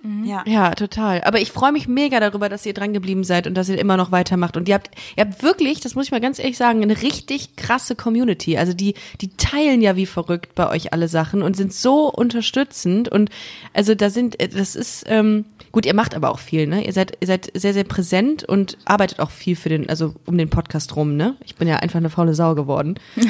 crazy. 0.07 0.31
Ja. 0.31 0.45
Ja, 0.47 0.75
total. 0.75 1.23
Aber 1.25 1.41
ich 1.41 1.53
freue 1.53 1.73
mich 1.73 1.89
mega 1.89 2.21
darüber, 2.21 2.49
dass 2.49 2.65
ihr 2.67 2.75
dran 2.75 2.93
geblieben 2.93 3.25
seid 3.25 3.47
und 3.47 3.55
dass 3.55 3.69
ihr 3.69 3.79
immer 3.79 3.97
noch 3.97 4.13
weitermacht. 4.13 4.57
Und 4.57 4.69
ihr 4.69 4.75
habt, 4.75 4.91
ihr 5.17 5.25
habt 5.25 5.43
wirklich, 5.43 5.81
das 5.81 5.95
muss 5.95 6.07
ich 6.07 6.11
mal 6.13 6.21
ganz 6.21 6.39
ehrlich 6.39 6.57
sagen, 6.57 6.83
eine 6.83 7.03
richtig 7.03 7.57
krasse 7.57 7.95
Community. 7.97 8.57
Also 8.59 8.73
die, 8.73 8.95
die 9.21 9.29
teilen 9.37 9.83
ja 9.83 9.97
wie 9.97 10.07
verrückt 10.07 10.55
bei 10.55 10.69
euch 10.71 10.93
alle 10.93 11.09
Sachen 11.09 11.43
und 11.43 11.57
sind 11.57 11.73
so 11.73 12.09
unterstützend. 12.11 13.09
Und 13.09 13.31
also 13.73 13.95
da 13.95 14.11
sind, 14.11 14.39
äh, 14.41 14.49
das 14.49 14.77
ist, 14.77 15.05
ähm, 15.09 15.45
gut, 15.73 15.87
ihr 15.87 15.95
macht 15.95 16.15
aber 16.15 16.31
auch 16.31 16.39
viel, 16.39 16.67
ne? 16.67 16.85
Ihr 16.87 16.93
seid, 16.93 17.17
ihr 17.21 17.27
seid 17.27 17.51
sehr, 17.55 17.75
sehr 17.75 17.85
präsent 17.85 18.45
und 18.45 18.79
arbeitet 18.85 19.21
auch 19.21 19.31
viel 19.31 19.57
für 19.57 19.69
den, 19.69 19.89
also 19.89 20.15
um 20.27 20.39
den 20.39 20.49
Podcast 20.51 20.97
rum, 20.97 21.17
ne? 21.17 21.37
Ich 21.45 21.57
bin 21.57 21.69
ja 21.69 21.77
einfach 21.77 21.99
eine 21.99 22.11
faule 22.11 22.35
Sau 22.35 22.55
geworden. 22.55 22.95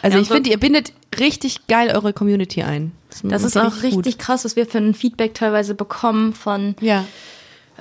Also 0.00 0.16
Ja, 0.16 0.22
ich 0.22 0.28
so- 0.28 0.34
finde, 0.34 0.50
ihr 0.50 0.60
bindet 0.60 0.92
richtig 1.18 1.66
geil 1.66 1.90
eure 1.92 2.12
Community 2.12 2.62
ein. 2.62 2.92
Das 3.24 3.42
ist 3.42 3.54
macht 3.54 3.66
auch 3.66 3.82
ihr 3.82 3.90
gut. 3.90 3.98
richtig 4.06 4.18
krass, 4.18 4.44
was 4.44 4.56
wir 4.56 4.66
für 4.66 4.78
ein 4.78 4.94
Feedback 4.94 5.34
teilweise 5.34 5.74
bekommen 5.74 6.34
von 6.34 6.76
Ja. 6.80 7.04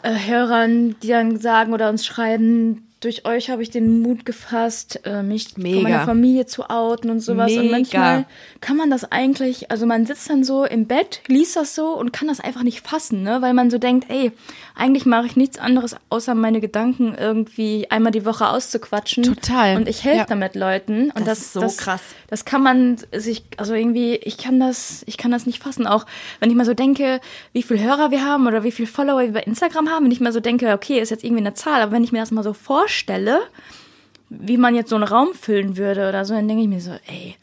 äh, 0.04 0.14
Hörern, 0.28 0.96
die 1.02 1.10
dann 1.10 1.40
sagen 1.40 1.74
oder 1.74 1.90
uns 1.90 2.06
schreiben, 2.06 2.87
durch 3.00 3.26
euch 3.26 3.52
habe 3.52 3.62
ich 3.62 3.70
den 3.70 4.02
Mut 4.02 4.26
gefasst, 4.26 5.02
äh, 5.06 5.22
mich 5.22 5.56
Mega. 5.56 5.76
von 5.76 5.84
meiner 5.84 6.06
Familie 6.06 6.46
zu 6.48 6.68
outen 6.70 7.12
und 7.12 7.20
sowas. 7.20 7.52
Und 7.52 7.66
Mega. 7.66 7.72
manchmal 7.78 8.26
kann 8.60 8.76
man 8.76 8.90
das 8.90 9.12
eigentlich, 9.12 9.70
also 9.70 9.86
man 9.86 10.08
sitzt 10.08 10.30
dann 10.32 10.44
so 10.44 10.66
im 10.66 10.88
Bett, 10.88 11.22
liest 11.28 11.56
das 11.56 11.76
so 11.76 11.90
und 11.96 12.12
kann 12.12 12.28
das 12.28 12.40
einfach 12.40 12.64
nicht 12.64 12.88
fassen, 12.88 13.22
ne? 13.22 13.42
Weil 13.44 13.54
man 13.54 13.70
so 13.70 13.78
denkt, 13.78 14.10
ey, 14.10 14.32
eigentlich 14.76 15.06
mache 15.06 15.28
ich 15.28 15.36
nichts 15.36 15.60
anderes, 15.60 15.96
außer 16.10 16.34
meine 16.34 16.60
Gedanken 16.60 17.16
irgendwie 17.20 17.86
einmal 17.92 18.12
die 18.12 18.26
Woche 18.26 18.48
auszuquatschen. 18.50 19.24
Total. 19.24 19.76
Und 19.78 19.88
ich 19.88 20.04
helfe 20.04 20.18
Ja. 20.20 20.26
damit 20.26 20.56
Leuten. 20.56 21.12
Und 21.12 21.28
Das 21.28 21.38
das, 21.38 21.40
ist 21.42 21.54
so 21.54 21.60
das, 21.62 21.78
krass. 21.78 22.02
Das 22.30 22.46
kann 22.46 22.64
man 22.64 22.98
sich, 23.16 23.44
also 23.58 23.76
irgendwie, 23.76 24.16
ich 24.16 24.38
kann 24.40 24.60
das, 24.60 25.04
ich 25.06 25.18
kann 25.18 25.32
das 25.32 25.46
nicht 25.46 25.62
fassen. 25.62 25.86
Auch 25.86 26.06
wenn 26.40 26.50
ich 26.50 26.56
mal 26.56 26.66
so 26.66 26.74
denke, 26.74 27.22
wie 27.54 27.62
viele 27.62 27.82
Hörer 27.82 28.10
wir 28.10 28.26
haben 28.26 28.48
oder 28.48 28.64
wie 28.64 28.72
viele 28.72 28.88
Follower 28.88 29.22
wir 29.22 29.34
bei 29.34 29.44
Instagram 29.44 29.90
haben, 29.90 30.06
wenn 30.06 30.12
ich 30.12 30.20
mal 30.20 30.34
so 30.34 30.40
denke, 30.40 30.74
okay, 30.74 31.00
ist 31.00 31.12
jetzt 31.12 31.24
irgendwie 31.24 31.44
eine 31.44 31.54
Zahl, 31.54 31.82
aber 31.82 31.92
wenn 31.92 32.04
ich 32.04 32.12
mir 32.12 32.20
das 32.20 32.32
mal 32.32 32.44
so 32.44 32.54
vorstelle, 32.54 32.87
wie 34.30 34.58
man 34.58 34.76
jetzt 34.76 34.90
so 34.90 34.96
einen 34.96 35.04
Raum 35.04 35.34
füllen 35.34 35.78
würde 35.78 36.10
oder 36.10 36.26
so, 36.26 36.34
dann 36.34 36.48
denke 36.48 36.64
ich 36.64 36.70
mir 36.70 36.82
so, 36.82 36.92
ey, 37.08 37.36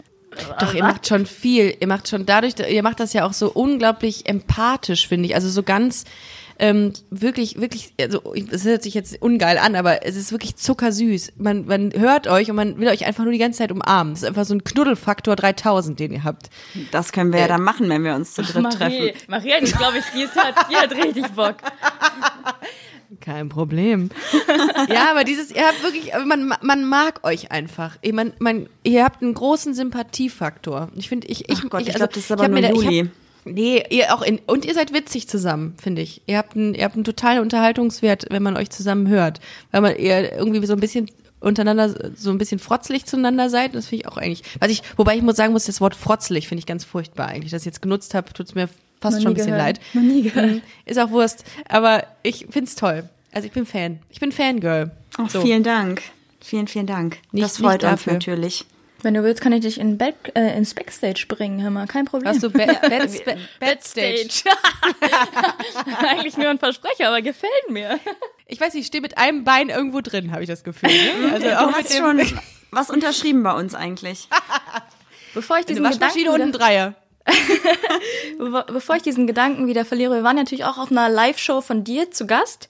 Doch, 0.59 0.75
ihr 0.75 0.83
macht 0.83 1.07
schon 1.07 1.27
viel. 1.27 1.77
Ihr 1.81 1.87
macht 1.87 2.09
schon 2.09 2.27
dadurch, 2.27 2.55
ihr 2.59 2.83
macht 2.83 3.01
das 3.01 3.13
ja 3.13 3.25
auch 3.25 3.33
so 3.33 3.51
unglaublich 3.51 4.27
empathisch, 4.27 5.09
finde 5.09 5.27
ich. 5.27 5.35
Also 5.35 5.49
so 5.49 5.63
ganz 5.63 6.05
ähm, 6.59 6.93
wirklich, 7.11 7.61
wirklich, 7.61 7.93
also 8.01 8.35
es 8.51 8.65
hört 8.65 8.83
sich 8.83 8.95
jetzt 8.95 9.21
ungeil 9.21 9.59
an, 9.59 9.75
aber 9.75 10.07
es 10.07 10.17
ist 10.17 10.31
wirklich 10.31 10.57
zuckersüß. 10.57 11.33
Man, 11.37 11.67
man 11.67 11.93
hört 11.97 12.29
euch 12.29 12.51
und 12.51 12.57
man 12.57 12.79
will 12.79 12.89
euch 12.89 13.07
einfach 13.07 13.25
nur 13.25 13.33
die 13.33 13.39
ganze 13.39 13.59
Zeit 13.59 13.73
umarmen. 13.73 14.15
Das 14.15 14.23
ist 14.23 14.29
einfach 14.29 14.45
so 14.45 14.55
ein 14.55 14.63
Knuddelfaktor 14.63 15.37
3000, 15.37 15.99
den 15.99 16.13
ihr 16.13 16.25
habt. 16.25 16.51
Das 16.93 17.13
können 17.13 17.33
wir 17.33 17.41
ja 17.41 17.49
dann 17.49 17.63
machen, 17.63 17.89
wenn 17.89 18.05
wir 18.05 18.15
uns 18.15 18.35
zu 18.35 18.43
dritt 18.43 18.73
treffen. 18.73 18.79
Marie, 18.79 19.15
Marie, 19.27 19.53
ich 19.63 19.77
glaube, 19.77 19.99
ich, 19.99 20.05
die, 20.15 20.23
ist, 20.23 20.37
hat, 20.37 20.55
die 20.71 20.77
hat 20.77 20.93
richtig 20.93 21.27
Bock. 21.33 21.57
Kein 23.21 23.49
Problem. 23.49 24.11
ja, 24.89 25.11
aber 25.11 25.25
dieses, 25.25 25.51
ihr 25.51 25.67
habt 25.67 25.83
wirklich, 25.83 26.13
man, 26.27 26.55
man 26.63 26.85
mag 26.85 27.25
euch 27.25 27.51
einfach. 27.51 27.97
Ihr, 28.03 28.15
man, 28.15 28.33
man, 28.39 28.69
ihr 28.83 29.05
habt 29.05 29.23
einen 29.23 29.35
großen 29.35 29.75
Sympathiefaktor. 29.75 30.89
Ich 30.95 31.09
finde, 31.09 31.27
ich, 31.27 31.49
ich, 31.49 31.59
Ach 31.59 31.71
Gott, 31.71 31.83
ich 31.83 31.89
also, 31.89 31.99
glaub, 31.99 32.13
das 32.13 32.25
ist 32.25 32.33
aber 32.33 32.49
nur 32.49 32.61
mir 32.61 32.71
ich 32.73 32.83
Juli. 32.83 32.99
Hab, 33.01 33.53
nee, 33.53 33.85
ihr 33.91 34.15
auch 34.15 34.23
in, 34.23 34.41
und 34.47 34.65
ihr 34.65 34.75
seid 34.75 34.93
witzig 34.93 35.29
zusammen, 35.29 35.75
finde 35.81 36.03
ich. 36.03 36.23
Ihr 36.27 36.39
habt 36.39 36.57
einen, 36.57 36.75
ihr 36.75 36.85
habt 36.85 36.95
einen 36.95 37.05
totalen 37.05 37.41
Unterhaltungswert, 37.41 38.27
wenn 38.31 38.43
man 38.43 38.57
euch 38.57 38.71
zusammen 38.71 39.09
hört. 39.09 39.41
Weil 39.71 39.81
man 39.81 39.97
ihr 39.97 40.33
irgendwie 40.33 40.65
so 40.67 40.73
ein 40.75 40.81
bisschen 40.81 41.09
untereinander 41.41 42.13
so 42.17 42.31
ein 42.31 42.39
bisschen 42.39 42.59
frotzelig 42.59 43.05
zueinander 43.05 43.51
seid, 43.51 43.75
das 43.75 43.89
finde 43.89 44.05
ich 44.05 44.09
auch 44.09 44.17
eigentlich. 44.17 44.43
Was 44.61 44.71
ich, 44.71 44.83
wobei 44.97 45.15
ich 45.17 45.23
muss 45.23 45.37
sagen 45.37 45.53
muss, 45.53 45.67
das 45.67 45.81
Wort 45.81 45.95
frotzelig 45.95 46.49
finde 46.49 46.61
ich 46.61 46.67
ganz 46.67 46.85
furchtbar 46.85 47.27
eigentlich. 47.27 47.53
Dass 47.53 47.63
ich 47.63 47.67
jetzt 47.67 47.83
genutzt 47.83 48.15
habe, 48.15 48.33
tut 48.33 48.47
es 48.47 48.55
mir 48.55 48.69
fast 49.11 49.23
schon 49.23 49.33
ein 49.33 49.35
bisschen 49.35 49.53
gehört. 49.53 49.77
leid. 49.79 49.81
Noch 49.95 50.03
nie 50.03 50.23
gehört. 50.23 50.47
Mhm. 50.51 50.63
Ist 50.87 50.99
auch 50.99 51.11
Wurst. 51.11 51.45
Aber 51.69 52.05
ich 52.23 52.47
find's 52.51 52.75
toll. 52.75 53.09
Also 53.33 53.47
ich 53.47 53.53
bin 53.53 53.67
Fan. 53.67 53.99
Ich 54.11 54.21
bin 54.21 54.33
Fangirl. 54.33 54.91
Oh, 55.19 55.27
So. 55.29 55.41
Vielen 55.43 55.63
Dank. 55.63 56.03
Vielen, 56.41 56.69
vielen 56.69 56.87
Dank. 56.87 57.19
Nicht- 57.33 57.45
das 57.45 57.59
freut 57.59 57.83
uns 57.85 58.07
natürlich. 58.07 58.67
Wenn 59.03 59.13
du 59.15 59.23
willst, 59.23 59.43
kann 59.43 59.53
ich 59.53 59.61
dich 59.61 59.79
in 59.79 59.99
Back, 59.99 60.33
äh, 60.35 60.57
ins 60.57 60.73
Backstage 60.73 61.27
bringen, 61.29 61.63
hör 61.63 61.71
mal, 61.71 61.87
kein 61.87 62.07
Problem. 62.07 62.29
Hast 62.33 62.43
du 62.43 62.49
ba 62.51 62.65
Backstage? 63.61 64.45
Eigentlich 66.09 66.37
nur 66.37 66.49
ein 66.49 66.59
Versprecher, 66.59 67.09
aber 67.09 67.21
gefällt 67.23 67.71
mir. 67.71 67.99
Ich 68.47 68.61
weiß 68.61 68.75
nicht, 68.75 68.83
ich 68.83 68.87
stehe 68.87 69.03
mit 69.03 69.19
einem 69.19 69.45
Bein 69.45 69.69
irgendwo 69.69 70.01
drin, 70.01 70.33
habe 70.33 70.43
ich 70.43 70.49
das 70.49 70.65
Gefühl. 70.65 70.91
Ne? 70.91 71.33
Also 71.33 71.47
Du 71.49 71.61
auch 71.61 71.67
mit 71.69 71.77
hast 71.77 71.93
dem 71.93 72.05
schon 72.05 72.39
was 72.71 72.91
unterschrieben 72.91 73.43
bei 73.43 73.53
uns 73.53 73.75
eigentlich. 73.75 74.29
Bevor 75.35 75.57
ich 75.59 75.67
eine 75.67 75.75
diesen 75.77 75.85
Waschmaschine 75.85 76.31
und 76.31 76.37
Gedanken 76.37 76.55
ein 76.57 76.61
Dreier. 76.61 76.95
bevor 78.67 78.97
ich 78.97 79.03
diesen 79.03 79.27
Gedanken 79.27 79.67
wieder 79.67 79.85
verliere, 79.85 80.15
wir 80.17 80.23
waren 80.25 80.37
natürlich 80.37 80.65
auch 80.65 80.79
auf 80.79 80.91
einer 80.91 81.09
Live-Show 81.09 81.61
von 81.61 81.85
dir 81.85 82.11
zu 82.11 82.27
Gast 82.27 82.69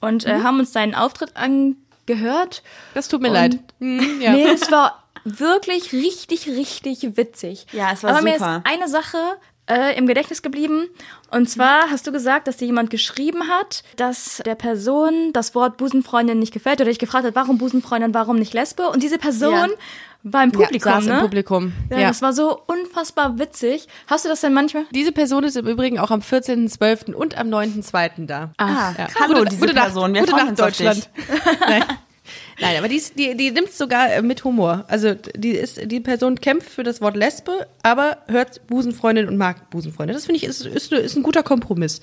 und 0.00 0.24
Mhm. 0.26 0.30
äh, 0.32 0.42
haben 0.42 0.58
uns 0.58 0.72
deinen 0.72 0.94
Auftritt 0.94 1.32
angehört. 1.36 2.62
Das 2.94 3.08
tut 3.08 3.22
mir 3.22 3.28
Und- 3.28 3.34
leid. 3.34 3.58
Hm, 3.80 4.20
ja. 4.20 4.32
Nee, 4.32 4.44
es 4.46 4.70
war 4.70 5.02
wirklich 5.24 5.92
richtig, 5.92 6.46
richtig 6.48 7.16
witzig. 7.16 7.66
Ja, 7.72 7.92
es 7.92 8.02
war 8.02 8.10
Aber 8.10 8.22
mir 8.22 8.34
super. 8.38 8.62
ist 8.64 8.72
eine 8.72 8.88
Sache 8.88 9.18
äh, 9.66 9.96
im 9.96 10.06
Gedächtnis 10.06 10.42
geblieben. 10.42 10.88
Und 11.30 11.48
zwar 11.48 11.90
hast 11.90 12.06
du 12.06 12.12
gesagt, 12.12 12.46
dass 12.48 12.56
dir 12.58 12.66
jemand 12.66 12.90
geschrieben 12.90 13.48
hat, 13.48 13.82
dass 13.96 14.42
der 14.44 14.54
Person 14.54 15.32
das 15.32 15.54
Wort 15.54 15.76
Busenfreundin 15.78 16.38
nicht 16.38 16.52
gefällt 16.52 16.80
oder 16.80 16.90
dich 16.90 16.98
gefragt 16.98 17.24
hat, 17.26 17.34
warum 17.34 17.58
Busenfreundin, 17.58 18.12
warum 18.14 18.36
nicht 18.36 18.52
Lesbe. 18.54 18.88
Und 18.90 19.02
diese 19.02 19.18
Person 19.18 19.52
Ja. 19.70 19.76
war 20.22 20.44
im 20.44 20.52
Publikum, 20.52 20.90
ja, 20.90 20.96
saß 20.96 21.06
ne? 21.06 21.14
im 21.14 21.20
Publikum. 21.20 21.72
Ja, 21.90 21.98
Ja. 21.98 22.08
das 22.08 22.20
war 22.22 22.32
so 22.32 22.60
unfassbar 22.66 23.38
witzig. 23.38 23.88
Hast 24.06 24.24
du 24.24 24.28
das 24.28 24.40
denn 24.42 24.52
manchmal? 24.54 24.84
Diese 24.92 25.12
Person 25.12 25.44
ist 25.44 25.56
im 25.56 25.66
Übrigen 25.66 25.98
auch 25.98 26.10
am 26.10 26.20
14.12. 26.20 27.14
und 27.14 27.36
am 27.38 27.48
9.2. 27.48 28.26
da. 28.26 28.50
Ah, 28.58 28.92
Ja. 28.98 29.08
hallo, 29.20 29.34
Gute- 29.40 29.48
diese 29.50 29.60
gute 29.62 29.74
Nacht, 29.74 29.84
Person. 29.86 30.12
Wir 30.14 30.20
gute 30.20 30.32
freuen 30.32 30.46
Nacht, 30.46 30.50
uns 30.52 30.60
auf 30.60 30.76
dich. 30.76 30.86
Deutschland. 30.86 31.08
Nein. 32.60 32.76
Aber 32.78 32.88
die, 32.88 32.96
ist, 32.96 33.18
die, 33.18 33.36
die 33.36 33.50
nimmt 33.50 33.72
sogar 33.72 34.12
äh, 34.12 34.22
mit 34.22 34.44
Humor. 34.44 34.84
Also 34.88 35.14
die 35.36 35.50
ist 35.50 35.90
die 35.90 36.00
Person 36.00 36.40
kämpft 36.40 36.68
für 36.68 36.82
das 36.82 37.00
Wort 37.00 37.16
Lesbe, 37.16 37.66
aber 37.82 38.18
hört 38.28 38.66
Busenfreundin 38.66 39.28
und 39.28 39.36
mag 39.36 39.70
Busenfreundin. 39.70 40.14
Das 40.14 40.26
finde 40.26 40.38
ich 40.38 40.44
ist, 40.44 40.64
ist, 40.64 40.92
ist 40.92 41.16
ein 41.16 41.22
guter 41.22 41.42
Kompromiss. 41.42 42.00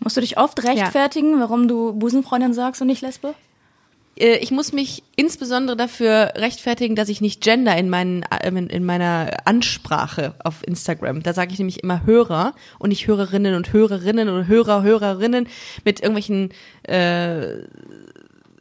Musst 0.00 0.16
du 0.16 0.20
dich 0.20 0.38
oft 0.38 0.62
rechtfertigen, 0.64 1.40
warum 1.40 1.68
du 1.68 1.92
Busenfreundin 1.92 2.54
sagst 2.54 2.80
und 2.80 2.88
nicht 2.88 3.02
Lesbe? 3.02 3.34
äh, 4.16 4.36
ich 4.36 4.50
muss 4.50 4.72
mich 4.72 5.02
insbesondere 5.16 5.76
dafür 5.76 6.32
rechtfertigen, 6.36 6.96
dass 6.96 7.08
ich 7.08 7.20
nicht 7.20 7.42
gender 7.42 7.76
in, 7.76 7.88
meinen, 7.88 8.22
äh, 8.22 8.48
in 8.48 8.68
in 8.68 8.84
meiner 8.84 9.30
Ansprache 9.44 10.34
auf 10.42 10.66
Instagram. 10.66 11.22
Da 11.22 11.32
sage 11.32 11.52
ich 11.52 11.58
nämlich 11.58 11.82
immer 11.82 12.04
Hörer 12.04 12.54
und 12.78 12.90
nicht 12.90 13.06
Hörerinnen 13.06 13.54
und 13.54 13.72
Hörerinnen 13.72 14.28
oder 14.28 14.46
Hörer, 14.46 14.82
Hörerinnen 14.82 15.48
mit 15.84 16.00
irgendwelchen 16.00 16.50
äh, 16.84 17.64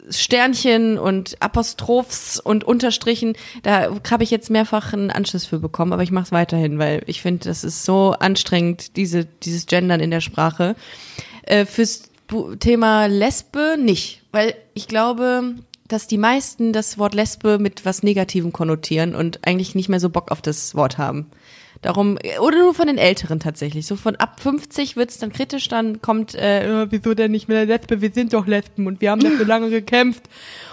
Sternchen 0.09 0.97
und 0.97 1.41
Apostrophs 1.41 2.39
und 2.39 2.63
Unterstrichen. 2.63 3.35
Da 3.63 3.89
habe 4.09 4.23
ich 4.23 4.31
jetzt 4.31 4.49
mehrfach 4.49 4.93
einen 4.93 5.11
Anschluss 5.11 5.45
für 5.45 5.59
bekommen, 5.59 5.93
aber 5.93 6.03
ich 6.03 6.11
mache 6.11 6.25
es 6.25 6.31
weiterhin, 6.31 6.79
weil 6.79 7.03
ich 7.07 7.21
finde, 7.21 7.45
das 7.45 7.63
ist 7.63 7.85
so 7.85 8.11
anstrengend, 8.19 8.95
diese, 8.97 9.25
dieses 9.25 9.65
Gendern 9.65 9.99
in 9.99 10.11
der 10.11 10.21
Sprache. 10.21 10.75
Äh, 11.43 11.65
fürs 11.65 12.09
Thema 12.59 13.05
Lesbe 13.05 13.77
nicht, 13.79 14.23
weil 14.31 14.55
ich 14.73 14.87
glaube, 14.87 15.55
dass 15.87 16.07
die 16.07 16.17
meisten 16.17 16.73
das 16.73 16.97
Wort 16.97 17.13
Lesbe 17.13 17.59
mit 17.59 17.85
was 17.85 18.03
Negativem 18.03 18.51
konnotieren 18.51 19.15
und 19.15 19.45
eigentlich 19.45 19.75
nicht 19.75 19.89
mehr 19.89 19.99
so 19.99 20.09
Bock 20.09 20.31
auf 20.31 20.41
das 20.41 20.75
Wort 20.75 20.97
haben. 20.97 21.29
Darum, 21.83 22.17
oder 22.39 22.57
nur 22.59 22.73
von 22.73 22.87
den 22.87 22.97
Älteren 22.97 23.39
tatsächlich. 23.39 23.85
So 23.85 23.95
von 23.95 24.15
ab 24.15 24.39
50 24.39 24.95
wird's 24.95 25.17
dann 25.17 25.31
kritisch, 25.33 25.67
dann 25.67 26.01
kommt, 26.01 26.33
äh, 26.33 26.83
äh, 26.83 26.87
wieso 26.89 27.13
denn 27.13 27.31
nicht 27.31 27.47
mehr 27.49 27.65
Lesbe? 27.65 28.01
Wir 28.01 28.11
sind 28.11 28.33
doch 28.33 28.47
Lesben 28.47 28.87
und 28.87 29.01
wir 29.01 29.11
haben 29.11 29.21
dafür 29.21 29.45
lange 29.45 29.69
gekämpft. 29.69 30.23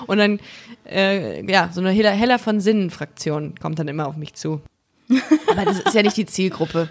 Und 0.07 0.19
dann, 0.19 0.41
äh, 0.89 1.45
ja, 1.51 1.69
so 1.73 1.81
eine 1.81 1.91
Heller, 1.91 2.13
Heller 2.13 2.39
von 2.39 2.61
Sinnen-Fraktion 2.61 3.57
kommt 3.61 3.79
dann 3.79 3.89
immer 3.89 4.07
auf 4.07 4.17
mich 4.17 4.35
zu. 4.35 4.61
Aber 5.49 5.65
das 5.65 5.81
ist 5.81 5.95
ja 5.95 6.03
nicht 6.03 6.17
die 6.17 6.27
Zielgruppe. 6.27 6.89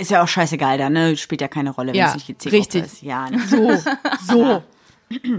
Ist 0.00 0.10
ja 0.10 0.22
auch 0.22 0.28
scheißegal, 0.28 0.78
da 0.78 0.88
ne? 0.88 1.16
spielt 1.18 1.42
ja 1.42 1.48
keine 1.48 1.70
Rolle, 1.70 1.88
wenn 1.88 1.98
Ja, 1.98 2.08
es 2.08 2.14
nicht 2.14 2.28
die 2.28 2.38
Zielgruppe 2.38 2.60
richtig. 2.62 2.82
ist. 2.84 3.02
Ja, 3.02 3.28
ne? 3.28 3.40
So, 3.46 3.76
so. 4.26 4.62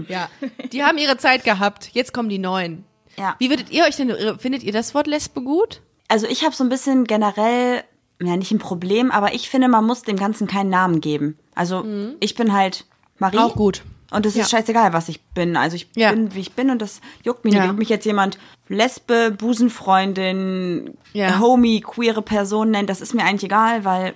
Ja, 0.08 0.28
die 0.72 0.84
haben 0.84 0.96
ihre 0.96 1.16
Zeit 1.18 1.42
gehabt. 1.44 1.90
Jetzt 1.92 2.12
kommen 2.12 2.28
die 2.28 2.38
Neuen. 2.38 2.84
Ja. 3.16 3.34
Wie 3.40 3.50
würdet 3.50 3.70
ihr 3.70 3.82
euch 3.84 3.96
denn, 3.96 4.12
findet 4.38 4.62
ihr 4.62 4.72
das 4.72 4.94
Wort 4.94 5.08
Lesbe 5.08 5.42
gut? 5.42 5.82
Also 6.08 6.26
ich 6.26 6.44
habe 6.44 6.54
so 6.54 6.64
ein 6.64 6.70
bisschen 6.70 7.04
generell, 7.04 7.84
ja 8.20 8.36
nicht 8.36 8.50
ein 8.50 8.58
Problem, 8.58 9.10
aber 9.10 9.34
ich 9.34 9.48
finde, 9.50 9.68
man 9.68 9.84
muss 9.84 10.02
dem 10.02 10.16
Ganzen 10.16 10.46
keinen 10.46 10.70
Namen 10.70 11.00
geben. 11.00 11.38
Also 11.54 11.84
ich 12.20 12.34
bin 12.34 12.52
halt 12.52 12.84
Marie. 13.18 13.38
Auch 13.38 13.54
gut. 13.54 13.82
Und 14.10 14.24
es 14.24 14.34
ist 14.36 14.50
Ja. 14.50 14.58
scheißegal, 14.58 14.94
was 14.94 15.10
ich 15.10 15.22
bin. 15.34 15.54
Also 15.56 15.76
ich 15.76 15.88
Ja. 15.94 16.10
bin, 16.12 16.34
wie 16.34 16.40
ich 16.40 16.52
bin 16.52 16.70
und 16.70 16.80
das 16.80 17.00
juckt 17.24 17.44
mich 17.44 17.52
nicht. 17.52 17.62
Ja. 17.64 17.70
Ob 17.70 17.76
mich 17.76 17.90
jetzt 17.90 18.06
jemand 18.06 18.38
Lesbe, 18.68 19.30
Busenfreundin. 19.36 20.96
Homie, 21.40 21.80
queere 21.80 22.22
Person 22.22 22.70
nennt, 22.70 22.88
das 22.90 23.00
ist 23.00 23.14
mir 23.14 23.24
eigentlich 23.24 23.44
egal, 23.44 23.84
weil, 23.84 24.14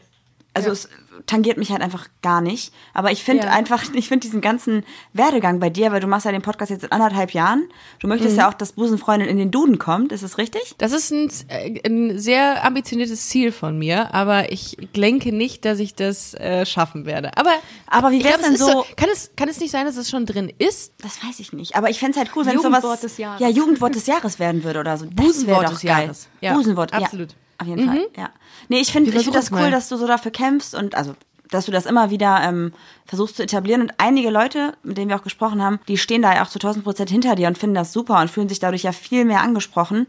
also 0.55 0.71
es 0.71 0.89
tangiert 1.27 1.59
mich 1.59 1.71
halt 1.71 1.83
einfach 1.83 2.09
gar 2.23 2.41
nicht. 2.41 2.73
Aber 2.95 3.11
ich 3.13 3.23
finde 3.23 3.45
Ja. 3.47 3.53
einfach, 3.53 3.83
ich 3.95 4.09
finde 4.09 4.27
diesen 4.27 4.41
ganzen 4.41 4.85
Werdegang 5.13 5.61
bei 5.61 5.71
dir, 5.71 5.93
weil 5.93 6.01
du 6.01 6.07
machst 6.07 6.25
ja 6.27 6.33
den 6.33 6.43
Podcast 6.43 6.71
jetzt 6.71 6.83
seit 6.83 6.93
anderthalb 6.93 7.33
Jahren. 7.33 7.69
Du 8.01 8.07
Mhm. 8.07 8.15
möchtest 8.15 8.37
ja 8.37 8.49
auch, 8.49 8.55
dass 8.55 8.73
Busenfreundin 8.73 9.29
in 9.29 9.37
den 9.39 9.51
Duden 9.51 9.79
kommt. 9.79 10.13
Ist 10.13 10.23
das 10.23 10.39
richtig? 10.39 10.75
Das 10.79 10.93
ist 10.93 11.11
ein, 11.13 11.31
äh, 11.49 11.81
ein 11.87 12.19
sehr 12.19 12.65
ambitioniertes 12.65 13.29
Ziel 13.29 13.53
von 13.53 13.79
mir, 13.79 14.15
aber 14.15 14.51
ich 14.53 14.77
denke 14.97 15.33
nicht, 15.33 15.65
dass 15.65 15.79
ich 15.79 15.95
das 15.95 16.35
äh, 16.35 16.65
schaffen 16.67 17.05
werde. 17.07 17.37
Aber, 17.37 17.53
Aber 17.87 18.11
wie 18.11 18.25
wär's 18.25 18.35
glaub, 18.39 18.45
denn 18.47 18.55
es 18.55 18.61
ist 18.61 18.67
so- 18.71 18.87
Kann 18.97 19.09
es, 19.13 19.31
kann 19.37 19.49
es 19.49 19.61
nicht 19.61 19.71
sein, 19.71 19.87
dass 19.87 19.97
es 19.97 20.09
schon 20.11 20.27
drin 20.27 20.53
ist? 20.59 20.93
Das 21.03 21.23
weiß 21.25 21.41
ich 21.41 21.53
nicht. 21.53 21.77
Aber 21.77 21.91
ich 21.91 21.99
fände 21.99 22.13
es 22.13 22.19
halt 22.19 22.31
cool, 22.37 22.45
wenn 22.47 22.57
es 22.57 22.63
Jugendwort 22.63 22.83
sowas 22.83 23.01
des 23.01 23.19
Jahres. 23.19 23.41
ja 23.41 23.49
Jugendwort 23.49 23.95
des 23.95 24.07
Jahres 24.07 24.39
werden 24.39 24.65
würde 24.65 24.81
oder 24.81 24.97
so. 24.97 25.05
Das 25.07 25.15
Busenwort 25.15 25.65
doch 25.67 25.71
des 25.73 25.83
geil. 25.83 26.03
Jahres. 26.03 26.29
Ja, 26.41 26.55
Busenwort, 26.55 26.93
absolut. 26.93 27.29
Mhm. 27.29 27.33
Ja, 27.35 27.42
auf 27.59 27.67
jeden 27.67 27.87
Fall. 27.87 28.07
Ja. 28.17 28.31
Nee, 28.69 28.81
ich 28.81 28.93
finde 28.93 29.13
find 29.13 29.35
das 29.35 29.51
cool, 29.51 29.61
mal. 29.61 29.71
dass 29.71 29.89
du 29.89 29.97
so 29.97 30.07
dafür 30.07 30.31
kämpfst 30.31 30.75
und 30.75 30.95
also 30.95 31.15
dass 31.53 31.67
du 31.67 31.73
das 31.73 31.87
immer 31.87 32.11
wieder 32.11 32.41
ähm, 32.43 32.73
versuchst 33.05 33.37
zu 33.37 33.43
etablieren. 33.43 33.83
Und 33.83 33.93
einige 33.99 34.31
Leute, 34.31 34.75
mit 34.83 34.97
denen 34.97 35.11
wir 35.11 35.17
auch 35.17 35.23
gesprochen 35.23 35.63
haben, 35.63 35.81
die 35.87 35.99
stehen 35.99 36.23
da 36.23 36.35
ja 36.35 36.43
auch 36.43 36.49
zu 36.49 36.59
1000 36.59 36.85
Prozent 36.85 37.11
hinter 37.11 37.35
dir 37.35 37.49
und 37.49 37.59
finden 37.59 37.75
das 37.75 37.93
super 37.93 38.21
und 38.21 38.31
fühlen 38.31 38.49
sich 38.49 38.59
dadurch 38.59 38.83
ja 38.83 38.93
viel 38.93 39.25
mehr 39.25 39.43
angesprochen. 39.43 40.07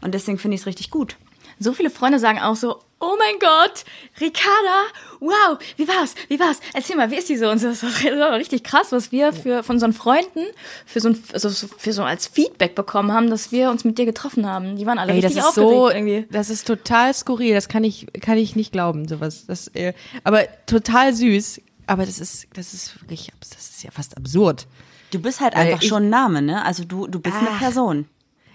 Und 0.00 0.14
deswegen 0.14 0.38
finde 0.38 0.54
ich 0.54 0.60
es 0.60 0.66
richtig 0.66 0.90
gut. 0.90 1.16
So 1.58 1.72
viele 1.72 1.90
Freunde 1.90 2.18
sagen 2.18 2.38
auch 2.38 2.56
so, 2.56 2.80
oh 2.98 3.14
mein 3.18 3.38
Gott, 3.38 3.84
Ricarda, 4.20 4.84
wow, 5.20 5.58
wie 5.76 5.86
war's, 5.86 6.14
wie 6.28 6.40
war's? 6.40 6.60
Erzähl 6.72 6.96
mal, 6.96 7.10
wie 7.10 7.16
ist 7.16 7.28
die 7.28 7.36
so? 7.36 7.48
Und 7.50 7.58
so, 7.58 7.68
das 7.68 7.82
ist 7.82 8.04
doch 8.04 8.32
richtig 8.32 8.64
krass, 8.64 8.90
was 8.92 9.12
wir 9.12 9.32
für, 9.32 9.62
von 9.62 9.76
unseren 9.76 9.92
Freunden 9.92 10.44
für 10.86 11.00
so, 11.00 11.10
ein, 11.10 11.22
also 11.32 11.48
so- 11.48 11.68
für 11.76 11.92
so 11.92 12.02
als 12.04 12.26
Feedback 12.26 12.74
bekommen 12.74 13.12
haben, 13.12 13.28
dass 13.30 13.52
wir 13.52 13.70
uns 13.70 13.84
mit 13.84 13.98
dir 13.98 14.06
getroffen 14.06 14.46
haben. 14.46 14.76
Die 14.76 14.86
waren 14.86 14.98
alle 14.98 15.12
Ey, 15.12 15.20
das 15.20 15.32
richtig 15.32 15.48
ist 15.48 15.54
so, 15.54 15.90
irgendwie. 15.90 16.26
das 16.30 16.48
ist 16.50 16.66
total 16.66 17.12
skurril. 17.14 17.54
Das 17.54 17.68
kann 17.68 17.84
ich, 17.84 18.06
kann 18.22 18.38
ich 18.38 18.56
nicht 18.56 18.72
glauben, 18.72 19.06
sowas. 19.08 19.44
Das, 19.46 19.68
äh, 19.74 19.92
aber 20.24 20.44
total 20.66 21.14
süß. 21.14 21.60
Aber 21.88 22.04
das 22.04 22.18
ist, 22.18 22.48
das 22.54 22.74
ist 22.74 23.00
wirklich, 23.00 23.30
das 23.40 23.70
ist 23.70 23.82
ja 23.84 23.90
fast 23.92 24.16
absurd. 24.16 24.66
Du 25.12 25.20
bist 25.20 25.40
halt 25.40 25.54
Weil 25.54 25.66
einfach 25.68 25.82
ich- 25.82 25.88
schon 25.88 26.04
ein 26.04 26.10
Name, 26.10 26.42
ne? 26.42 26.64
Also 26.64 26.84
du, 26.84 27.06
du 27.06 27.20
bist 27.20 27.36
eine 27.36 27.50
Ah. 27.50 27.58
Person. 27.58 28.06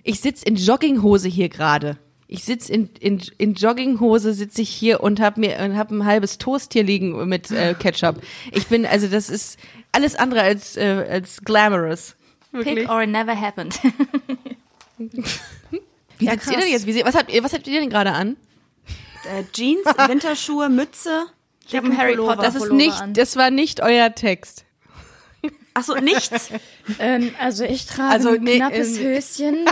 Ich 0.03 0.19
sitz 0.19 0.43
in 0.43 0.55
Jogginghose 0.57 1.29
hier 1.29 1.47
gerade. 1.47 1.97
Ich 2.33 2.45
sitz 2.45 2.69
in, 2.69 2.89
in, 3.01 3.21
in 3.37 3.55
Jogginghose 3.55 4.33
sitze 4.33 4.61
ich 4.61 4.69
hier 4.69 5.03
und 5.03 5.19
habe 5.19 5.41
mir 5.41 5.59
und 5.59 5.77
hab 5.77 5.91
ein 5.91 6.05
halbes 6.05 6.37
Toast 6.37 6.71
hier 6.71 6.83
liegen 6.83 7.27
mit 7.27 7.51
äh, 7.51 7.73
Ketchup. 7.77 8.21
Ich 8.53 8.67
bin 8.67 8.85
also 8.85 9.07
das 9.07 9.29
ist 9.29 9.59
alles 9.91 10.15
andere 10.15 10.41
als 10.41 10.77
äh, 10.77 11.05
als 11.09 11.41
glamorous. 11.43 12.15
Pick 12.53 12.89
or 12.89 13.01
it 13.03 13.09
never 13.09 13.35
happened. 13.39 13.77
Wie 14.97 16.25
Ja, 16.25 16.31
sitzt 16.33 16.47
ihr 16.47 16.53
krass. 16.53 16.63
denn 16.63 16.71
jetzt? 16.71 16.85
Wie, 16.87 17.03
was 17.03 17.15
habt 17.15 17.31
ihr 17.33 17.43
was 17.43 17.51
habt 17.51 17.67
ihr 17.67 17.79
denn 17.81 17.89
gerade 17.89 18.13
an? 18.13 18.37
Äh, 19.25 19.43
Jeans, 19.51 19.85
Winterschuhe, 20.07 20.69
Mütze. 20.69 21.25
Ich 21.67 21.75
habe 21.75 21.87
einen 21.87 21.97
Harry 21.97 22.11
Pullover. 22.11 22.35
Potter 22.35 22.43
Das 22.47 22.55
ist 22.55 22.61
Pullover 22.61 22.77
nicht 22.77 23.01
an. 23.01 23.13
das 23.13 23.35
war 23.35 23.51
nicht 23.51 23.81
euer 23.81 24.15
Text. 24.15 24.63
Achso, 25.73 25.95
nichts. 25.99 26.49
Ähm, 26.99 27.33
also 27.39 27.63
ich 27.63 27.85
trage 27.85 28.13
Also, 28.13 28.29
ein 28.29 28.43
nee, 28.43 28.57
knappes 28.57 28.97
ähm, 28.97 29.05
Höschen. 29.05 29.65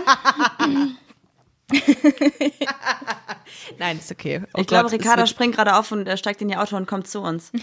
Nein, 3.78 3.98
ist 4.00 4.12
okay. 4.12 4.42
Oh 4.54 4.62
Ich 4.62 4.68
glaube, 4.68 4.86
Gott, 4.90 4.94
es 4.94 5.00
Ricarda 5.00 5.28
springt 5.28 5.56
gerade 5.56 5.76
auf 5.76 5.92
und 5.92 6.08
äh, 6.08 6.18
steigt 6.18 6.42
in 6.42 6.50
ihr 6.50 6.62
Auto 6.62 6.76
und 6.76 6.88
kommt 6.88 7.08
zu 7.08 7.22
uns. 7.22 7.52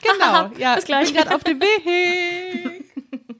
Genau, 0.00 0.50
ja, 0.58 0.76
Das 0.76 0.84
Gleiche. 0.84 1.08
ich 1.10 1.14
bin 1.14 1.22
gerade 1.24 1.34
auf 1.34 1.42
dem 1.42 1.60
Weg. 1.60 2.84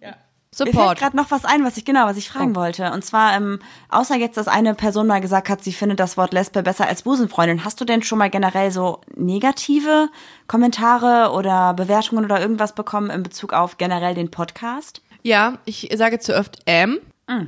ja. 0.01 0.09
Mir 0.09 0.67
fällt 0.67 0.75
Support. 0.75 0.99
gerade 0.99 1.17
noch 1.17 1.31
was 1.31 1.45
ein, 1.45 1.65
was 1.65 1.77
ich 1.77 1.85
genau, 1.85 2.07
was 2.07 2.17
ich 2.17 2.31
Oh. 2.31 2.39
fragen 2.39 2.57
wollte. 2.57 2.91
Und 2.93 3.05
zwar, 3.05 3.35
ähm, 3.37 3.61
außer 3.91 4.17
jetzt, 4.17 4.37
dass 4.37 4.49
eine 4.49 4.75
Person 4.75 5.07
mal 5.07 5.21
gesagt 5.21 5.49
hat, 5.49 5.63
sie 5.63 5.73
findet 5.73 6.01
das 6.01 6.17
Wort 6.17 6.33
Lesbe 6.35 6.63
besser 6.65 6.89
als 6.89 7.03
Busenfreundin, 7.03 7.65
hast 7.65 7.81
du 7.81 7.85
denn 7.85 8.03
schon 8.03 8.19
mal 8.19 8.29
generell 8.29 8.73
so 8.73 9.01
negative 9.15 10.09
Kommentare 10.49 11.31
oder 11.33 11.75
Bewertungen 11.75 12.25
oder 12.25 12.41
irgendwas 12.41 12.75
bekommen 12.75 13.11
in 13.11 13.23
Bezug 13.23 13.53
auf 13.53 13.79
generell 13.79 14.15
den 14.15 14.31
Podcast? 14.31 15.01
Ja, 15.23 15.59
ich 15.65 15.91
sage 15.95 16.19
zu 16.19 16.37
oft 16.37 16.59
ähm 16.67 16.99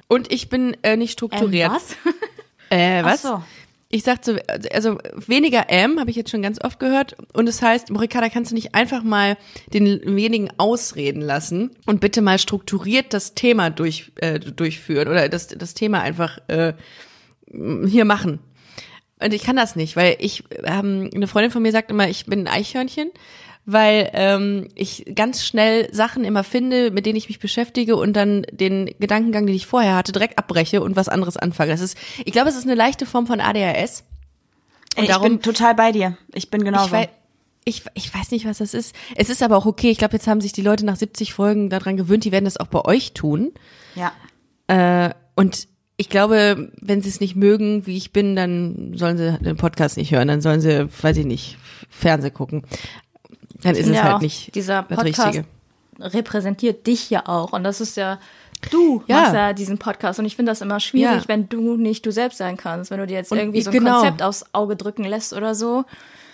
und 0.08 0.32
ich 0.32 0.48
bin 0.48 0.76
äh, 0.82 0.96
nicht 0.96 1.12
strukturiert. 1.12 1.70
Ähm, 1.70 1.76
was? 1.76 1.96
Äh, 2.70 3.04
was? 3.04 3.22
So. 3.22 3.42
Ich 3.90 4.02
sag 4.02 4.24
so, 4.24 4.36
also 4.72 4.98
weniger 5.14 5.70
M 5.70 6.00
habe 6.00 6.10
ich 6.10 6.16
jetzt 6.16 6.30
schon 6.30 6.42
ganz 6.42 6.60
oft 6.60 6.80
gehört. 6.80 7.14
Und 7.32 7.48
es 7.48 7.62
heißt, 7.62 7.90
Morikada, 7.90 8.28
kannst 8.28 8.50
du 8.50 8.56
nicht 8.56 8.74
einfach 8.74 9.04
mal 9.04 9.36
denjenigen 9.72 10.50
ausreden 10.56 11.20
lassen 11.20 11.70
und 11.86 12.00
bitte 12.00 12.20
mal 12.20 12.40
strukturiert 12.40 13.12
das 13.14 13.34
Thema 13.34 13.70
durch, 13.70 14.10
äh, 14.16 14.40
durchführen 14.40 15.06
oder 15.06 15.28
das, 15.28 15.46
das 15.46 15.74
Thema 15.74 16.00
einfach 16.00 16.38
äh, 16.48 16.72
hier 17.52 18.04
machen. 18.04 18.40
Und 19.22 19.32
ich 19.32 19.44
kann 19.44 19.54
das 19.54 19.76
nicht, 19.76 19.94
weil 19.94 20.16
ich, 20.18 20.42
ähm, 20.64 21.10
eine 21.14 21.28
Freundin 21.28 21.52
von 21.52 21.62
mir 21.62 21.70
sagt 21.70 21.90
immer, 21.90 22.08
ich 22.08 22.26
bin 22.26 22.40
ein 22.40 22.52
Eichhörnchen, 22.52 23.12
weil 23.66 24.10
ähm, 24.12 24.68
ich 24.74 25.04
ganz 25.14 25.44
schnell 25.44 25.92
Sachen 25.92 26.24
immer 26.24 26.44
finde, 26.44 26.90
mit 26.90 27.06
denen 27.06 27.16
ich 27.16 27.28
mich 27.28 27.38
beschäftige 27.38 27.96
und 27.96 28.12
dann 28.14 28.46
den 28.52 28.90
Gedankengang, 28.98 29.46
den 29.46 29.54
ich 29.56 29.66
vorher 29.66 29.94
hatte, 29.96 30.12
direkt 30.12 30.38
abbreche 30.38 30.82
und 30.82 30.96
was 30.96 31.08
anderes 31.08 31.36
anfange. 31.36 31.72
Das 31.72 31.80
ist, 31.80 31.96
ich 32.24 32.32
glaube, 32.32 32.48
es 32.50 32.56
ist 32.56 32.64
eine 32.64 32.74
leichte 32.74 33.06
Form 33.06 33.26
von 33.26 33.40
ADHS. 33.40 34.04
Ey, 34.96 35.04
ich 35.04 35.08
darum- 35.08 35.28
bin 35.28 35.42
total 35.42 35.74
bei 35.74 35.92
dir. 35.92 36.16
Ich 36.34 36.50
bin 36.50 36.64
genauso. 36.64 36.86
Ich, 36.86 36.92
wei 36.92 37.08
ich, 37.66 37.82
ich 37.94 38.14
weiß 38.14 38.30
nicht, 38.30 38.44
was 38.44 38.58
das 38.58 38.74
ist. 38.74 38.94
Es 39.16 39.30
ist 39.30 39.42
aber 39.42 39.56
auch 39.56 39.64
okay. 39.64 39.90
Ich 39.90 39.96
glaube, 39.96 40.12
jetzt 40.12 40.26
haben 40.26 40.42
sich 40.42 40.52
die 40.52 40.60
Leute 40.60 40.84
nach 40.84 40.96
70 40.96 41.32
Folgen 41.32 41.70
daran 41.70 41.96
gewöhnt, 41.96 42.24
die 42.24 42.32
werden 42.32 42.44
das 42.44 42.58
auch 42.58 42.66
bei 42.66 42.84
euch 42.84 43.12
tun. 43.14 43.52
ja. 43.94 44.12
Äh, 44.66 45.10
und 45.36 45.66
ich 45.96 46.08
glaube, 46.08 46.72
wenn 46.80 47.02
sie 47.02 47.08
es 47.08 47.20
nicht 47.20 47.36
mögen, 47.36 47.86
wie 47.86 47.96
ich 47.96 48.12
bin, 48.12 48.34
dann 48.34 48.92
sollen 48.96 49.16
sie 49.16 49.38
den 49.40 49.56
Podcast 49.56 49.96
nicht 49.96 50.10
hören. 50.12 50.26
Dann 50.28 50.40
sollen 50.40 50.60
sie, 50.60 50.88
weiß 51.02 51.16
ich 51.18 51.26
nicht, 51.26 51.56
Fernseh 51.88 52.30
gucken. 52.30 52.62
Dann 53.62 53.74
ist 53.76 53.86
es 53.88 53.96
Ja, 53.96 54.02
halt 54.04 54.14
auch 54.16 54.20
nicht 54.20 54.54
dieser 54.54 54.82
das 54.82 54.98
Podcast 54.98 55.28
Richtige. 55.28 55.44
repräsentiert 56.00 56.86
dich 56.86 57.10
ja 57.10 57.26
auch. 57.26 57.52
Und 57.52 57.64
das 57.64 57.80
ist 57.80 57.96
ja, 57.96 58.18
du 58.70 59.02
Ja. 59.06 59.20
machst 59.20 59.34
ja 59.34 59.52
diesen 59.52 59.78
Podcast. 59.78 60.18
Und 60.18 60.26
ich 60.26 60.36
finde 60.36 60.52
das 60.52 60.60
immer 60.60 60.80
schwierig, 60.80 61.22
Ja. 61.22 61.28
wenn 61.28 61.48
du 61.48 61.76
nicht 61.76 62.04
du 62.04 62.12
selbst 62.12 62.38
sein 62.38 62.56
kannst. 62.56 62.90
Wenn 62.90 62.98
du 62.98 63.06
dir 63.06 63.14
jetzt 63.14 63.32
Und 63.32 63.38
irgendwie 63.38 63.62
so 63.62 63.70
ein 63.70 63.78
genau. 63.78 64.00
Konzept 64.00 64.22
aufs 64.22 64.44
Auge 64.52 64.76
drücken 64.76 65.04
lässt 65.04 65.32
oder 65.32 65.54
so. 65.54 65.84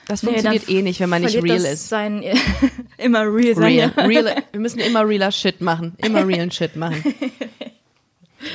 Das 0.09 0.23
Nee, 0.23 0.31
funktioniert 0.31 0.69
dann 0.69 0.75
eh 0.77 0.83
nicht, 0.83 0.99
wenn 1.01 1.11
man 1.11 1.23
nicht 1.23 1.41
real 1.41 1.65
ist. 1.65 1.89
Sein, 1.89 2.25
immer 2.99 3.21
real 3.33 3.55
sein. 3.55 3.65
Real, 3.65 3.93
real. 3.99 4.43
Wir 4.51 4.61
müssen 4.61 4.81
immer 4.81 5.07
realer 5.07 5.31
Shit 5.31 5.61
machen. 5.61 5.95
Immer 5.99 6.27
realen 6.27 6.51
Shit 6.51 6.75
machen. 6.75 7.05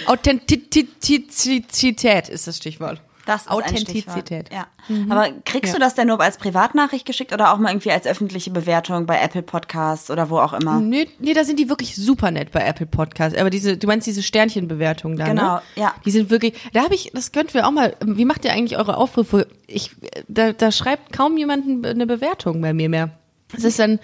Authentizität 0.08 2.30
ist 2.30 2.48
das 2.48 2.58
Stichwort. 2.58 3.02
Das 3.26 3.44
ist 3.44 3.52
Authentizität. 3.52 4.50
Ja. 4.54 4.68
Aber 5.10 5.30
kriegst 5.46 5.74
du 5.74 5.80
das 5.80 5.96
denn 5.96 6.08
nur 6.08 6.22
als 6.22 6.38
Privatnachricht 6.38 7.06
geschickt 7.06 7.34
oder 7.34 7.52
auch 7.52 7.58
mal 7.58 7.70
irgendwie 7.72 7.92
als 7.92 8.06
öffentliche 8.06 8.52
Bewertung 8.52 9.06
bei 9.08 9.20
Apple 9.20 9.42
Podcasts 9.42 10.12
oder 10.12 10.30
wo 10.30 10.38
auch 10.38 10.54
immer? 10.54 10.80
Nee, 10.80 11.10
nee, 11.20 11.34
da 11.34 11.44
sind 11.44 11.58
die 11.60 11.68
wirklich 11.70 11.96
super 11.96 12.30
nett 12.30 12.52
bei 12.52 12.62
Apple 12.62 12.86
Podcasts. 12.86 13.38
Aber 13.38 13.50
diese, 13.50 13.78
du 13.78 13.88
meinst 13.88 14.06
diese 14.06 14.22
Sternchenbewertung 14.22 15.18
da, 15.18 15.26
Genau, 15.26 15.56
ne? 15.56 15.62
ja. 15.76 15.96
Die 16.06 16.12
sind 16.12 16.30
wirklich, 16.30 16.54
da 16.74 16.84
habe 16.84 16.94
ich, 16.94 17.12
das 17.14 17.32
könnten 17.32 17.54
wir 17.56 17.68
auch 17.68 17.72
mal, 17.72 17.96
wie 18.06 18.26
macht 18.26 18.46
ihr 18.46 18.52
eigentlich 18.54 18.78
eure 18.78 18.98
Aufrufe? 18.98 19.48
Ich, 19.68 19.92
da, 20.28 20.54
da 20.54 20.72
schreibt 20.72 21.12
kaum 21.12 21.38
jemand 21.38 21.86
eine 21.86 22.06
Bewertung 22.06 22.62
bei 22.62 22.74
mir 22.74 22.90
mehr. 22.90 23.10
Das 23.52 23.64
ist 23.64 23.80
dann, 23.80 24.00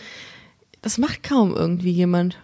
das 0.81 0.97
macht 0.97 1.21
kaum 1.23 1.55
irgendwie 1.55 1.91
jemand. 1.91 2.37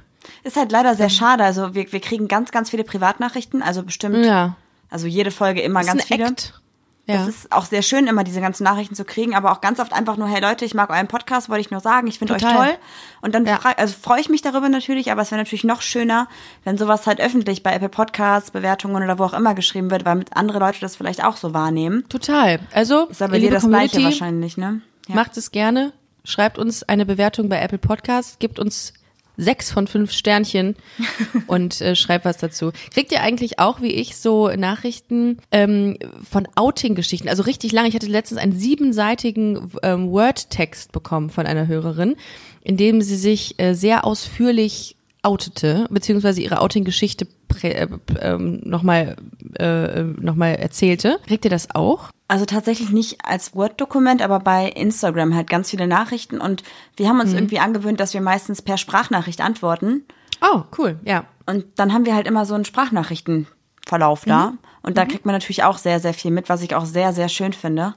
Ist 0.43 0.57
halt 0.57 0.71
leider 0.71 0.93
sehr 0.95 1.09
schade. 1.09 1.43
Also 1.43 1.73
wir, 1.73 1.91
wir 1.91 1.99
kriegen 2.01 2.27
ganz, 2.27 2.51
ganz 2.51 2.69
viele 2.69 2.83
Privatnachrichten, 2.83 3.61
also 3.63 3.81
bestimmt, 3.83 4.25
Ja. 4.25 4.57
also 4.89 5.07
jede 5.07 5.31
Folge 5.31 5.61
immer 5.61 5.83
ganz 5.83 6.03
viele. 6.03 6.25
Act. 6.27 6.61
Ja. 7.07 7.15
Das 7.19 7.27
ist 7.29 7.51
auch 7.53 7.65
sehr 7.65 7.81
schön, 7.81 8.05
immer 8.07 8.23
diese 8.25 8.41
ganzen 8.41 8.63
Nachrichten 8.65 8.93
zu 8.93 9.05
kriegen, 9.05 9.33
aber 9.33 9.51
auch 9.53 9.61
ganz 9.61 9.79
oft 9.79 9.93
einfach 9.93 10.17
nur, 10.17 10.27
hey 10.27 10.41
Leute, 10.41 10.65
ich 10.65 10.73
mag 10.73 10.89
euren 10.89 11.07
Podcast, 11.07 11.47
wollte 11.49 11.61
ich 11.61 11.71
nur 11.71 11.79
sagen, 11.79 12.07
ich 12.07 12.19
finde 12.19 12.33
euch 12.35 12.41
toll. 12.41 12.75
Und 13.21 13.33
dann 13.33 13.45
Ja. 13.45 13.59
also 13.77 13.95
freue 13.99 14.19
ich 14.19 14.27
mich 14.27 14.41
darüber 14.41 14.67
natürlich, 14.67 15.09
aber 15.09 15.21
es 15.21 15.31
wäre 15.31 15.39
natürlich 15.39 15.63
noch 15.63 15.81
schöner, 15.81 16.27
wenn 16.65 16.77
sowas 16.77 17.07
halt 17.07 17.21
öffentlich 17.21 17.63
bei 17.63 17.73
Apple 17.73 17.89
Podcasts, 17.89 18.51
Bewertungen 18.51 19.01
oder 19.03 19.17
wo 19.17 19.23
auch 19.23 19.33
immer 19.33 19.55
geschrieben 19.55 19.89
wird, 19.89 20.03
weil 20.05 20.25
andere 20.33 20.59
Leute 20.59 20.81
das 20.81 20.97
vielleicht 20.97 21.23
auch 21.23 21.37
so 21.37 21.53
wahrnehmen. 21.53 22.03
Total. 22.09 22.59
Also, 22.73 23.05
Ist 23.05 23.21
aber 23.21 23.37
liebe 23.37 23.53
das 23.53 23.63
Gleiche 23.65 23.95
Community, 23.95 24.03
wahrscheinlich, 24.03 24.57
ne? 24.57 24.81
Ja. 25.07 25.15
Macht 25.15 25.37
es 25.37 25.51
gerne. 25.51 25.93
Schreibt 26.25 26.57
uns 26.57 26.83
eine 26.83 27.05
Bewertung 27.05 27.47
bei 27.47 27.61
Apple 27.61 27.77
Podcasts. 27.77 28.37
Gibt 28.37 28.59
uns 28.59 28.91
sechs 29.37 29.71
von 29.71 29.87
fünf 29.87 30.11
Sternchen 30.11 30.75
und 31.47 31.79
äh, 31.79 31.95
schreibt 31.95 32.25
was 32.25 32.37
dazu. 32.37 32.71
Kriegt 32.93 33.11
ihr 33.11 33.21
eigentlich 33.21 33.59
auch, 33.59 33.81
wie 33.81 33.93
ich, 33.93 34.17
so 34.17 34.49
Nachrichten 34.49 35.37
ähm, 35.51 35.97
von 36.29 36.47
Outing-Geschichten? 36.55 37.29
Also 37.29 37.43
richtig 37.43 37.71
lange. 37.71 37.87
Ich 37.87 37.95
hatte 37.95 38.07
letztens 38.07 38.41
einen 38.41 38.57
siebenseitigen 38.57 39.71
ähm, 39.83 40.09
Word-Text 40.09 40.91
bekommen 40.91 41.29
von 41.29 41.45
einer 41.45 41.67
Hörerin, 41.67 42.15
in 42.63 42.75
dem 42.75 43.01
sie 43.01 43.15
sich 43.15 43.59
äh, 43.59 43.73
sehr 43.73 44.03
ausführlich 44.03 44.96
outete, 45.27 45.85
beziehungsweise 45.89 46.41
ihre 46.41 46.61
Outing-Geschichte 46.61 47.27
äh, 47.61 47.87
ähm, 48.19 48.61
nochmal 48.63 49.15
äh, 49.59 50.03
noch 50.03 50.35
mal 50.35 50.49
erzählte. 50.55 51.19
Kriegt 51.27 51.45
ihr 51.45 51.51
das 51.51 51.73
auch? 51.75 52.09
Also 52.29 52.45
tatsächlich 52.45 52.89
nicht 52.91 53.23
als 53.25 53.55
Word-Dokument, 53.55 54.21
aber 54.21 54.39
bei 54.39 54.67
Instagram 54.69 55.33
halt 55.35 55.49
ganz 55.49 55.69
viele 55.69 55.87
Nachrichten 55.87 56.39
und 56.41 56.63
wir 56.95 57.07
haben 57.07 57.19
uns 57.19 57.31
Mhm. 57.31 57.37
irgendwie 57.37 57.59
angewöhnt, 57.59 57.99
dass 57.99 58.13
wir 58.13 58.21
meistens 58.21 58.61
per 58.61 58.77
Sprachnachricht 58.77 59.41
antworten 59.41 60.03
Oh, 60.41 60.63
cool, 60.77 60.99
ja. 61.05 61.25
und 61.45 61.65
dann 61.77 61.93
haben 61.93 62.05
wir 62.05 62.15
halt 62.15 62.27
immer 62.27 62.45
so 62.45 62.53
einen 62.53 62.65
Sprachnachrichtenverlauf 62.65 64.25
da 64.25 64.51
Mhm. 64.51 64.57
und 64.83 64.97
da 64.97 65.05
kriegt 65.05 65.25
man 65.25 65.33
natürlich 65.33 65.63
auch 65.63 65.77
sehr, 65.77 65.99
sehr 65.99 66.13
viel 66.13 66.31
mit, 66.31 66.49
was 66.49 66.61
ich 66.61 66.75
auch 66.75 66.85
sehr, 66.85 67.13
sehr 67.13 67.29
schön 67.29 67.53
finde. 67.53 67.95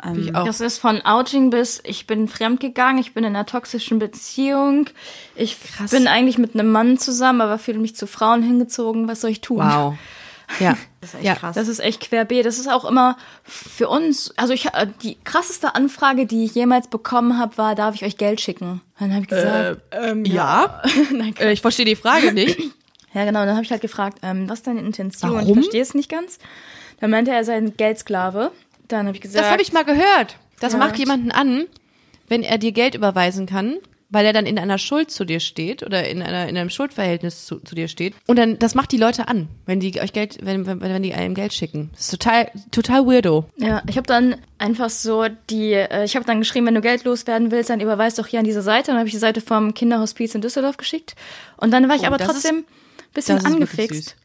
Auch. 0.00 0.44
Das 0.44 0.60
ist 0.60 0.78
von 0.78 1.00
Outing 1.02 1.50
bis 1.50 1.80
ich 1.84 2.06
bin 2.06 2.28
fremdgegangen, 2.28 2.98
ich 3.00 3.14
bin 3.14 3.24
in 3.24 3.34
einer 3.34 3.46
toxischen 3.46 3.98
Beziehung, 3.98 4.88
ich 5.34 5.56
bin 5.90 6.06
eigentlich 6.06 6.38
mit 6.38 6.54
einem 6.54 6.70
Mann 6.70 6.98
zusammen, 6.98 7.40
aber 7.40 7.58
fühle 7.58 7.78
mich 7.78 7.96
zu 7.96 8.06
Frauen 8.06 8.42
hingezogen, 8.42 9.08
was 9.08 9.20
soll 9.20 9.30
ich 9.30 9.40
tun? 9.40 9.58
Wow. 9.58 9.94
Ja, 10.60 10.78
Das 11.02 11.10
ist 11.10 11.16
echt 11.16 11.24
ja. 11.26 11.34
krass. 11.34 11.54
Das 11.56 11.68
ist 11.68 11.78
echt 11.78 12.00
querbeet. 12.00 12.46
Das 12.46 12.58
ist 12.58 12.68
auch 12.68 12.86
immer 12.86 13.18
für 13.44 13.88
uns, 13.88 14.32
also 14.36 14.54
ich 14.54 14.66
äh, 14.66 14.86
die 15.02 15.18
krasseste 15.22 15.74
Anfrage, 15.74 16.24
die 16.24 16.44
ich 16.44 16.54
jemals 16.54 16.88
bekommen 16.88 17.38
habe, 17.38 17.58
war, 17.58 17.74
darf 17.74 17.94
ich 17.94 18.02
euch 18.02 18.16
Geld 18.16 18.40
schicken? 18.40 18.80
Dann 18.98 19.12
habe 19.12 19.22
ich 19.24 19.28
gesagt, 19.28 19.82
Ähm, 19.90 20.24
ja. 20.24 20.82
äh, 21.38 21.52
ich 21.52 21.60
verstehe 21.60 21.84
die 21.84 21.96
Frage 21.96 22.32
nicht. 22.32 22.58
ja 23.12 23.24
genau, 23.26 23.44
dann 23.44 23.56
habe 23.56 23.64
ich 23.64 23.70
halt 23.70 23.82
gefragt, 23.82 24.20
ähm, 24.22 24.48
was 24.48 24.60
ist 24.60 24.66
deine 24.66 24.80
Intention? 24.80 25.34
Warum? 25.34 25.46
Ich 25.46 25.52
verstehe 25.52 25.82
es 25.82 25.92
nicht 25.92 26.10
ganz. 26.10 26.38
Dann 27.00 27.10
meinte 27.10 27.30
er, 27.30 27.36
er 27.36 27.44
sei 27.44 27.56
ein 27.56 27.76
Geldsklave. 27.76 28.50
Dann 28.88 29.06
habe 29.06 29.16
ich 29.16 29.20
gesagt, 29.22 29.44
Das 29.44 29.50
habe 29.50 29.62
ich 29.62 29.72
mal 29.72 29.84
gehört. 29.84 30.36
Das 30.60 30.72
Ja. 30.72 30.78
macht 30.78 30.98
jemanden 30.98 31.30
an, 31.30 31.66
wenn 32.28 32.42
er 32.42 32.58
dir 32.58 32.72
Geld 32.72 32.94
überweisen 32.94 33.46
kann, 33.46 33.76
weil 34.10 34.24
er 34.24 34.32
dann 34.32 34.46
in 34.46 34.58
einer 34.58 34.78
Schuld 34.78 35.10
zu 35.10 35.26
dir 35.26 35.38
steht 35.38 35.82
oder 35.82 36.08
in 36.08 36.22
einer 36.22 36.48
in 36.48 36.56
einem 36.56 36.70
Schuldverhältnis 36.70 37.44
zu, 37.44 37.60
zu 37.60 37.74
dir 37.74 37.88
steht. 37.88 38.14
Und 38.26 38.38
dann 38.38 38.58
das 38.58 38.74
macht 38.74 38.90
die 38.92 38.96
Leute 38.96 39.28
an, 39.28 39.48
wenn 39.66 39.80
die 39.80 40.00
euch 40.00 40.14
Geld, 40.14 40.38
wenn 40.42 40.66
wenn, 40.66 40.80
wenn 40.80 41.02
die 41.02 41.12
einem 41.12 41.34
Geld 41.34 41.52
schicken. 41.52 41.90
Das 41.92 42.00
ist 42.04 42.10
total 42.12 42.50
total 42.70 43.06
weirdo. 43.06 43.44
Ja, 43.56 43.82
ich 43.86 43.96
habe 43.98 44.06
dann 44.06 44.36
einfach 44.56 44.88
so 44.90 45.26
die, 45.50 45.74
äh, 45.74 46.04
ich 46.04 46.16
habe 46.16 46.24
dann 46.24 46.38
geschrieben, 46.40 46.66
wenn 46.66 46.74
du 46.74 46.80
Geld 46.80 47.04
loswerden 47.04 47.50
willst, 47.50 47.68
dann 47.70 47.80
überweis 47.80 48.14
doch 48.14 48.26
hier 48.26 48.38
an 48.38 48.46
diese 48.46 48.62
Seite. 48.62 48.88
Dann 48.88 48.96
habe 48.96 49.08
ich 49.08 49.12
die 49.14 49.18
Seite 49.20 49.42
vom 49.42 49.74
Kinderhospiz 49.74 50.34
in 50.34 50.40
Düsseldorf 50.40 50.78
geschickt. 50.78 51.14
Und 51.58 51.70
dann 51.70 51.86
war 51.88 51.96
ich 51.96 52.02
Oh, 52.02 52.06
aber 52.06 52.16
trotzdem 52.18 52.56
ein 52.60 52.64
bisschen 53.12 53.44
angefixt. 53.44 54.16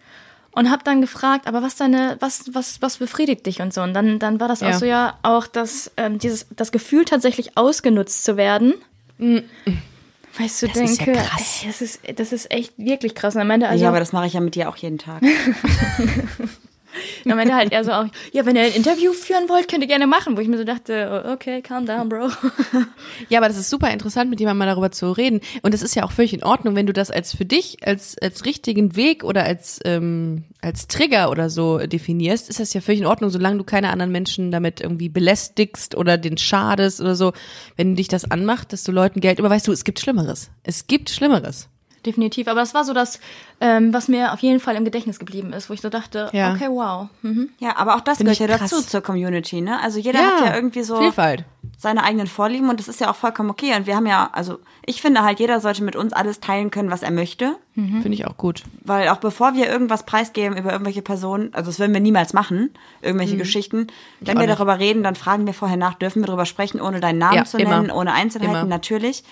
Und 0.56 0.70
habe 0.70 0.84
dann 0.84 1.02
gefragt, 1.02 1.48
aber 1.48 1.62
was 1.64 1.76
deine, 1.76 2.18
was, 2.20 2.44
was, 2.54 2.82
was 2.82 2.98
befriedigt 2.98 3.46
dich 3.46 3.60
und 3.62 3.74
so. 3.74 3.82
Und 3.82 3.94
dann, 3.94 4.20
dann 4.20 4.40
war 4.40 4.48
das 4.48 4.62
Ja. 4.62 4.70
auch 4.70 4.74
so 4.74 4.86
ja 4.86 5.18
auch 5.24 5.48
das, 5.48 5.92
ähm, 5.98 6.20
dieses, 6.20 6.46
das 6.56 6.72
Gefühl 6.72 7.06
tatsächlich 7.06 7.58
ausgenutzt 7.58 8.24
zu 8.24 8.38
werden. 8.38 8.76
Weißt 9.18 10.62
du, 10.62 10.68
Mm. 10.68 10.70
Das 10.74 10.78
ist 10.78 11.00
ja 11.00 11.06
denke, 11.06 11.12
krass. 11.14 11.60
ey, 11.62 11.68
das 11.68 11.82
ist, 11.82 12.00
das 12.20 12.32
ist 12.34 12.52
echt 12.52 12.74
wirklich 12.78 13.16
krass. 13.16 13.36
Und 13.36 13.42
am 13.42 13.50
Ende, 13.52 13.68
also, 13.68 13.84
ja, 13.84 13.90
aber 13.90 14.00
das 14.00 14.14
mache 14.14 14.28
ich 14.28 14.34
ja 14.34 14.42
mit 14.42 14.56
dir 14.56 14.70
auch 14.70 14.76
jeden 14.78 14.98
Tag. 15.00 15.22
am 17.26 17.40
Ende 17.40 17.56
halt 17.56 17.72
eher 17.72 17.84
so 17.84 17.92
auch, 17.92 18.06
ja, 18.32 18.46
wenn 18.46 18.56
ihr 18.56 18.64
ein 18.64 18.74
Interview 18.74 19.14
führen 19.14 19.50
wollt, 19.50 19.70
könnt 19.70 19.84
ihr 19.84 19.88
gerne 19.88 20.08
machen. 20.08 20.38
Wo 20.38 20.42
ich 20.42 20.48
mir 20.48 20.58
so 20.58 20.64
dachte, 20.64 21.26
okay, 21.32 21.62
calm 21.62 21.86
down, 21.86 22.10
bro. 22.10 22.30
Ja, 23.30 23.40
aber 23.40 23.48
das 23.48 23.58
ist 23.58 23.70
super 23.70 23.92
interessant, 23.92 24.30
mit 24.30 24.40
jemandem 24.40 24.60
mal 24.60 24.66
darüber 24.66 24.92
zu 24.92 25.12
reden. 25.12 25.42
Und 25.62 25.74
es 25.74 25.82
ist 25.82 25.96
ja 25.96 26.04
auch 26.04 26.12
völlig 26.12 26.34
in 26.34 26.44
Ordnung, 26.44 26.76
wenn 26.76 26.88
du 26.88 26.94
das 26.94 27.12
als 27.12 27.36
für 27.36 27.46
dich, 27.46 27.78
als, 27.86 28.18
als 28.18 28.46
richtigen 28.46 28.96
Weg 28.96 29.24
oder 29.24 29.44
als, 29.44 29.80
ähm, 29.86 30.46
als 30.62 30.88
Trigger 30.88 31.30
oder 31.30 31.50
so 31.50 31.78
definierst, 31.80 32.50
ist 32.50 32.60
das 32.60 32.74
ja 32.74 32.82
völlig 32.82 33.02
in 33.02 33.08
Ordnung, 33.08 33.30
solange 33.30 33.58
du 33.58 33.64
keine 33.64 33.90
anderen 33.90 34.12
Menschen 34.12 34.52
damit 34.52 34.82
irgendwie 34.82 35.10
belästigst 35.10 35.96
oder 35.96 36.18
den 36.18 36.38
schadest 36.38 37.02
oder 37.02 37.16
so. 37.16 37.34
Wenn 37.76 37.96
dich 37.96 38.08
das 38.08 38.30
anmacht, 38.30 38.74
dass 38.74 38.84
du 38.84 38.92
Leuten 38.92 39.22
Geld 39.22 39.40
überweist, 39.40 39.68
du, 39.68 39.72
es 39.72 39.84
gibt 39.84 40.00
Schlimmeres. 40.00 40.50
Es 40.64 40.88
gibt 40.88 41.10
Schlimmeres. 41.10 41.70
Definitiv. 42.06 42.48
Aber 42.48 42.60
das 42.60 42.74
war 42.74 42.84
so 42.84 42.94
das, 42.94 43.20
ähm, 43.62 43.94
was 43.94 44.08
mir 44.08 44.34
auf 44.34 44.40
jeden 44.40 44.60
Fall 44.60 44.76
im 44.76 44.84
Gedächtnis 44.86 45.20
geblieben 45.20 45.54
ist, 45.54 45.70
wo 45.70 45.74
ich 45.74 45.82
so 45.82 45.90
dachte, 45.90 46.30
Ja. 46.34 46.54
okay, 46.54 46.68
wow. 46.70 47.08
Mhm. 47.22 47.50
Ja, 47.60 47.78
aber 47.78 47.96
auch 47.96 48.02
das 48.02 48.18
Finde 48.18 48.34
gehört 48.34 48.50
ja 48.52 48.58
krass. 48.58 48.72
dazu 48.72 48.84
zur 48.86 49.02
Community, 49.02 49.62
ne? 49.62 49.80
Also 49.82 50.00
jeder 50.00 50.20
hat 50.20 50.46
ja 50.46 50.56
irgendwie 50.56 50.84
so 50.84 50.98
Vielfalt. 51.00 51.46
seine 51.78 52.04
eigenen 52.04 52.28
Vorlieben 52.28 52.70
und 52.70 52.80
das 52.80 52.88
ist 52.88 53.00
ja 53.00 53.10
auch 53.10 53.16
vollkommen 53.16 53.50
okay. 53.50 53.76
Und 53.76 53.88
wir 53.88 53.96
haben 53.96 54.06
ja, 54.06 54.30
also 54.34 54.60
ich 54.86 55.02
finde 55.02 55.24
halt, 55.24 55.40
jeder 55.40 55.60
sollte 55.62 55.84
mit 55.84 55.96
uns 55.96 56.12
alles 56.14 56.40
teilen 56.42 56.72
können, 56.72 56.92
was 56.92 57.04
er 57.04 57.12
möchte. 57.12 57.56
Finde 57.74 58.10
ich 58.14 58.28
auch 58.28 58.38
gut. 58.38 58.64
Weil 58.84 59.10
auch 59.10 59.18
bevor 59.18 59.54
wir 59.56 59.68
irgendwas 59.70 60.06
preisgeben 60.06 60.58
über 60.58 60.72
irgendwelche 60.72 61.02
Personen, 61.02 61.54
also 61.54 61.72
das 61.72 61.80
würden 61.80 61.94
wir 61.94 62.02
niemals 62.02 62.34
machen, 62.34 62.72
irgendwelche 63.02 63.38
Geschichten, 63.38 63.88
wenn 64.20 64.38
wir 64.38 64.46
nicht. 64.48 64.60
darüber 64.60 64.78
reden, 64.78 65.02
dann 65.04 65.16
fragen 65.16 65.48
wir 65.48 65.54
vorher 65.54 65.78
nach, 65.78 65.96
dürfen 65.96 66.22
wir 66.22 66.28
darüber 66.28 66.46
sprechen, 66.46 66.80
ohne 66.82 67.00
deinen 67.00 67.18
Namen 67.18 67.38
Ja, 67.38 67.46
zu 67.46 67.58
immer. 67.58 67.80
nennen, 67.80 67.92
ohne 67.92 68.14
Einzelheiten, 68.14 68.52
Immer. 68.54 68.66
natürlich. 68.66 69.24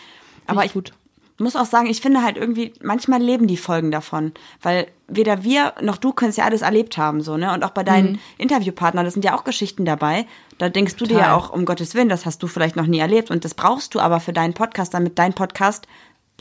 Aber 0.47 0.61
ich 0.61 0.67
ich 0.67 0.73
gut. 0.73 0.91
Muss 1.39 1.55
auch 1.55 1.65
sagen, 1.65 1.87
ich 1.87 2.01
finde 2.01 2.23
halt 2.23 2.37
irgendwie, 2.37 2.73
manchmal 2.81 3.21
leben 3.21 3.47
die 3.47 3.57
Folgen 3.57 3.91
davon. 3.91 4.31
Weil 4.61 4.87
weder 5.07 5.43
wir 5.43 5.73
noch 5.81 5.97
du 5.97 6.13
können 6.13 6.29
es 6.29 6.37
ja 6.37 6.45
alles 6.45 6.61
erlebt 6.61 6.97
haben, 6.97 7.21
so, 7.21 7.37
ne? 7.37 7.53
Und 7.53 7.63
auch 7.63 7.71
bei 7.71 7.83
deinen 7.83 8.19
Interviewpartnern, 8.37 9.05
das 9.05 9.13
sind 9.13 9.25
ja 9.25 9.35
auch 9.35 9.43
Geschichten 9.43 9.85
dabei. 9.85 10.25
Da 10.57 10.69
denkst 10.69 10.95
du 10.95 11.05
dir 11.05 11.15
Total. 11.15 11.29
ja 11.29 11.35
auch, 11.35 11.51
um 11.51 11.65
Gottes 11.65 11.95
Willen, 11.95 12.09
das 12.09 12.25
hast 12.25 12.43
du 12.43 12.47
vielleicht 12.47 12.75
noch 12.75 12.85
nie 12.85 12.99
erlebt. 12.99 13.31
Und 13.31 13.43
das 13.45 13.53
brauchst 13.53 13.95
du 13.95 13.99
aber 13.99 14.19
für 14.19 14.33
deinen 14.33 14.53
Podcast, 14.53 14.93
damit 14.93 15.17
dein 15.17 15.33
Podcast 15.33 15.87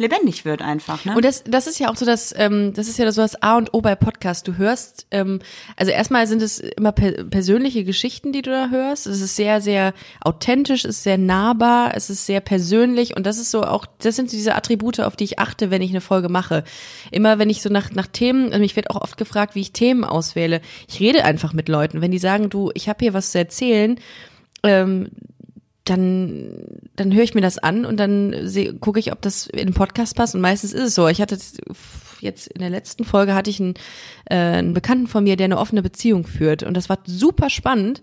lebendig 0.01 0.45
wird 0.45 0.63
einfach, 0.63 1.05
ne? 1.05 1.15
Und 1.15 1.25
das, 1.25 1.45
das 1.45 1.67
ist 1.67 1.79
ja 1.79 1.91
auch 1.91 1.97
so 1.97 2.07
das, 2.07 2.35
ähm, 2.37 2.73
das 2.75 2.89
ist 2.89 2.99
ja 2.99 3.11
so 3.13 3.21
das 3.21 3.41
A 3.43 3.57
und 3.59 3.75
O 3.75 3.83
bei 3.83 3.95
Podcast. 3.95 4.49
Du 4.49 4.57
hörst, 4.57 5.07
ähm, 5.11 5.41
also 5.77 5.93
erstmal 5.93 6.27
sind 6.27 6.43
es 6.43 6.59
immer 6.59 6.91
per 6.91 7.25
persönliche 7.25 7.85
Geschichten, 7.85 8.33
die 8.33 8.43
du 8.43 8.51
da 8.51 8.71
hörst. 8.71 9.07
Es 9.07 9.21
ist 9.21 9.37
sehr, 9.37 9.61
sehr 9.61 9.93
authentisch, 10.23 10.85
es 10.85 10.97
ist 10.97 11.03
sehr 11.03 11.19
nahbar, 11.19 11.93
es 11.95 12.09
ist 12.09 12.25
sehr 12.25 12.41
persönlich 12.41 13.15
und 13.17 13.27
das 13.27 13.39
ist 13.39 13.51
so 13.51 13.63
auch, 13.63 13.85
das 13.99 14.17
sind 14.17 14.31
so 14.31 14.37
diese 14.37 14.55
Attribute, 14.55 15.01
auf 15.01 15.17
die 15.17 15.25
ich 15.25 15.39
achte, 15.39 15.71
wenn 15.71 15.83
ich 15.83 15.91
eine 15.91 16.01
Folge 16.01 16.31
mache. 16.31 16.65
Immer 17.11 17.39
wenn 17.39 17.51
ich 17.51 17.61
so 17.61 17.69
nach, 17.69 17.91
nach 17.93 18.07
Themen, 18.07 18.47
also 18.47 18.59
mich 18.59 18.77
wird 18.77 18.91
auch 18.91 19.03
oft 19.03 19.19
gefragt, 19.19 19.55
wie 19.55 19.61
ich 19.61 19.73
Themen 19.73 20.05
auswähle. 20.05 20.63
Ich 20.89 20.99
rede 20.99 21.25
einfach 21.25 21.53
mit 21.53 21.69
Leuten. 21.69 22.01
Wenn 22.01 22.11
die 22.11 22.19
sagen, 22.19 22.49
du, 22.49 22.71
ich 22.75 22.89
habe 22.89 23.05
hier 23.05 23.13
was 23.13 23.33
zu 23.33 23.39
erzählen, 23.39 24.01
ähm, 24.63 25.11
dann, 25.85 26.64
dann 26.97 27.12
höre 27.14 27.22
ich 27.22 27.35
mir 27.35 27.41
das 27.41 27.59
an 27.59 27.85
und 27.85 27.99
dann 27.99 28.35
gucke 28.81 29.01
ich, 29.01 29.12
ob 29.12 29.22
das 29.22 29.47
in 29.47 29.66
den 29.66 29.74
Podcast 29.74 30.16
passt. 30.16 30.35
Und 30.35 30.41
meistens 30.41 30.72
ist 30.72 30.83
es 30.83 30.95
so. 30.95 31.09
Ich 31.09 31.20
hatte 31.20 31.39
jetzt 32.20 32.47
in 32.49 32.61
der 32.61 32.70
letzten 32.70 33.05
Folge 33.05 33.35
hatte 33.35 33.51
ich 33.51 33.61
einen, 33.61 33.74
äh, 34.26 34.35
einen 34.35 34.74
Bekannten 34.74 35.07
von 35.07 35.24
mir, 35.24 35.37
der 35.37 35.47
eine 35.47 35.59
offene 35.59 35.83
Beziehung 35.83 36.26
führt. 36.26 36.62
Und 36.62 36.74
das 36.74 36.89
war 36.89 36.99
super 37.07 37.51
spannend, 37.51 38.03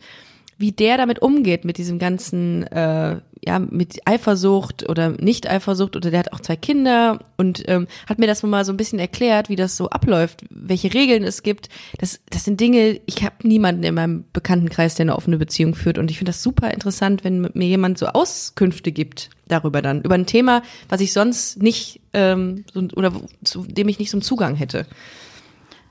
wie 0.58 0.72
der 0.72 0.98
damit 0.98 1.22
umgeht, 1.22 1.66
mit 1.66 1.78
diesem 1.78 2.00
ganzen, 2.00 2.64
äh, 2.68 3.20
ja, 3.46 3.60
mit 3.60 4.00
Eifersucht 4.06 4.90
oder 4.90 5.10
Nicht-Eifersucht 5.10 5.96
oder 5.96 6.10
der 6.10 6.20
hat 6.20 6.34
auch 6.34 6.40
zwei 6.40 6.56
Kinder 6.56 7.20
und 7.38 7.64
ähm, 7.68 7.88
hat 8.08 8.18
mir 8.18 8.28
das 8.28 8.42
mal 8.44 8.66
so 8.66 8.74
ein 8.74 8.78
bisschen 8.78 8.98
erklärt, 8.98 9.50
wie 9.50 9.56
das 9.56 9.78
so 9.78 9.90
abläuft, 9.90 10.44
welche 10.50 10.94
Regeln 10.94 11.24
es 11.24 11.44
gibt. 11.44 11.70
Das, 12.00 12.20
das 12.30 12.44
sind 12.44 12.60
Dinge, 12.60 13.00
ich 13.06 13.24
habe 13.24 13.48
niemanden 13.48 13.84
in 13.84 13.94
meinem 13.94 14.26
Bekanntenkreis, 14.34 14.96
der 14.96 15.06
eine 15.06 15.16
offene 15.16 15.38
Beziehung 15.38 15.76
führt 15.76 16.00
und 16.00 16.10
ich 16.10 16.18
finde 16.18 16.32
das 16.32 16.42
super 16.42 16.74
interessant, 16.74 17.24
wenn 17.24 17.50
mir 17.54 17.68
jemand 17.68 18.00
so 18.00 18.08
Auskünfte 18.08 18.92
gibt 18.92 19.30
darüber 19.48 19.82
dann, 19.82 20.02
über 20.02 20.16
ein 20.16 20.26
Thema, 20.26 20.64
was 20.90 21.02
ich 21.02 21.14
sonst 21.14 21.62
nicht, 21.62 22.02
ähm, 22.14 22.66
so, 22.74 22.82
oder 22.96 23.14
zu 23.44 23.64
dem 23.64 23.88
ich 23.88 24.00
nicht 24.00 24.10
so 24.10 24.18
einen 24.18 24.24
Zugang 24.24 24.56
hätte. 24.56 24.88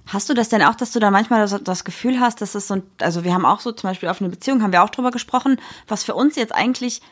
Hast 0.06 0.28
du 0.28 0.34
das 0.34 0.48
denn 0.48 0.62
auch, 0.62 0.74
dass 0.74 0.92
du 0.92 1.00
da 1.00 1.10
manchmal 1.10 1.40
das, 1.40 1.56
das 1.62 1.84
Gefühl 1.84 2.20
hast, 2.20 2.40
dass 2.40 2.54
es 2.54 2.68
so 2.68 2.74
ein, 2.74 2.82
also 3.00 3.24
wir 3.24 3.34
haben 3.34 3.44
auch 3.44 3.60
so 3.60 3.72
zum 3.72 3.90
Beispiel 3.90 4.08
auf 4.08 4.20
eine 4.20 4.30
Beziehung, 4.30 4.62
haben 4.62 4.72
wir 4.72 4.82
auch 4.84 4.90
drüber 4.90 5.10
gesprochen, 5.10 5.60
was 5.88 6.04
für 6.04 6.14
uns 6.14 6.36
jetzt 6.36 6.54
eigentlich, 6.54 7.02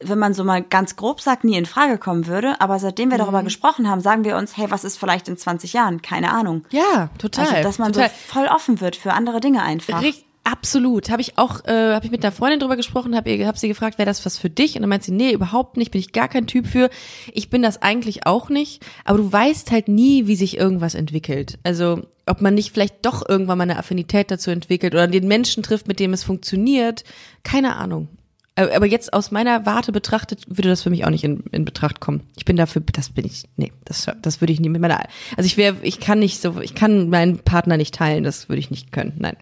wenn 0.00 0.18
man 0.18 0.34
so 0.34 0.42
mal 0.44 0.60
ganz 0.62 0.96
grob 0.96 1.20
sagt, 1.20 1.44
nie 1.44 1.56
in 1.56 1.66
Frage 1.66 1.96
kommen 1.98 2.26
würde, 2.26 2.60
aber 2.60 2.78
seitdem 2.80 3.10
wir 3.12 3.18
darüber 3.18 3.42
gesprochen 3.44 3.88
haben, 3.88 4.00
sagen 4.00 4.24
wir 4.24 4.36
uns, 4.36 4.56
hey, 4.56 4.70
was 4.70 4.82
ist 4.84 4.98
vielleicht 4.98 5.28
in 5.28 5.36
20 5.38 5.72
Jahren? 5.72 6.02
Keine 6.02 6.32
Ahnung. 6.32 6.64
Ja, 6.70 7.08
total. 7.18 7.46
Also, 7.46 7.62
dass 7.62 7.78
man 7.78 7.92
total. 7.92 8.08
so 8.10 8.14
voll 8.32 8.46
offen 8.48 8.80
wird 8.80 8.96
für 8.96 9.12
andere 9.12 9.40
Dinge 9.40 9.62
einfach. 9.62 10.02
Richt- 10.02 10.24
Absolut. 10.44 11.08
Habe 11.08 11.22
ich 11.22 11.38
auch, 11.38 11.64
äh, 11.64 11.94
habe 11.94 12.04
ich 12.04 12.12
mit 12.12 12.22
einer 12.22 12.32
Freundin 12.32 12.60
drüber 12.60 12.76
gesprochen, 12.76 13.16
habe 13.16 13.46
hab 13.46 13.56
sie 13.56 13.68
gefragt, 13.68 13.96
wäre 13.96 14.06
das 14.06 14.26
was 14.26 14.36
für 14.36 14.50
dich? 14.50 14.76
Und 14.76 14.82
dann 14.82 14.90
meint 14.90 15.02
sie, 15.02 15.12
nee, 15.12 15.32
überhaupt 15.32 15.78
nicht, 15.78 15.90
bin 15.90 16.00
ich 16.00 16.12
gar 16.12 16.28
kein 16.28 16.46
Typ 16.46 16.66
für. 16.66 16.90
Ich 17.32 17.48
bin 17.48 17.62
das 17.62 17.80
eigentlich 17.80 18.26
auch 18.26 18.50
nicht. 18.50 18.84
Aber 19.04 19.18
du 19.18 19.32
weißt 19.32 19.70
halt 19.70 19.88
nie, 19.88 20.26
wie 20.26 20.36
sich 20.36 20.58
irgendwas 20.58 20.94
entwickelt. 20.94 21.58
Also 21.62 22.02
ob 22.26 22.42
man 22.42 22.54
nicht 22.54 22.72
vielleicht 22.72 23.06
doch 23.06 23.26
irgendwann 23.26 23.58
mal 23.58 23.62
eine 23.62 23.78
Affinität 23.78 24.30
dazu 24.30 24.50
entwickelt 24.50 24.94
oder 24.94 25.06
den 25.06 25.26
Menschen 25.28 25.62
trifft, 25.62 25.88
mit 25.88 25.98
dem 25.98 26.12
es 26.12 26.24
funktioniert. 26.24 27.04
Keine 27.42 27.76
Ahnung. 27.76 28.08
Aber 28.54 28.74
aber 28.76 28.86
jetzt 28.86 29.12
aus 29.14 29.30
meiner 29.30 29.66
Warte 29.66 29.92
betrachtet, 29.92 30.44
würde 30.46 30.68
das 30.68 30.82
für 30.82 30.90
mich 30.90 31.04
auch 31.04 31.10
nicht 31.10 31.24
in, 31.24 31.40
in 31.52 31.64
Betracht 31.64 32.00
kommen. 32.00 32.22
Ich 32.36 32.44
bin 32.44 32.56
dafür, 32.56 32.82
das 32.92 33.10
bin 33.10 33.24
ich, 33.24 33.44
nee, 33.56 33.72
das, 33.84 34.06
das 34.22 34.40
würde 34.40 34.52
ich 34.52 34.60
nie 34.60 34.68
mit 34.68 34.80
meiner, 34.80 35.00
also 35.36 35.46
ich 35.46 35.56
wäre, 35.56 35.76
ich 35.82 35.98
kann 35.98 36.20
nicht 36.20 36.40
so, 36.40 36.60
ich 36.60 36.74
kann 36.74 37.08
meinen 37.08 37.38
Partner 37.38 37.76
nicht 37.76 37.94
teilen, 37.94 38.22
das 38.22 38.48
würde 38.48 38.60
ich 38.60 38.70
nicht 38.70 38.92
können, 38.92 39.14
nein. 39.18 39.36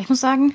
Ich 0.00 0.08
muss 0.08 0.20
sagen, 0.20 0.54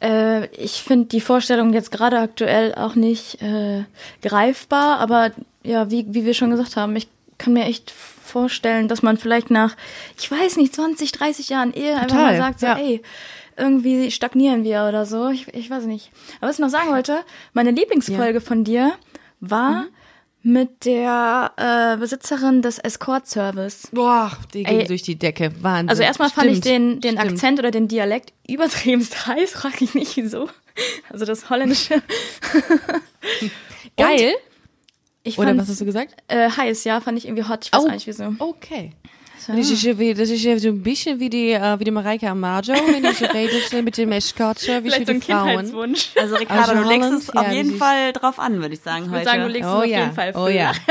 äh, 0.00 0.46
ich 0.54 0.82
finde 0.82 1.06
die 1.06 1.20
Vorstellung 1.20 1.72
jetzt 1.72 1.90
gerade 1.90 2.18
aktuell 2.18 2.74
auch 2.74 2.94
nicht 2.94 3.40
äh, 3.42 3.84
greifbar, 4.22 4.98
aber 4.98 5.32
ja, 5.62 5.90
wie, 5.90 6.06
wie 6.08 6.24
wir 6.24 6.34
schon 6.34 6.50
gesagt 6.50 6.76
haben, 6.76 6.94
ich 6.96 7.08
kann 7.38 7.52
mir 7.52 7.64
echt 7.64 7.90
vorstellen, 7.90 8.88
dass 8.88 9.02
man 9.02 9.16
vielleicht 9.16 9.50
nach, 9.50 9.76
ich 10.18 10.30
weiß 10.30 10.56
nicht, 10.56 10.74
20, 10.74 11.12
30 11.12 11.48
Jahren 11.48 11.72
Ehe 11.72 11.94
einfach 11.94 12.08
Total, 12.08 12.32
mal 12.32 12.36
sagt, 12.36 12.60
so, 12.60 12.66
ja. 12.66 12.78
ey, 12.78 13.02
irgendwie 13.56 14.10
stagnieren 14.10 14.64
wir 14.64 14.86
oder 14.88 15.04
so. 15.04 15.28
Ich, 15.28 15.48
ich 15.54 15.68
weiß 15.68 15.84
nicht. 15.84 16.10
Aber 16.40 16.48
was 16.48 16.56
ich 16.56 16.62
noch 16.62 16.70
sagen 16.70 16.90
wollte, 16.90 17.18
meine 17.52 17.70
Lieblingsfolge 17.70 18.40
von 18.40 18.64
dir 18.64 18.92
war 19.40 19.86
mit 20.44 20.84
der 20.84 21.52
äh, 21.56 21.96
Besitzerin 21.98 22.62
des 22.62 22.78
Escort-Service. 22.78 23.88
Boah, 23.92 24.32
die 24.52 24.64
ging 24.64 24.80
Ey. 24.80 24.86
durch 24.86 25.02
die 25.02 25.16
Decke. 25.16 25.52
Wahnsinn. 25.60 25.88
Also 25.88 26.02
erstmal 26.02 26.30
fand 26.30 26.50
ich 26.50 26.60
den, 26.60 27.00
den 27.00 27.16
stimmt. 27.16 27.32
Akzent 27.32 27.58
oder 27.60 27.70
den 27.70 27.86
Dialekt 27.88 28.32
übertriebenst 28.48 29.26
heiß, 29.26 29.50
frag 29.54 29.80
ich 29.80 29.94
nicht 29.94 30.16
wieso. 30.16 30.48
Also 31.10 31.24
das 31.24 31.48
Holländische. 31.50 32.02
Geil. 33.96 34.34
Ich 35.24 35.38
Oder 35.38 35.56
was 35.56 35.68
hast 35.68 35.80
du 35.80 35.84
gesagt? 35.84 36.14
Äh, 36.28 36.50
heiß, 36.50 36.82
ja, 36.84 37.00
fand 37.00 37.16
ich 37.18 37.26
irgendwie 37.26 37.44
hot. 37.48 37.66
Ich 37.66 37.72
weiß 37.72 37.84
Oh. 37.84 37.88
nicht 37.88 38.06
wieso. 38.08 38.34
Okay. 38.38 38.92
Das 39.46 39.70
ist, 39.70 39.82
ja 39.82 39.98
wie, 39.98 40.14
das 40.14 40.30
ist 40.30 40.42
ja 40.42 40.58
so 40.58 40.68
ein 40.68 40.82
bisschen 40.82 41.18
wie 41.20 41.30
die, 41.30 41.52
äh, 41.52 41.78
wie 41.78 41.84
die 41.84 41.90
Mareike 41.90 42.28
Amajo, 42.28 42.72
wenn 42.74 43.04
ich 43.04 43.20
rede 43.34 43.82
mit 43.82 43.96
dem 43.96 44.12
Escort-Service 44.12 44.94
für 44.94 45.04
die 45.04 45.20
Frauen. 45.20 45.58
Also 46.16 46.36
Ricardo, 46.36 46.72
Also 46.72 46.74
du 46.82 46.88
legst 46.88 47.10
es 47.12 47.26
ja, 47.34 47.40
auf 47.40 47.52
jeden 47.52 47.76
Fall 47.76 48.12
drauf 48.12 48.38
an, 48.38 48.60
würde 48.60 48.74
ich 48.74 48.80
sagen 48.80 49.04
Ich 49.06 49.10
heute. 49.10 49.18
würde 49.20 49.24
sagen, 49.30 49.42
du 49.42 49.48
legst 49.48 49.68
es 49.68 49.74
Oh 49.74 49.78
auf 49.78 49.86
ja, 49.86 49.98
jeden 50.00 50.12
Fall 50.12 50.32
oh 50.34 50.44
früher. 50.44 50.50
ja. 50.52 50.72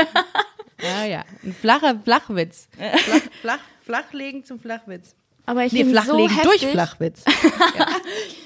Ja, 0.82 1.04
ja. 1.06 1.24
Ein 1.44 1.54
flacher 1.54 1.94
Flachwitz. 2.02 2.66
Flach, 2.76 3.20
flach, 3.40 3.58
flachlegen 3.86 4.44
zum 4.44 4.58
Flachwitz. 4.58 5.14
Aber 5.46 5.64
ich 5.64 5.72
Nee, 5.72 5.80
häng 5.84 5.86
so 5.86 5.92
flachlegen 5.92 6.36
heftig, 6.36 6.60
durch 6.60 6.72
Flachwitz. 6.72 7.24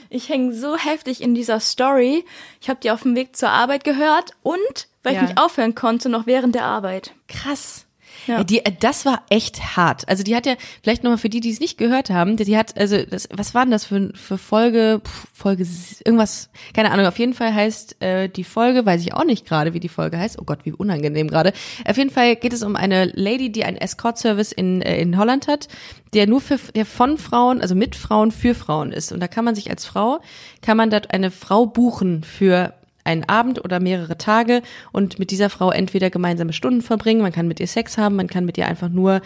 Ich 0.08 0.28
hänge 0.28 0.54
so 0.54 0.76
heftig 0.76 1.20
in 1.20 1.34
dieser 1.34 1.60
Story. 1.60 2.24
Ich 2.60 2.68
habe 2.68 2.78
die 2.82 2.90
auf 2.90 3.02
dem 3.02 3.16
Weg 3.16 3.34
zur 3.36 3.48
Arbeit 3.50 3.84
gehört 3.84 4.32
und 4.42 4.58
weil 5.02 5.14
Ja. 5.14 5.22
ich 5.22 5.28
nicht 5.30 5.38
aufhören 5.38 5.74
konnte, 5.74 6.08
noch 6.08 6.26
während 6.26 6.54
der 6.54 6.64
Arbeit. 6.64 7.12
Krass. 7.28 7.85
Ja. 8.26 8.44
Die, 8.44 8.64
äh, 8.64 8.72
das 8.78 9.04
war 9.04 9.22
echt 9.30 9.76
hart. 9.76 10.08
Also 10.08 10.22
die 10.22 10.34
hat 10.34 10.46
ja, 10.46 10.54
vielleicht 10.82 11.02
nochmal 11.04 11.18
für 11.18 11.28
die, 11.28 11.40
die 11.40 11.50
es 11.50 11.60
nicht 11.60 11.78
gehört 11.78 12.10
haben, 12.10 12.36
die, 12.36 12.56
hat, 12.56 12.76
also 12.78 13.02
das, 13.02 13.28
was 13.32 13.54
war 13.54 13.62
denn 13.62 13.70
das 13.70 13.84
für, 13.84 14.10
für 14.14 14.38
Folge, 14.38 15.00
Folge, 15.32 15.66
irgendwas, 16.04 16.50
keine 16.74 16.90
Ahnung, 16.90 17.06
auf 17.06 17.18
jeden 17.18 17.34
Fall 17.34 17.54
heißt 17.54 18.02
äh, 18.02 18.28
die 18.28 18.44
Folge, 18.44 18.84
weiß 18.84 19.00
ich 19.02 19.14
auch 19.14 19.24
nicht 19.24 19.46
gerade, 19.46 19.74
wie 19.74 19.80
die 19.80 19.88
Folge 19.88 20.18
heißt, 20.18 20.38
oh 20.40 20.44
Gott, 20.44 20.60
wie 20.64 20.72
unangenehm 20.72 21.28
gerade. 21.28 21.52
Auf 21.86 21.96
jeden 21.96 22.10
Fall 22.10 22.36
geht 22.36 22.52
es 22.52 22.62
um 22.62 22.76
eine 22.76 23.06
Lady, 23.06 23.50
die 23.50 23.64
einen 23.64 23.76
Escort-Service 23.76 24.52
in, 24.52 24.82
äh, 24.82 25.00
in 25.00 25.16
Holland 25.18 25.48
hat, 25.48 25.68
der 26.14 26.26
nur 26.26 26.40
für, 26.40 26.58
der 26.74 26.86
von 26.86 27.18
Frauen, 27.18 27.60
also 27.60 27.74
mit 27.74 27.96
Frauen 27.96 28.32
für 28.32 28.54
Frauen 28.54 28.92
ist. 28.92 29.12
Und 29.12 29.20
da 29.20 29.28
kann 29.28 29.44
man 29.44 29.54
sich 29.54 29.70
als 29.70 29.84
Frau, 29.84 30.20
kann 30.62 30.76
man 30.76 30.90
dort 30.90 31.12
eine 31.12 31.30
Frau 31.30 31.66
buchen 31.66 32.24
für 32.24 32.72
einen 33.06 33.24
Abend 33.24 33.64
oder 33.64 33.80
mehrere 33.80 34.18
Tage 34.18 34.62
und 34.92 35.18
mit 35.18 35.30
dieser 35.30 35.50
Frau 35.50 35.70
entweder 35.70 36.10
gemeinsame 36.10 36.52
Stunden 36.52 36.82
verbringen, 36.82 37.22
man 37.22 37.32
kann 37.32 37.48
mit 37.48 37.60
ihr 37.60 37.66
Sex 37.66 37.96
haben, 37.96 38.16
man 38.16 38.26
kann 38.26 38.44
mit 38.44 38.58
ihr 38.58 38.66
einfach 38.66 38.88
nur 38.88 39.22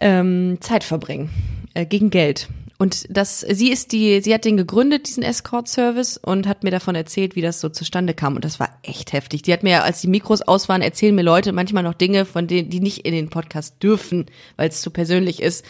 ähm, 0.00 0.58
Zeit 0.60 0.82
verbringen 0.84 1.30
äh, 1.74 1.86
gegen 1.86 2.10
Geld. 2.10 2.48
Und 2.80 3.04
das, 3.10 3.40
sie 3.40 3.70
ist 3.70 3.92
die, 3.92 4.22
sie 4.22 4.32
hat 4.32 4.46
den 4.46 4.56
gegründet, 4.56 5.06
diesen 5.06 5.22
Escort-Service, 5.22 6.16
und 6.16 6.46
hat 6.46 6.64
mir 6.64 6.70
davon 6.70 6.94
erzählt, 6.94 7.36
wie 7.36 7.42
das 7.42 7.60
so 7.60 7.68
zustande 7.68 8.14
kam. 8.14 8.36
Und 8.36 8.44
das 8.46 8.58
war 8.58 8.70
echt 8.82 9.12
heftig. 9.12 9.42
Die 9.42 9.52
hat 9.52 9.62
mir, 9.62 9.84
als 9.84 10.00
die 10.00 10.08
Mikros 10.08 10.40
aus 10.40 10.70
waren, 10.70 10.80
erzählen 10.80 11.14
mir 11.14 11.20
Leute 11.20 11.52
manchmal 11.52 11.82
noch 11.82 11.92
Dinge, 11.92 12.24
von 12.24 12.46
denen, 12.46 12.70
die 12.70 12.80
nicht 12.80 13.04
in 13.04 13.12
den 13.12 13.28
Podcast 13.28 13.82
dürfen, 13.82 14.24
weil 14.56 14.70
es 14.70 14.80
zu 14.80 14.90
persönlich 14.90 15.42
ist. 15.42 15.66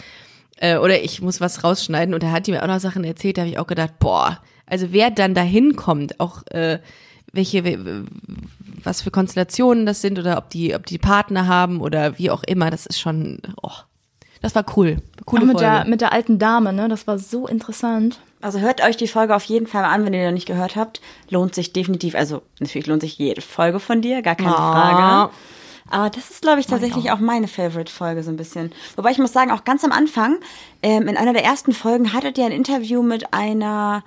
Äh, 0.58 0.76
oder 0.76 1.02
ich 1.02 1.20
muss 1.20 1.40
was 1.40 1.64
rausschneiden. 1.64 2.14
Und 2.14 2.22
da 2.22 2.30
hat 2.30 2.46
die 2.46 2.52
mir 2.52 2.62
auch 2.62 2.68
noch 2.68 2.78
Sachen 2.78 3.02
erzählt, 3.02 3.38
da 3.38 3.42
habe 3.42 3.50
ich 3.50 3.58
auch 3.58 3.66
gedacht, 3.66 3.98
boah, 3.98 4.40
also 4.70 4.88
wer 4.92 5.10
dann 5.10 5.34
dahin 5.34 5.76
kommt, 5.76 6.20
auch 6.20 6.46
äh, 6.48 6.78
welche, 7.32 7.64
we- 7.64 8.04
was 8.82 9.02
für 9.02 9.10
Konstellationen 9.10 9.86
das 9.86 10.00
sind 10.00 10.18
oder 10.18 10.38
ob 10.38 10.50
die, 10.50 10.74
ob 10.74 10.86
die 10.86 10.98
Partner 10.98 11.46
haben 11.46 11.80
oder 11.80 12.18
wie 12.18 12.30
auch 12.30 12.42
immer, 12.44 12.70
das 12.70 12.86
ist 12.86 12.98
schon, 13.00 13.38
oh, 13.62 13.70
das 14.42 14.54
war 14.54 14.64
cool. 14.76 14.96
Coole 15.26 15.42
Auch 15.42 15.46
mit 15.46 15.58
Folge. 15.60 15.70
der, 15.70 15.84
mit 15.84 16.00
der 16.00 16.12
alten 16.12 16.38
Dame, 16.38 16.72
ne? 16.72 16.88
Das 16.88 17.06
war 17.06 17.18
so 17.18 17.46
interessant. 17.46 18.20
Also 18.40 18.58
hört 18.58 18.82
euch 18.82 18.96
die 18.96 19.06
Folge 19.06 19.36
auf 19.36 19.44
jeden 19.44 19.66
Fall 19.66 19.82
mal 19.82 19.90
an, 19.90 20.06
wenn 20.06 20.14
ihr 20.14 20.24
noch 20.24 20.32
nicht 20.32 20.46
gehört 20.46 20.76
habt. 20.76 21.02
Lohnt 21.28 21.54
sich 21.54 21.74
definitiv, 21.74 22.14
also 22.14 22.40
natürlich 22.58 22.86
lohnt 22.86 23.02
sich 23.02 23.18
jede 23.18 23.42
Folge 23.42 23.80
von 23.80 24.00
dir, 24.00 24.22
gar 24.22 24.34
keine 24.36 24.56
Ah. 24.56 24.72
Frage. 24.72 25.32
Aber 25.92 26.08
das 26.08 26.30
ist, 26.30 26.40
glaube 26.42 26.60
ich, 26.60 26.66
tatsächlich 26.66 27.10
auch 27.10 27.18
meine 27.18 27.48
Favorite-Folge 27.48 28.22
so 28.22 28.30
ein 28.30 28.36
bisschen. 28.36 28.72
Wobei 28.96 29.10
ich 29.10 29.18
muss 29.18 29.32
sagen, 29.32 29.50
auch 29.50 29.64
ganz 29.64 29.84
am 29.84 29.92
Anfang, 29.92 30.36
ähm, 30.82 31.06
in 31.08 31.16
einer 31.16 31.32
der 31.32 31.44
ersten 31.44 31.72
Folgen 31.72 32.12
hattet 32.12 32.38
ihr 32.38 32.46
ein 32.46 32.52
Interview 32.52 33.02
mit 33.02 33.34
einer 33.34 34.02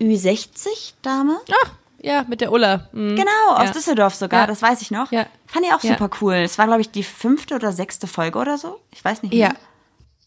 Ü60-Dame. 0.00 1.36
Ach, 1.64 1.72
ja, 2.02 2.24
mit 2.28 2.40
der 2.40 2.52
Ulla. 2.52 2.88
Mhm. 2.92 3.16
Genau, 3.16 3.48
aus 3.56 3.66
Ja. 3.68 3.72
Düsseldorf 3.72 4.14
sogar, 4.14 4.42
Ja. 4.42 4.46
das 4.46 4.60
weiß 4.62 4.82
ich 4.82 4.90
noch. 4.90 5.10
Ja. 5.12 5.26
Fand 5.46 5.64
ich 5.66 5.72
auch 5.72 5.80
super 5.80 6.10
cool. 6.20 6.34
Es 6.34 6.58
war, 6.58 6.66
glaube 6.66 6.80
ich, 6.82 6.90
die 6.90 7.02
fünfte 7.02 7.54
oder 7.54 7.72
sechste 7.72 8.06
Folge 8.06 8.38
oder 8.38 8.58
so. 8.58 8.78
Ich 8.92 9.04
weiß 9.04 9.22
nicht 9.22 9.32
mehr. 9.32 9.48
Ja, 9.48 9.54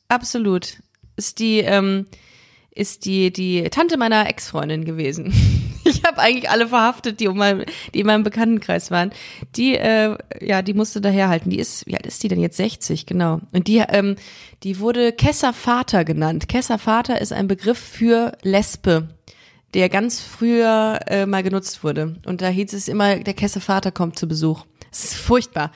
absolut. 0.07 0.77
Ist 1.15 1.39
die, 1.39 1.59
ähm, 1.59 2.05
ist 2.71 3.05
die, 3.05 3.31
die 3.33 3.63
Tante 3.69 3.97
meiner 3.97 4.27
Ex-Freundin 4.27 4.85
gewesen. 4.85 5.33
Ich 5.89 6.03
habe 6.03 6.17
eigentlich 6.19 6.49
alle 6.49 6.67
verhaftet, 6.67 7.21
die, 7.21 7.29
um 7.29 7.37
mein, 7.37 7.63
die 7.93 8.01
in 8.01 8.07
meinem 8.07 8.23
Bekanntenkreis 8.23 8.91
waren. 8.91 9.13
Die, 9.55 9.73
äh, 9.77 10.17
ja, 10.41 10.61
die 10.61 10.73
musste 10.73 10.99
daherhalten. 10.99 11.49
Die 11.49 11.59
ist, 11.59 11.87
wie 11.87 11.95
alt 11.95 12.05
ist 12.05 12.21
die 12.23 12.27
denn 12.27 12.41
jetzt? 12.41 12.57
60, 12.57 13.05
genau. 13.05 13.39
Und 13.53 13.67
die, 13.69 13.77
ähm, 13.77 14.17
die 14.63 14.79
wurde 14.81 15.13
Kesser 15.13 15.53
Vater 15.53 16.03
genannt. 16.03 16.49
Kesser 16.49 16.77
Vater 16.77 17.21
ist 17.21 17.31
ein 17.31 17.47
Begriff 17.47 17.77
für 17.79 18.33
Lesbe, 18.41 19.07
der 19.73 19.89
ganz 19.89 20.19
früher 20.21 20.99
äh, 21.07 21.25
mal 21.25 21.43
genutzt 21.43 21.83
wurde. 21.83 22.15
Und 22.25 22.41
da 22.41 22.47
hieß 22.47 22.73
es 22.73 22.87
immer, 22.87 23.17
der 23.17 23.33
Kesser 23.33 23.61
Vater 23.61 23.91
kommt 23.91 24.17
zu 24.17 24.27
Besuch. 24.27 24.65
Das 24.89 25.03
ist 25.03 25.15
furchtbar. 25.15 25.71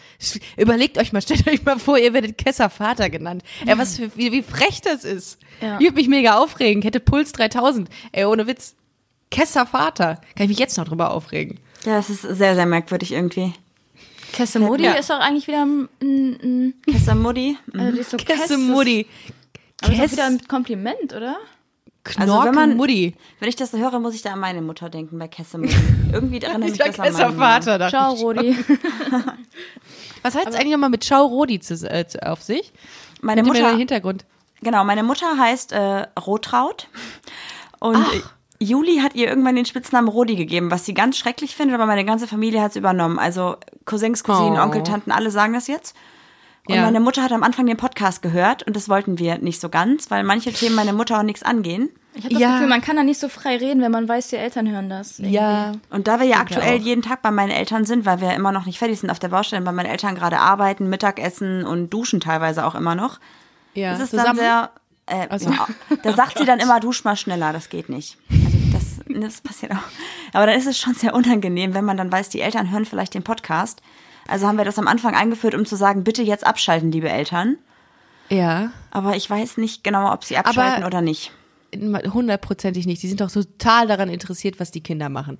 Überlegt 0.57 0.97
euch 0.97 1.11
mal, 1.13 1.21
stellt 1.23 1.47
euch 1.47 1.63
mal 1.65 1.77
vor, 1.77 1.97
ihr 1.97 2.13
werdet 2.13 2.37
Kesser 2.37 2.69
Vater 2.69 3.09
genannt. 3.09 3.43
Ey, 3.65 3.77
was 3.77 3.97
für, 3.97 4.15
wie, 4.15 4.31
wie 4.31 4.41
frech 4.41 4.81
das 4.81 5.03
ist. 5.03 5.39
Ja. 5.61 5.75
Ich 5.79 5.85
würde 5.85 5.95
mich 5.95 6.07
mega 6.07 6.37
aufregen. 6.37 6.81
Hätte 6.81 6.99
Puls 6.99 7.31
3000. 7.33 7.89
Ey, 8.13 8.25
ohne 8.25 8.47
Witz. 8.47 8.75
Kesser 9.29 9.65
Vater. 9.65 10.15
Kann 10.35 10.43
ich 10.45 10.49
mich 10.49 10.59
jetzt 10.59 10.77
noch 10.77 10.85
drüber 10.85 11.11
aufregen. 11.11 11.59
Ja, 11.85 11.97
das 11.97 12.09
ist 12.09 12.21
sehr, 12.21 12.55
sehr 12.55 12.65
merkwürdig 12.65 13.11
irgendwie. 13.11 13.53
Kessemodi 14.31 14.83
Ja. 14.85 14.93
ist 14.93 15.09
doch 15.09 15.19
eigentlich 15.19 15.47
wieder 15.47 15.65
ein, 15.65 15.89
ein, 16.01 16.39
ein 16.41 16.73
Kessamudi. 16.89 17.57
also 17.73 17.91
die 17.91 17.99
ist 17.99 18.11
so 18.11 18.17
Kesse 18.17 18.57
Mutti. 18.57 19.05
Aber 19.81 19.91
ist 19.93 19.99
Kess, 19.99 20.11
wieder 20.13 20.25
ein 20.27 20.47
Kompliment, 20.47 21.13
oder? 21.15 21.37
Also 22.18 22.43
wenn 22.43 22.56
man- 22.56 22.78
Mutti. 22.78 23.14
Wenn 23.39 23.49
ich 23.49 23.56
das 23.56 23.72
so 23.72 23.78
höre, 23.78 23.99
muss 23.99 24.16
ich 24.16 24.22
da 24.24 24.32
an 24.34 24.39
meine 24.39 24.62
Mutter 24.62 24.89
denken 24.89 25.20
bei 25.20 25.28
Kessamudi. 25.28 25.76
Irgendwie 26.14 26.39
erinnere 26.41 26.70
Ich 26.70 26.78
mich 26.78 26.80
das 26.80 26.99
an 26.99 27.06
meine 27.06 27.12
Kesser 27.12 27.30
Mama. 27.30 27.45
Vater. 27.54 27.78
dachte 27.78 27.91
Ciao. 27.91 28.14
Rodi. 28.14 28.58
Was 30.24 30.36
heißt 30.36 30.47
eigentlich 30.56 30.72
nochmal 30.72 30.89
mit 30.89 31.06
Schau 31.06 31.26
Rodi 31.26 31.60
zu, 31.60 31.74
äh, 31.89 32.08
zu- 32.08 32.26
auf 32.26 32.41
sich? 32.41 32.72
Meine 33.22 33.41
mir 33.43 33.49
Mutter, 33.49 33.70
den 33.70 33.78
Hintergrund. 33.78 34.26
genau, 34.62 34.84
meine 34.84 35.04
Mutter 35.04 35.38
heißt 35.38 35.72
äh, 35.72 36.06
Rotraut. 36.20 36.88
Und 37.80 37.97
äh, 37.97 38.22
Juli 38.64 38.97
hat 38.97 39.16
ihr 39.16 39.28
irgendwann 39.28 39.56
den 39.56 39.66
Spitznamen 39.66 40.08
Rodi 40.08 40.36
gegeben, 40.36 40.70
was 40.72 40.86
sie 40.86 40.93
ganz 40.93 41.18
schrecklich 41.18 41.56
findet, 41.56 41.76
aber 41.76 41.86
meine 41.88 42.06
ganze 42.06 42.28
Familie 42.28 42.62
hat 42.62 42.72
es 42.72 42.76
übernommen. 42.78 43.18
Also 43.20 43.58
Cousins, 43.86 44.24
Cousinen, 44.24 44.60
Oh. 44.60 44.64
Onkel, 44.64 44.84
Tanten, 44.84 45.12
alle 45.12 45.32
sagen 45.32 45.54
das 45.54 45.68
jetzt. 45.68 45.95
Und 46.68 46.76
Ja. 46.76 46.84
meine 46.84 46.99
Mutter 46.99 47.24
hat 47.24 47.32
am 47.32 47.43
Anfang 47.43 47.66
den 47.66 47.78
Podcast 47.78 48.22
gehört 48.22 48.64
und 48.64 48.76
das 48.76 48.88
wollten 48.88 49.18
wir 49.18 49.38
nicht 49.39 49.59
so 49.59 49.70
ganz, 49.70 50.12
weil 50.12 50.24
manche 50.24 50.53
Themen 50.53 50.76
meine 50.76 50.93
Mutter 50.93 51.18
auch 51.20 51.24
nichts 51.24 51.41
angehen. 51.43 51.89
Ich 52.14 52.26
habe 52.26 52.34
das 52.36 52.41
Ja. 52.41 52.51
Gefühl, 52.53 52.68
man 52.68 52.82
kann 52.82 52.97
da 52.97 53.03
nicht 53.03 53.20
so 53.20 53.30
frei 53.30 53.57
reden, 53.57 53.82
wenn 53.82 53.91
man 53.91 54.07
weiß, 54.07 54.28
die 54.28 54.36
Eltern 54.36 54.70
hören 54.70 54.89
das. 54.89 55.18
irgendwie. 55.20 55.36
Ja. 55.36 55.72
Und 55.89 56.07
da 56.07 56.20
wir 56.20 56.28
ja 56.28 56.38
aktuell 56.38 56.78
jeden 56.78 57.01
Tag 57.01 57.22
bei 57.22 57.32
meinen 57.32 57.51
Eltern 57.51 57.86
sind, 57.86 58.05
weil 58.05 58.22
wir 58.22 58.34
immer 58.34 58.51
noch 58.51 58.66
nicht 58.66 58.78
fertig 58.80 58.99
sind 58.99 59.09
auf 59.09 59.18
der 59.20 59.30
Baustelle, 59.30 59.66
weil 59.66 59.74
meine 59.74 59.89
Eltern 59.89 60.14
gerade 60.16 60.38
arbeiten, 60.39 60.88
Mittagessen 60.89 61.66
und 61.66 61.89
duschen 61.89 62.20
teilweise 62.20 62.66
auch 62.66 62.76
immer 62.76 62.95
noch, 62.95 63.20
Ja. 63.74 63.93
ist 63.93 64.01
es 64.01 64.09
dann 64.12 64.20
Zusammen? 64.20 64.39
sehr, 64.39 64.70
Äh, 65.07 65.28
Also- 65.30 65.49
ja, 65.49 65.68
da 66.03 66.14
sagt 66.14 66.38
sie 66.38 66.45
dann 66.45 66.59
immer, 66.59 66.80
dusch 66.80 67.03
mal 67.03 67.18
schneller, 67.18 67.51
das 67.51 67.70
geht 67.70 67.89
nicht. 67.89 68.18
Also 68.30 68.57
das, 68.72 69.22
das 69.22 69.41
passiert 69.41 69.72
auch. 69.74 70.32
Aber 70.32 70.45
dann 70.45 70.55
ist 70.57 70.68
es 70.68 70.78
schon 70.78 70.93
sehr 70.93 71.14
unangenehm, 71.16 71.74
wenn 71.74 71.84
man 71.84 71.97
dann 71.97 72.12
weiß, 72.12 72.30
die 72.30 72.39
Eltern 72.39 72.72
hören 72.72 72.86
vielleicht 72.86 73.14
den 73.16 73.24
Podcast. 73.24 73.82
Also 74.28 74.47
haben 74.47 74.57
wir 74.57 74.65
das 74.65 74.80
am 74.80 74.88
Anfang 74.88 75.15
eingeführt, 75.15 75.55
um 75.55 75.65
zu 75.65 75.76
sagen, 75.76 76.03
bitte 76.03 76.22
jetzt 76.24 76.45
abschalten, 76.45 76.91
liebe 76.91 77.09
Eltern. 77.09 77.57
Ja. 78.30 78.72
Aber 78.91 79.15
ich 79.15 79.30
weiß 79.30 79.57
nicht 79.57 79.84
genau, 79.84 80.13
ob 80.13 80.24
sie 80.24 80.38
abschalten 80.38 80.86
oder 80.86 81.01
nicht. 81.01 81.32
Hundertprozentig 81.76 82.86
nicht. 82.86 83.03
Die 83.03 83.07
sind 83.07 83.22
doch 83.22 83.32
total 83.32 83.88
daran 83.88 84.09
interessiert, 84.09 84.59
was 84.59 84.72
die 84.72 84.82
Kinder 84.82 85.09
machen. 85.09 85.38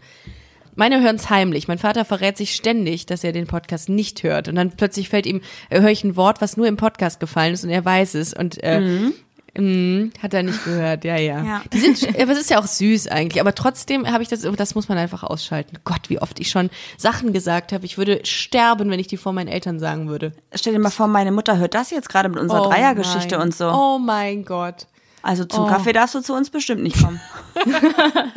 Meine 0.76 1.02
hören 1.02 1.18
es 1.18 1.30
heimlich. 1.30 1.68
Mein 1.68 1.78
Vater 1.78 2.06
verrät 2.06 2.38
sich 2.38 2.56
ständig, 2.56 3.06
dass 3.06 3.24
er 3.24 3.34
den 3.34 3.48
Podcast 3.48 3.90
nicht 3.90 4.24
hört. 4.24 4.48
Und 4.48 4.56
dann 4.56 4.72
plötzlich 4.72 5.10
fällt 5.10 5.26
ihm, 5.26 5.42
äh, 5.70 5.82
höre 5.82 5.90
ich 5.90 6.04
ein 6.04 6.16
Wort, 6.16 6.42
was 6.42 6.56
nur 6.56 6.68
im 6.68 6.78
Podcast 6.78 7.20
gefallen 7.20 7.54
ist 7.54 7.64
und 7.64 7.70
er 7.70 7.84
weiß 7.84 8.16
es. 8.16 8.34
Und 8.34 8.64
äh, 8.64 9.12
mm, 9.58 10.12
hat 10.22 10.34
er 10.34 10.44
nicht 10.44 10.64
gehört, 10.64 11.04
ja, 11.04 11.18
ja. 11.18 11.44
Ja. 11.44 11.62
Die 11.72 11.80
sind, 11.80 12.20
aber 12.20 12.32
es 12.32 12.40
ist 12.40 12.50
ja 12.50 12.60
auch 12.60 12.68
süß 12.68 13.08
eigentlich. 13.08 13.42
Aber 13.42 13.56
trotzdem 13.56 14.10
habe 14.12 14.24
ich 14.24 14.30
das, 14.30 14.42
das 14.42 14.76
muss 14.76 14.90
man 14.90 14.98
einfach 14.98 15.24
ausschalten. 15.24 15.78
Gott, 15.84 16.10
wie 16.10 16.22
oft 16.22 16.40
ich 16.40 16.50
schon 16.50 16.70
Sachen 16.98 17.34
gesagt 17.34 17.72
habe. 17.72 17.86
Ich 17.86 17.98
würde 17.98 18.22
sterben, 18.24 18.90
wenn 18.90 19.00
ich 19.00 19.08
die 19.08 19.18
vor 19.18 19.34
meinen 19.34 19.48
Eltern 19.48 19.80
sagen 19.80 20.08
würde. 20.10 20.34
Stell 20.54 20.74
dir 20.74 20.80
mal 20.80 20.90
vor, 20.90 21.08
meine 21.08 21.32
Mutter 21.32 21.58
hört 21.58 21.74
das 21.74 21.92
jetzt 21.92 22.10
gerade 22.10 22.30
mit 22.30 22.40
unserer 22.40 22.70
Dreiergeschichte 22.70 23.38
mein- 23.38 23.48
und 23.48 23.56
so. 23.56 23.70
Oh 23.70 24.00
mein 24.00 24.46
Gott. 24.46 24.88
Also 25.24 25.46
zum 25.46 25.68
Kaffee 25.68 25.94
darfst 25.94 26.16
du 26.16 26.22
zu 26.22 26.34
uns 26.34 26.50
bestimmt 26.50 26.82
nicht 26.82 27.02
kommen. 27.02 27.22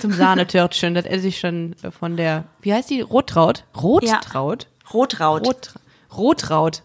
Zum 0.00 0.12
Sahnetörtchen, 0.12 0.94
das 0.94 1.06
esse 1.06 1.28
ich 1.28 1.38
schon 1.38 1.74
äh, 1.82 1.90
von 1.90 2.16
der, 2.16 2.44
wie 2.60 2.72
heißt 2.72 2.90
die? 2.90 3.00
Rottraut? 3.00 3.64
Rottraut? 3.76 4.66
Rotraut. 4.92 5.46
Rot, 5.46 5.74
Rotraut. 6.14 6.82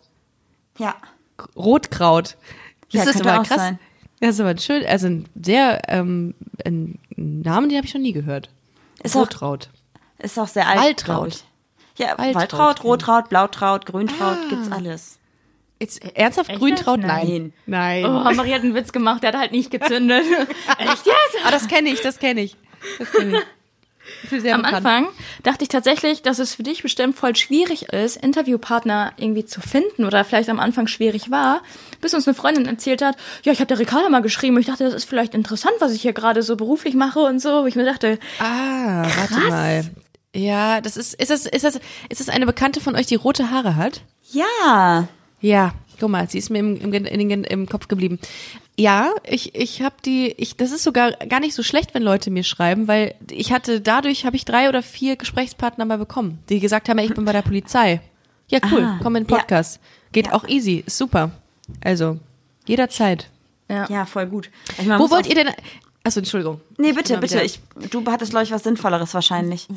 Ja. 0.77 0.95
Rotkraut. 1.55 2.37
Ja, 2.89 2.99
Das 3.01 3.07
ist 3.07 3.13
könnte 3.15 3.31
aber 3.31 3.41
auch 3.41 3.47
krass. 3.47 3.57
sein. 3.57 3.79
Das 4.21 4.29
ist 4.36 4.39
aber 4.39 4.49
ein 4.49 4.57
schön, 4.59 4.86
also 4.86 5.07
ein 5.07 5.25
sehr, 5.41 5.81
ähm, 5.89 6.33
ein 6.65 6.99
Namen, 7.15 7.69
den 7.69 7.77
habe 7.77 7.86
ich 7.88 7.93
noch 7.93 8.01
nie 8.01 8.13
gehört. 8.13 8.49
Ist 9.03 9.15
auch- 9.15 9.21
Rottraut. 9.21 9.69
Ist 10.19 10.39
auch 10.39 10.47
sehr 10.47 10.67
alt. 10.67 11.03
Ich. 11.27 11.43
Ja, 11.97 12.17
Waltraud, 12.17 12.77
kenn 12.77 12.86
ich. 12.86 12.91
Rotraut, 12.91 13.29
Blautraut, 13.29 13.86
Grüntraut, 13.86 14.38
gibt's 14.49 14.71
alles. 14.71 15.19
Jetzt, 15.79 16.03
ernsthaft 16.15 16.49
Echt 16.49 16.59
Grüntraut? 16.59 16.99
jetzt? 16.99 17.07
Nein. 17.07 17.53
Nein. 17.65 18.05
Oh, 18.05 18.09
Marie 18.33 18.53
hat 18.53 18.61
einen 18.63 18.73
Witz 18.75 18.91
gemacht, 18.93 19.23
der 19.23 19.33
hat 19.33 19.39
halt 19.39 19.51
nicht 19.51 19.69
gezündet. 19.71 20.23
Echt 20.77 21.05
jetzt? 21.05 21.45
Ah, 21.45 21.51
das 21.51 21.67
kenne 21.67 21.89
ich, 21.89 22.01
das 22.01 22.17
kenne 22.19 22.41
ich. 22.41 22.55
Das 22.99 23.11
kenne 23.11 23.38
ich. 23.39 23.43
Am 24.31 24.61
bekannt. 24.61 24.65
Anfang 24.65 25.07
dachte 25.43 25.63
ich 25.63 25.69
tatsächlich, 25.69 26.21
dass 26.21 26.39
es 26.39 26.55
für 26.55 26.63
dich 26.63 26.81
bestimmt 26.83 27.15
voll 27.15 27.35
schwierig 27.35 27.89
ist, 27.93 28.17
Interviewpartner 28.17 29.13
irgendwie 29.17 29.45
zu 29.45 29.61
finden 29.61 30.05
oder 30.05 30.23
vielleicht 30.23 30.49
am 30.49 30.59
Anfang 30.59 30.87
schwierig 30.87 31.31
war, 31.31 31.61
bis 32.01 32.13
uns 32.13 32.27
eine 32.27 32.35
Freundin 32.35 32.65
erzählt 32.65 33.01
hat, 33.01 33.15
ja, 33.43 33.51
ich 33.51 33.59
habe 33.59 33.67
der 33.67 33.79
Ricarda 33.79 34.09
mal 34.09 34.21
geschrieben, 34.21 34.57
ich 34.59 34.67
dachte, 34.67 34.83
das 34.83 34.93
ist 34.93 35.09
vielleicht 35.09 35.33
interessant, 35.33 35.73
was 35.79 35.93
ich 35.93 36.01
hier 36.01 36.13
gerade 36.13 36.43
so 36.43 36.55
beruflich 36.55 36.95
mache 36.95 37.19
und 37.19 37.39
so, 37.41 37.63
wo 37.63 37.65
ich 37.65 37.75
mir 37.75 37.85
dachte, 37.85 38.19
Ah, 38.39 39.05
warte 39.17 39.39
mal. 39.49 39.83
Ja, 40.35 40.81
das 40.81 40.97
ist, 40.97 41.13
ist 41.13 41.31
das, 41.31 41.45
ist 41.45 41.63
das, 41.63 41.79
ist 42.09 42.19
das 42.19 42.29
eine 42.29 42.45
Bekannte 42.45 42.81
von 42.81 42.95
euch, 42.95 43.05
die 43.05 43.15
rote 43.15 43.51
Haare 43.51 43.77
hat? 43.77 44.01
Ja. 44.31 45.07
Ja, 45.39 45.73
guck 45.99 46.09
mal, 46.09 46.27
sie 46.29 46.39
ist 46.39 46.49
mir 46.49 46.59
im, 46.59 46.75
im, 46.93 47.43
im 47.43 47.69
Kopf 47.69 47.87
geblieben. 47.87 48.19
Ja, 48.78 49.11
ich, 49.23 49.55
ich 49.55 49.82
habe 49.82 49.95
die, 50.03 50.34
ich, 50.38 50.57
das 50.57 50.71
ist 50.73 50.84
sogar 50.84 51.11
gar 51.13 51.39
nicht 51.39 51.55
so 51.55 51.63
schlecht, 51.63 51.93
wenn 51.93 52.03
Leute 52.03 52.30
mir 52.30 52.43
schreiben, 52.43 52.88
weil 52.89 53.15
ich 53.32 53.53
hatte, 53.53 53.80
dadurch 53.80 54.26
habe 54.26 54.36
ich 54.36 54.43
drei 54.43 54.67
oder 54.67 54.84
vier 54.84 55.15
Gesprächspartner 55.15 55.86
mal 55.86 55.97
bekommen, 55.97 56.39
die 56.49 56.59
gesagt 56.59 56.89
haben, 56.89 56.97
ich 56.99 57.13
bin 57.13 57.23
bei 57.23 57.32
der 57.32 57.41
Polizei. 57.41 58.01
Ja, 58.49 58.59
cool, 58.71 58.84
Ah, 58.84 58.99
komm 59.01 59.15
in 59.15 59.23
den 59.23 59.30
ja. 59.32 59.38
Podcast. 59.38 59.80
Geht 60.11 60.32
auch 60.34 60.45
easy, 60.47 60.84
ist 60.86 60.97
super. 60.97 61.32
Also, 61.84 62.19
jederzeit. 62.67 63.30
ja. 63.69 63.89
Ja, 63.89 64.05
voll 64.05 64.28
gut. 64.28 64.49
Ich 64.78 64.86
meine, 64.86 64.99
Wo 65.01 65.09
wollt 65.09 65.28
ihr 65.28 65.36
denn, 65.36 65.49
achso, 66.03 66.19
Entschuldigung. 66.19 66.59
Nee, 66.78 66.89
Ich 66.89 66.95
bitte, 66.95 67.13
mal 67.13 67.19
bitte. 67.21 67.41
Ich, 67.41 67.59
du 67.91 68.03
hattest, 68.11 68.32
glaube 68.32 68.43
ich, 68.43 68.51
was 68.51 68.63
Sinnvolleres 68.63 69.13
wahrscheinlich. 69.13 69.67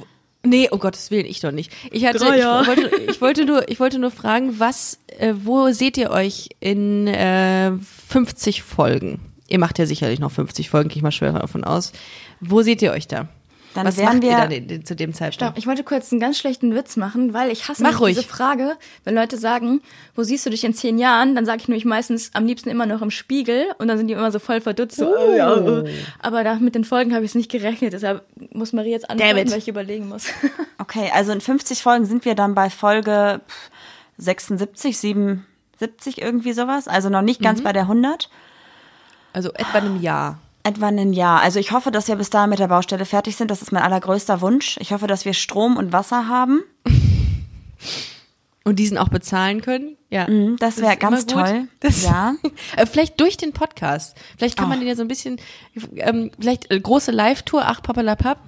Nee, 0.49 0.68
um 0.70 0.78
Gottes 0.78 1.11
Willen, 1.11 1.26
ich 1.26 1.40
doch 1.40 1.53
nicht. 1.53 1.72
Ich 1.90 2.05
hatte, 2.07 2.18
ich 2.18 2.24
wollte, 2.44 2.90
ich 3.11 3.20
wollte 3.20 3.44
nur, 3.44 3.68
ich 3.68 3.80
wollte 3.80 3.99
nur 3.99 4.11
fragen, 4.11 4.59
was, 4.59 4.99
äh, 5.18 5.34
wo 5.42 5.70
seht 5.72 5.96
ihr 5.99 6.11
euch 6.11 6.49
in 6.61 7.07
äh, 7.07 7.72
50 8.09 8.62
Folgen? 8.62 9.20
Ihr 9.49 9.59
macht 9.59 9.78
ja 9.78 9.86
sicherlich 9.86 10.20
noch 10.20 10.30
50 10.30 10.70
Folgen, 10.70 10.88
gehe 10.88 10.99
ich 10.99 11.03
mal 11.03 11.12
schwer 11.12 11.32
davon 11.32 11.64
aus. 11.64 11.92
Wo 12.40 12.62
seht 12.62 12.82
ihr 12.82 12.92
euch 12.92 13.09
da? 13.09 13.28
Dann 13.74 13.86
was 13.86 13.96
wären 13.98 14.14
macht 14.16 14.24
ihr 14.24 14.30
wir- 14.30 14.36
dann 14.38 14.50
in, 14.50 14.68
in, 14.68 14.84
zu 14.84 14.96
dem 14.96 15.12
Zeitpunkt? 15.12 15.34
Stopp, 15.34 15.58
ich 15.58 15.66
wollte 15.66 15.84
kurz 15.84 16.10
einen 16.10 16.20
ganz 16.20 16.38
schlechten 16.38 16.74
Witz 16.74 16.96
machen, 16.96 17.34
weil 17.34 17.50
ich 17.52 17.68
hasse 17.68 17.82
Mach 17.82 17.90
nämlich 17.90 18.00
ruhig. 18.00 18.16
diese 18.16 18.28
Frage, 18.28 18.76
wenn 19.04 19.14
Leute 19.14 19.36
sagen, 19.36 19.82
wo 20.16 20.22
siehst 20.22 20.46
du 20.46 20.50
dich 20.50 20.64
in 20.64 20.72
zehn 20.74 20.98
Jahren, 20.98 21.34
dann 21.34 21.44
sage 21.44 21.58
ich 21.62 21.68
nämlich 21.68 21.84
meistens 21.84 22.30
am 22.34 22.46
liebsten 22.46 22.70
immer 22.70 22.86
noch 22.86 23.02
im 23.02 23.10
Spiegel 23.10 23.66
und 23.78 23.86
dann 23.88 23.98
sind 23.98 24.08
die 24.08 24.14
immer 24.14 24.32
so 24.32 24.38
voll 24.38 24.60
verdutzt. 24.60 24.96
So, 24.96 25.14
Oh. 25.14 25.34
ja, 25.36 25.54
äh. 25.54 25.90
Aber 26.18 26.44
da 26.44 26.54
mit 26.56 26.74
den 26.74 26.84
Folgen 26.84 27.14
habe 27.14 27.24
ich 27.24 27.32
es 27.32 27.34
nicht 27.34 27.50
gerechnet, 27.50 27.92
deshalb 27.92 28.24
muss 28.52 28.72
Marie 28.72 28.90
jetzt 28.90 29.08
antworten, 29.10 29.50
weil 29.50 29.58
ich 29.58 29.68
überlegen 29.68 30.08
muss. 30.08 30.26
Okay, 30.80 31.10
also 31.12 31.32
in 31.32 31.40
50 31.40 31.82
Folgen 31.82 32.06
sind 32.06 32.24
wir 32.24 32.34
dann 32.34 32.54
bei 32.54 32.70
Folge 32.70 33.40
pff, 33.46 33.70
76, 34.16 34.96
77, 34.98 36.22
irgendwie 36.22 36.52
sowas. 36.52 36.88
Also 36.88 37.08
noch 37.10 37.22
nicht 37.22 37.40
Mhm. 37.40 37.44
ganz 37.44 37.62
bei 37.62 37.72
der 37.72 37.82
100. 37.82 38.30
Also 39.32 39.50
etwa 39.52 39.78
einem 39.78 40.00
Jahr. 40.00 40.38
Etwa 40.68 40.88
ein 40.88 41.12
Jahr. 41.12 41.40
Also 41.40 41.58
ich 41.58 41.72
hoffe, 41.72 41.90
dass 41.90 42.08
wir 42.08 42.16
bis 42.16 42.30
dahin 42.30 42.50
mit 42.50 42.58
der 42.58 42.68
Baustelle 42.68 43.04
fertig 43.06 43.36
sind. 43.36 43.50
Das 43.50 43.62
ist 43.62 43.72
mein 43.72 43.82
allergrößter 43.82 44.40
Wunsch. 44.40 44.76
Ich 44.80 44.92
hoffe, 44.92 45.06
dass 45.06 45.24
wir 45.24 45.32
Strom 45.32 45.76
und 45.76 45.92
Wasser 45.92 46.28
haben. 46.28 46.62
Und 48.64 48.76
diesen 48.78 48.98
auch 48.98 49.08
bezahlen 49.08 49.62
können? 49.62 49.96
Ja. 50.10 50.28
Mhm, 50.28 50.56
Das 50.58 50.76
wäre 50.78 50.96
ganz 50.98 51.24
toll. 51.24 51.68
Das, 51.80 52.02
Ja. 52.04 52.34
Äh, 52.76 52.84
Vielleicht 52.84 53.18
durch 53.18 53.38
den 53.38 53.52
Podcast. 53.54 54.14
Vielleicht 54.36 54.58
kann 54.58 54.68
man 54.68 54.76
Oh. 54.76 54.80
den 54.80 54.88
ja 54.88 54.94
so 54.94 55.00
ein 55.02 55.08
bisschen, 55.08 55.40
ähm, 55.96 56.30
vielleicht 56.38 56.70
äh, 56.70 56.78
große 56.78 57.10
Live-Tour, 57.10 57.62
ach 57.64 57.80
Papalapap, 57.82 58.38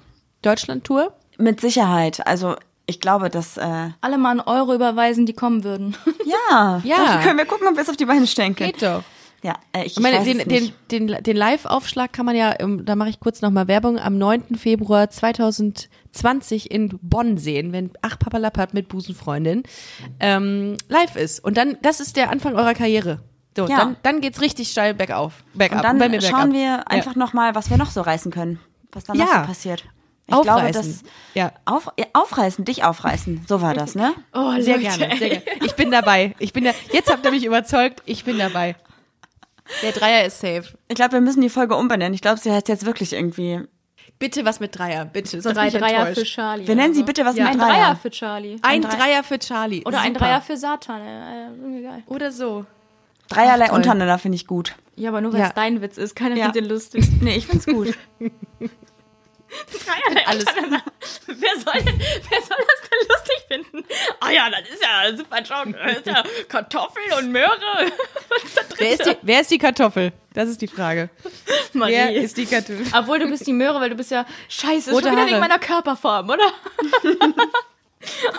Deutschland-Tour. 0.43 1.15
Mit 1.39 1.63
Sicherheit. 1.63 2.27
Also 2.27 2.57
ich 2.85 3.01
glaube, 3.01 3.31
dass 3.31 3.57
äh, 3.57 3.91
Alle 4.03 4.19
mal 4.19 4.33
einen 4.33 4.41
Euro 4.41 4.75
überweisen, 4.75 5.25
die 5.25 5.33
kommen 5.33 5.65
würden. 5.65 5.97
ja, 6.27 6.83
Ja. 6.85 6.97
Dann 7.07 7.23
können 7.23 7.39
wir 7.39 7.47
gucken, 7.47 7.67
ob 7.69 7.77
wir 7.77 7.83
es 7.83 7.89
auf 7.89 7.97
die 7.97 8.05
Beine 8.05 8.27
stellen 8.27 8.55
können. 8.55 8.73
Geht 8.73 8.83
doch. 8.83 9.03
Ja, 9.43 9.55
äh, 9.73 9.85
ich, 9.85 9.97
Ich 9.97 10.01
meine, 10.01 10.19
weiß 10.19 10.25
den, 10.25 10.39
den, 10.49 10.73
den, 10.91 11.23
den 11.23 11.37
Live-Aufschlag 11.37 12.13
kann 12.13 12.27
man 12.27 12.37
ja, 12.37 12.55
ähm, 12.61 12.85
da 12.85 12.95
mache 12.95 13.09
ich 13.09 13.21
kurz 13.21 13.41
nochmal 13.41 13.69
Werbung, 13.69 13.99
am 13.99 14.19
9. 14.19 14.57
Februar 14.57 15.09
2020 15.09 16.71
in 16.71 16.99
Bonn 17.03 17.39
sehen, 17.39 17.73
wenn 17.73 17.91
Ach 18.03 18.19
Papalapap 18.19 18.75
mit 18.75 18.89
Busenfreundin 18.89 19.63
ähm, 20.19 20.77
live 20.89 21.17
ist. 21.17 21.43
Und 21.43 21.57
dann, 21.57 21.77
das 21.83 22.01
ist 22.01 22.17
der 22.17 22.31
Anfang 22.31 22.55
eurer 22.55 22.75
Karriere. 22.75 23.21
So, 23.57 23.67
Ja. 23.67 23.79
dann, 23.79 23.97
dann 24.03 24.21
geht's 24.21 24.41
richtig 24.41 24.71
steil 24.71 24.95
bergauf. 24.95 25.43
Bergab. 25.55 25.79
Und 25.79 25.85
dann 25.85 25.99
bei 25.99 26.09
mir 26.09 26.19
bergab. 26.21 26.41
schauen 26.41 26.53
wir 26.53 26.89
einfach 26.91 27.17
noch 27.17 27.33
mal, 27.33 27.55
was 27.55 27.71
wir 27.71 27.77
noch 27.79 27.91
so 27.91 28.01
reißen 28.01 28.31
können. 28.31 28.61
Was 28.93 29.05
dann 29.05 29.17
noch 29.17 29.27
Ja. 29.27 29.41
so 29.43 29.47
passiert. 29.49 29.85
Ich 30.27 30.35
Aufreißen. 30.35 30.71
glaube, 30.71 30.73
dass 30.73 31.03
Ja. 31.35 31.53
auf, 31.65 31.89
ja, 31.99 32.05
aufreißen, 32.13 32.65
dich 32.65 32.85
aufreißen. 32.85 33.47
So 33.49 33.61
war 33.63 33.75
das, 33.75 33.95
ne? 33.97 34.13
Oh, 34.33 34.53
Sehr 34.61 34.77
Leute, 34.77 34.99
gerne, 34.99 35.17
sehr 35.17 35.29
gerne. 35.31 35.43
Ich 35.65 35.73
bin 35.75 35.91
dabei. 35.91 36.35
Ich 36.39 36.53
bin 36.53 36.65
da, 36.65 36.71
jetzt 36.93 37.11
habt 37.11 37.25
ihr 37.25 37.33
mich 37.33 37.45
überzeugt, 37.45 38.03
ich 38.07 38.25
bin 38.25 38.39
dabei. 38.39 38.77
Der 39.83 39.93
Dreier 39.93 40.27
ist 40.27 40.41
safe. 40.41 40.65
Ich 40.89 40.95
glaube, 40.95 41.13
wir 41.13 41.21
müssen 41.21 41.41
die 41.41 41.49
Folge 41.49 41.77
umbenennen. 41.77 42.15
Ich 42.15 42.21
glaube, 42.23 42.39
sie 42.41 42.51
heißt 42.53 42.69
jetzt 42.69 42.85
wirklich 42.87 43.13
irgendwie. 43.13 43.61
Bitte 44.19 44.45
was 44.45 44.61
mit 44.61 44.77
Dreier, 44.79 45.05
bitte. 45.07 45.41
Sonst 45.41 45.57
Drei 45.57 45.71
Dreier 45.71 46.01
enttäuscht. 46.07 46.19
für 46.19 46.25
Charlie. 46.25 46.67
Wir 46.67 46.75
nennen 46.75 46.93
sie 46.95 47.03
bitte 47.05 47.25
was 47.25 47.37
ja, 47.37 47.45
mit 47.45 47.53
ein 47.55 47.59
Dreier. 47.59 47.69
Dreier 47.85 47.97
für 47.97 48.11
Charlie. 48.11 48.57
Ein 48.63 48.83
Drei- 48.83 48.97
Dreier 48.97 49.23
für 49.25 49.39
Charlie. 49.39 49.83
Oder 49.87 50.01
ein 50.01 50.13
Super. 50.15 50.27
Dreier 50.27 50.41
für 50.43 50.57
Satan. 50.57 51.01
Äh, 51.01 51.83
geil. 51.83 52.03
Oder 52.07 52.31
so. 52.33 52.67
Dreierlei 53.29 53.69
toll. 53.69 53.77
untereinander 53.77 54.19
finde 54.19 54.37
ich 54.37 54.47
gut. 54.47 54.75
Ja, 54.97 55.09
aber 55.11 55.21
nur 55.23 55.33
weil 55.33 55.41
Ja. 55.41 55.47
es 55.47 55.55
dein 55.55 55.81
Witz 55.81 55.97
ist. 55.97 56.15
Keiner 56.17 56.35
Ja. 56.37 56.47
findet 56.47 56.65
den 56.65 56.71
lustig. 56.71 57.07
Nee, 57.23 57.37
ich 57.37 57.47
find's 57.47 57.65
gut. 57.67 57.95
Dreierlei 59.85 60.27
Alles. 60.27 60.45
Wer 61.27 61.55
soll, 61.57 61.75
wer 61.75 62.41
soll 62.43 62.59
das 62.59 62.89
denn 62.89 63.09
lustig 63.09 63.45
finden? 63.49 63.85
Ah 64.21 64.31
ja, 64.31 64.49
das 64.51 64.69
ist 64.69 64.83
ja 64.83 65.17
super 65.17 65.43
Joke. 65.43 65.79
Das 65.79 65.97
ist 65.99 66.07
ja 66.07 66.23
Kartoffel 66.49 67.03
und 67.19 67.33
Möhre. 67.33 67.91
Wer 68.79 68.93
ist, 68.93 69.07
die, 69.07 69.17
wer 69.23 69.41
ist 69.41 69.51
die 69.51 69.59
Kartoffel? 69.59 70.13
Das 70.35 70.49
ist 70.49 70.61
die 70.63 70.69
Frage. 70.69 71.11
Marie. 71.73 71.93
Wer 71.93 72.15
ist 72.15 72.37
die 72.37 72.47
Kartoffel? 72.47 72.87
Obwohl 72.97 73.19
du 73.19 73.29
bist 73.29 73.47
die 73.47 73.53
Möhre, 73.53 73.81
weil 73.81 73.91
du 73.91 73.97
bist 73.97 74.11
ja 74.11 74.25
scheiße, 74.49 74.91
Rote 74.93 75.09
schon 75.09 75.13
wieder 75.17 75.27
wegen 75.27 75.37
Haare. 75.37 75.49
meiner 75.49 75.59
Körperform, 75.59 76.31
oder? 76.31 76.53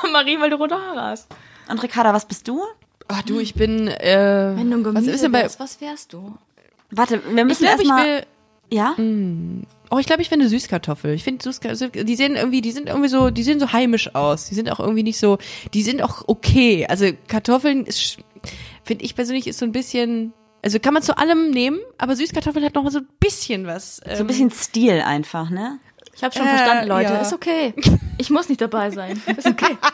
Und 0.03 0.11
Marie, 0.11 0.39
weil 0.39 0.49
du 0.49 0.55
rote 0.55 0.75
Haare 0.75 1.01
hast. 1.01 1.27
Und 1.69 1.81
Ricarda, 1.83 2.13
was 2.13 2.25
bist 2.25 2.47
du? 2.47 2.63
Ach 3.07 3.21
du, 3.23 3.39
ich 3.39 3.53
bin. 3.53 3.87
Äh, 3.87 4.53
Wenn 4.55 4.71
du 4.71 4.77
ein 4.89 4.95
was 4.95 5.05
ist 5.05 5.23
denn 5.23 5.31
bei? 5.31 5.41
wärst, 5.43 5.59
was 5.59 5.79
wärst 5.81 6.13
du? 6.13 6.37
Warte, 6.91 7.21
wir 7.35 7.45
müssen 7.45 7.65
erstmal. 7.65 8.25
Ja? 8.73 8.95
Oh, 8.97 9.97
ich 9.99 10.05
glaube, 10.05 10.21
ich 10.21 10.29
finde 10.29 10.47
Süßkartoffel. 10.47 11.13
Ich 11.13 11.23
finde 11.25 11.43
Süßkartoffel, 11.43 12.05
die 12.05 12.15
sehen 12.15 12.35
irgendwie, 12.37 12.61
die 12.61 12.71
sind 12.71 12.87
irgendwie 12.87 13.09
so, 13.09 13.29
die 13.29 13.43
sehen 13.43 13.59
so 13.59 13.73
heimisch 13.73 14.15
aus. 14.15 14.47
Die 14.47 14.55
sind 14.55 14.71
auch 14.71 14.79
irgendwie 14.79 15.03
nicht 15.03 15.19
so, 15.19 15.37
die 15.73 15.83
sind 15.83 16.01
auch 16.01 16.23
okay. 16.27 16.85
Also 16.89 17.07
Kartoffeln 17.27 17.85
ist, 17.85 18.17
finde 18.83 19.03
ich 19.03 19.13
persönlich, 19.15 19.47
ist 19.47 19.59
so 19.59 19.65
ein 19.65 19.73
bisschen, 19.73 20.31
also 20.61 20.79
kann 20.79 20.93
man 20.93 21.03
zu 21.03 21.17
allem 21.17 21.51
nehmen, 21.51 21.79
aber 21.97 22.15
Süßkartoffeln 22.15 22.63
hat 22.63 22.75
noch 22.75 22.89
so 22.89 22.99
ein 22.99 23.07
bisschen 23.19 23.67
was. 23.67 23.97
So 23.97 24.03
ein 24.09 24.19
ähm, 24.21 24.27
bisschen 24.27 24.51
Stil 24.51 25.01
einfach, 25.01 25.49
ne? 25.49 25.79
Ich 26.15 26.23
habe 26.23 26.33
schon 26.33 26.45
Äh, 26.47 26.55
verstanden, 26.55 26.87
Leute. 26.87 27.11
ja. 27.13 27.19
Ist 27.21 27.33
okay. 27.33 27.73
Ich 28.17 28.29
muss 28.29 28.47
nicht 28.49 28.61
dabei 28.61 28.91
sein. 28.91 29.21
Ist 29.35 29.47
okay. 29.47 29.77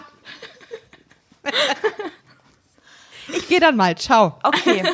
Ich 3.34 3.48
gehe 3.50 3.60
dann 3.60 3.76
mal. 3.76 3.96
Ciao. 3.98 4.38
Okay. 4.44 4.84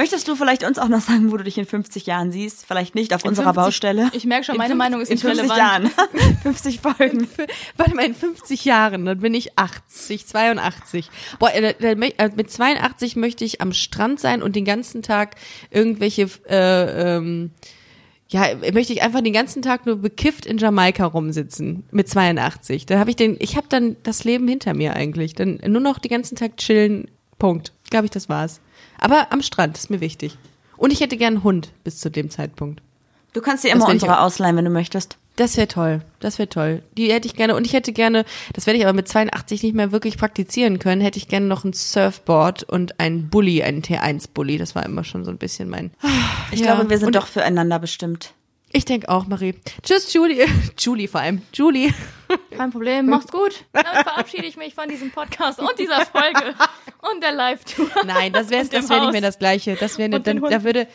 Möchtest 0.00 0.26
du 0.28 0.34
vielleicht 0.34 0.64
uns 0.64 0.78
auch 0.78 0.88
noch 0.88 1.02
sagen, 1.02 1.30
wo 1.30 1.36
du 1.36 1.44
dich 1.44 1.58
in 1.58 1.66
50 1.66 2.06
Jahren 2.06 2.32
siehst? 2.32 2.64
Vielleicht 2.64 2.94
nicht 2.94 3.12
auf 3.12 3.22
unserer 3.22 3.52
50 3.52 3.64
Baustelle. 3.64 4.08
Ich 4.14 4.24
merke 4.24 4.44
schon, 4.46 4.56
meine 4.56 4.70
fünf- 4.70 4.78
Meinung 4.78 5.00
ist 5.02 5.10
in 5.10 5.16
nicht 5.16 5.22
50 5.24 5.50
relevant. 5.50 5.92
Jahren. 5.92 6.36
50 6.42 6.80
Folgen. 6.80 7.28
Warte 7.76 7.94
mal, 7.94 8.06
in 8.06 8.14
50 8.14 8.64
Jahren, 8.64 9.04
dann 9.04 9.20
bin 9.20 9.34
ich 9.34 9.58
80, 9.58 10.26
82. 10.26 11.10
Boah, 11.38 11.52
äh, 11.52 11.74
äh, 11.82 12.30
mit 12.34 12.50
82 12.50 13.16
möchte 13.16 13.44
ich 13.44 13.60
am 13.60 13.74
Strand 13.74 14.20
sein 14.20 14.42
und 14.42 14.56
den 14.56 14.64
ganzen 14.64 15.02
Tag 15.02 15.34
irgendwelche, 15.70 16.30
äh, 16.48 17.16
ähm, 17.16 17.50
ja, 18.30 18.44
möchte 18.72 18.94
ich 18.94 19.02
einfach 19.02 19.20
den 19.20 19.34
ganzen 19.34 19.60
Tag 19.60 19.84
nur 19.84 19.96
bekifft 19.96 20.46
in 20.46 20.56
Jamaika 20.56 21.04
rumsitzen 21.04 21.84
mit 21.90 22.08
82. 22.08 22.86
Da 22.86 22.98
habe 22.98 23.10
ich 23.10 23.16
den, 23.16 23.36
ich 23.38 23.54
habe 23.56 23.66
dann 23.68 23.96
das 24.02 24.24
Leben 24.24 24.48
hinter 24.48 24.72
mir 24.72 24.96
eigentlich. 24.96 25.34
Dann 25.34 25.60
nur 25.66 25.82
noch 25.82 25.98
den 25.98 26.10
ganzen 26.10 26.36
Tag 26.36 26.56
chillen. 26.56 27.10
Punkt. 27.38 27.74
Glaube 27.90 28.06
ich, 28.06 28.10
das 28.10 28.30
war's. 28.30 28.62
Aber 29.00 29.28
am 29.32 29.42
Strand 29.42 29.76
ist 29.78 29.90
mir 29.90 30.00
wichtig. 30.00 30.36
Und 30.76 30.92
ich 30.92 31.00
hätte 31.00 31.16
gern 31.16 31.34
einen 31.34 31.44
Hund 31.44 31.70
bis 31.84 31.98
zu 31.98 32.10
dem 32.10 32.30
Zeitpunkt. 32.30 32.80
Du 33.32 33.40
kannst 33.40 33.64
dir 33.64 33.70
immer 33.70 33.86
ich 33.86 33.94
unsere 33.94 34.18
auch. 34.18 34.24
ausleihen, 34.24 34.56
wenn 34.56 34.64
du 34.64 34.70
möchtest. 34.70 35.16
Das 35.36 35.56
wäre 35.56 35.68
toll. 35.68 36.02
Das 36.18 36.38
wäre 36.38 36.48
toll. 36.48 36.82
Die 36.98 37.10
hätte 37.12 37.26
ich 37.28 37.34
gerne. 37.36 37.54
Und 37.54 37.64
ich 37.64 37.72
hätte 37.72 37.92
gerne, 37.92 38.24
das 38.52 38.66
werde 38.66 38.78
ich 38.78 38.84
aber 38.84 38.92
mit 38.92 39.08
82 39.08 39.62
nicht 39.62 39.74
mehr 39.74 39.92
wirklich 39.92 40.18
praktizieren 40.18 40.78
können, 40.78 41.00
hätte 41.00 41.18
ich 41.18 41.28
gerne 41.28 41.46
noch 41.46 41.64
ein 41.64 41.72
Surfboard 41.72 42.64
und 42.64 42.98
einen 43.00 43.28
Bulli, 43.30 43.62
einen 43.62 43.82
T1-Bulli. 43.82 44.58
Das 44.58 44.74
war 44.74 44.84
immer 44.84 45.04
schon 45.04 45.24
so 45.24 45.30
ein 45.30 45.38
bisschen 45.38 45.70
mein. 45.70 45.92
Ich 46.50 46.60
Ja. 46.60 46.74
glaube, 46.74 46.90
wir 46.90 46.98
sind 46.98 47.06
Und- 47.08 47.16
doch 47.16 47.26
füreinander 47.26 47.78
bestimmt. 47.78 48.34
Ich 48.72 48.84
denke 48.84 49.08
auch, 49.08 49.26
Marie. 49.26 49.54
Tschüss, 49.82 50.12
Julie. 50.12 50.46
Julie 50.78 51.08
vor 51.08 51.20
allem. 51.20 51.42
Julie. 51.52 51.92
Kein 52.56 52.70
Problem, 52.70 53.06
macht's 53.10 53.32
gut. 53.32 53.64
Damit 53.72 54.02
verabschiede 54.04 54.46
ich 54.46 54.56
mich 54.56 54.74
von 54.74 54.88
diesem 54.88 55.10
Podcast 55.10 55.58
und 55.58 55.76
dieser 55.78 56.06
Folge 56.06 56.54
und 57.12 57.22
der 57.22 57.32
Live-Tour. 57.32 57.90
Nein, 58.06 58.32
das 58.32 58.50
wäre 58.50 58.64
das 58.66 58.88
wäre 58.88 59.00
nicht 59.00 59.12
mehr 59.12 59.20
das 59.20 59.38
Gleiche. 59.38 59.74
Das 59.74 59.98
wäre 59.98 60.20
dann, 60.20 60.40
Hund. 60.40 60.52
da 60.52 60.62
würde, 60.62 60.86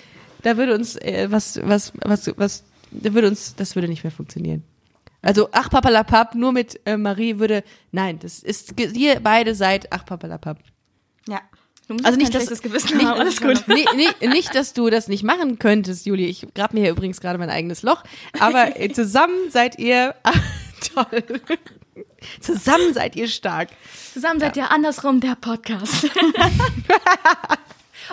da 0.42 0.56
würde 0.56 0.74
uns 0.74 0.96
äh, 0.96 1.28
was, 1.30 1.60
was, 1.64 1.92
was, 2.04 2.32
was, 2.38 2.64
da 2.92 3.14
würde 3.14 3.28
uns, 3.28 3.56
das 3.56 3.76
würde 3.76 3.90
nicht 3.90 4.04
mehr 4.04 4.12
funktionieren. 4.12 4.64
Also 5.22 5.50
ach 5.52 5.70
papalapap, 5.70 6.36
nur 6.36 6.54
mit 6.54 6.80
äh, 6.86 6.96
Marie 6.96 7.40
würde, 7.40 7.64
nein, 7.92 8.20
das 8.20 8.40
ist, 8.40 8.80
ihr 8.80 9.20
beide 9.20 9.54
seid 9.56 9.92
ach 9.92 10.06
papalapap. 10.06 10.60
Ja. 11.88 11.88
Du 11.88 11.94
musst 11.94 12.06
Also 12.06 12.18
nicht, 12.18 12.34
dass 12.34 12.44
schlechtes 12.46 12.62
Gewissen 12.62 13.08
haben, 13.08 13.20
alles 13.20 13.40
gut. 13.42 13.64
Nee, 13.68 13.86
nee, 13.96 14.28
nicht, 14.28 14.56
dass 14.56 14.74
du 14.74 14.90
das 14.90 15.08
nicht 15.08 15.24
machen 15.24 15.60
könntest, 15.60 16.06
Juli. 16.06 16.26
Ich 16.26 16.46
grab 16.56 16.74
mir 16.74 16.82
hier 16.82 16.92
übrigens 16.92 17.22
gerade 17.22 17.38
mein 17.38 17.50
eigenes 17.50 17.84
Loch. 17.84 18.04
Aber 18.40 18.80
äh, 18.80 18.90
zusammen 18.94 19.52
seid 19.52 19.78
ihr 19.80 20.16
ah, 20.24 20.34
toll. 20.94 21.24
Zusammen 22.42 22.94
seid 22.94 23.16
ihr 23.16 23.28
stark. 23.28 23.70
Zusammen 24.14 24.40
seid 24.40 24.58
ihr 24.58 24.72
andersrum 24.72 25.20
der 25.20 25.36
Podcast. 25.36 26.10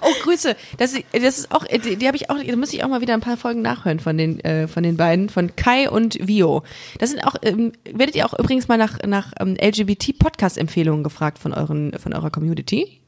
Oh, 0.00 0.10
Grüße. 0.22 0.56
Das, 0.78 0.94
ist- 0.94 1.04
das 1.12 1.38
ist 1.38 1.52
auch, 1.52 1.64
die, 1.66 1.96
die 1.96 2.06
habe 2.06 2.16
ich 2.16 2.30
auch, 2.30 2.38
da 2.42 2.56
muss 2.56 2.72
ich 2.72 2.82
auch 2.82 2.88
mal 2.88 3.02
wieder 3.02 3.12
ein 3.12 3.20
paar 3.20 3.36
Folgen 3.36 3.60
nachhören 3.60 4.00
von 4.00 4.16
den, 4.16 4.40
äh, 4.40 4.66
von 4.66 4.82
den 4.82 4.96
beiden, 4.96 5.28
von 5.28 5.54
Kai 5.54 5.90
und 5.90 6.16
Vio. 6.26 6.62
Das 6.98 7.10
sind 7.10 7.20
auch, 7.20 7.34
ähm, 7.42 7.72
werdet 7.84 8.16
ihr 8.16 8.24
auch 8.24 8.38
übrigens 8.38 8.68
mal 8.68 8.78
nach, 8.78 9.00
nach 9.06 9.32
ähm, 9.38 9.54
LGBT-Podcast-Empfehlungen 9.60 11.04
gefragt 11.04 11.38
von 11.38 11.52
euren, 11.52 11.92
von 11.98 12.14
eurer 12.14 12.30
Community? 12.30 13.01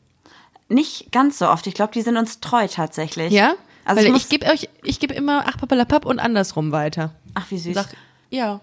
Nicht 0.68 1.12
ganz 1.12 1.38
so 1.38 1.48
oft. 1.48 1.66
Ich 1.66 1.74
glaube, 1.74 1.92
die 1.92 2.02
sind 2.02 2.16
uns 2.16 2.40
treu 2.40 2.66
tatsächlich. 2.68 3.32
Ja? 3.32 3.54
Also 3.84 4.00
Weil 4.02 4.10
ich, 4.10 4.22
ich, 4.22 4.28
gebe 4.28 4.46
euch, 4.46 4.68
ich 4.82 4.98
gebe 4.98 5.14
immer 5.14 5.44
ach 5.46 5.58
papalapap 5.58 6.06
und 6.06 6.18
andersrum 6.18 6.72
weiter. 6.72 7.14
Ach, 7.34 7.50
wie 7.50 7.58
süß. 7.58 7.74
Sag, 7.74 7.88
ja. 8.30 8.60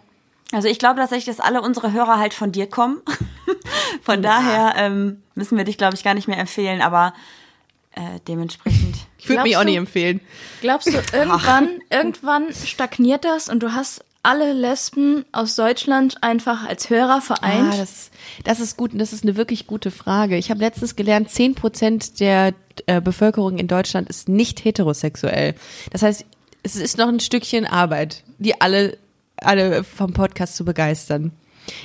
Also 0.52 0.68
ich 0.68 0.80
glaube 0.80 1.00
tatsächlich, 1.00 1.26
dass 1.26 1.40
alle 1.40 1.62
unsere 1.62 1.92
Hörer 1.94 2.18
halt 2.18 2.34
von 2.34 2.52
dir 2.52 2.68
kommen. 2.68 3.02
von 4.02 4.22
daher 4.22 4.74
ähm, 4.78 5.22
müssen 5.36 5.58
wir 5.58 5.64
dich, 5.64 5.78
glaube 5.78 5.96
ich, 5.96 6.04
gar 6.04 6.14
nicht 6.14 6.28
mehr 6.28 6.40
empfehlen, 6.40 6.82
aber 6.82 7.14
äh, 7.94 8.20
dementsprechend. 8.28 8.96
Ich 9.18 9.30
würde 9.30 9.44
mich 9.44 9.58
auch 9.58 9.64
nicht 9.64 9.76
du- 9.76 9.82
empfehlen. 9.82 10.22
Glaubst 10.62 10.88
du, 10.88 10.92
irgendwann, 11.14 11.80
irgendwann 11.90 12.54
stagniert 12.54 13.24
das 13.24 13.48
und 13.48 13.62
du 13.62 13.74
hast 13.74 14.04
alle 14.24 14.54
Lesben 14.54 15.26
aus 15.32 15.56
Deutschland 15.56 16.18
einfach 16.22 16.68
als 16.68 16.90
Hörer 16.90 17.22
vereint? 17.22 17.74
Ah, 17.74 17.78
das, 17.78 18.12
das 18.44 18.60
ist 18.60 18.78
gut, 18.78 18.92
das 18.94 19.14
ist 19.14 19.24
eine 19.24 19.36
wirklich 19.36 19.68
gute 19.68 19.92
Frage. 19.92 20.38
Ich 20.38 20.52
habe 20.52 20.60
letztens 20.60 20.96
gelernt, 20.96 21.30
10 21.30 21.56
Prozent 21.56 22.20
der 22.20 22.54
äh, 22.86 23.02
Bevölkerung 23.02 23.58
in 23.58 23.68
Deutschland 23.68 24.10
ist 24.10 24.30
nicht 24.30 24.64
heterosexuell. 24.64 25.56
Das 25.92 26.04
heißt, 26.04 26.26
es 26.64 26.76
ist 26.76 26.98
noch 26.98 27.08
ein 27.08 27.20
Stückchen 27.20 27.66
Arbeit, 27.66 28.24
die 28.38 28.62
alle, 28.62 28.98
alle 29.38 29.84
vom 29.84 30.14
Podcast 30.14 30.56
zu 30.56 30.66
begeistern. 30.66 31.32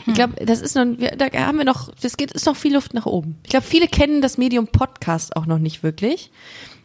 Ich 0.07 0.14
glaube, 0.14 0.45
das 0.45 0.61
ist 0.61 0.74
noch, 0.74 0.87
da 1.18 1.30
haben 1.32 1.59
wir 1.59 1.64
noch, 1.64 1.95
das 2.01 2.16
geht, 2.16 2.32
ist 2.32 2.47
noch 2.47 2.57
viel 2.57 2.74
Luft 2.74 2.95
nach 2.95 3.07
oben. 3.07 3.39
Ich 3.45 3.51
glaube, 3.51 3.66
viele 3.66 3.89
kennen 3.89 4.20
das 4.20 4.39
Medium 4.39 4.68
Podcast 4.68 5.37
auch 5.37 5.47
noch 5.47 5.59
nicht 5.59 5.82
wirklich, 5.82 6.30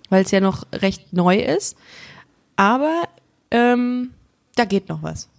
weil 0.10 0.24
es 0.24 0.32
ja 0.32 0.40
noch 0.40 0.66
recht 0.74 1.14
neu 1.14 1.38
ist. 1.38 1.78
Aber 2.58 3.04
ähm, 3.50 4.12
da 4.56 4.66
geht 4.66 4.90
noch 4.90 5.04
was. 5.04 5.30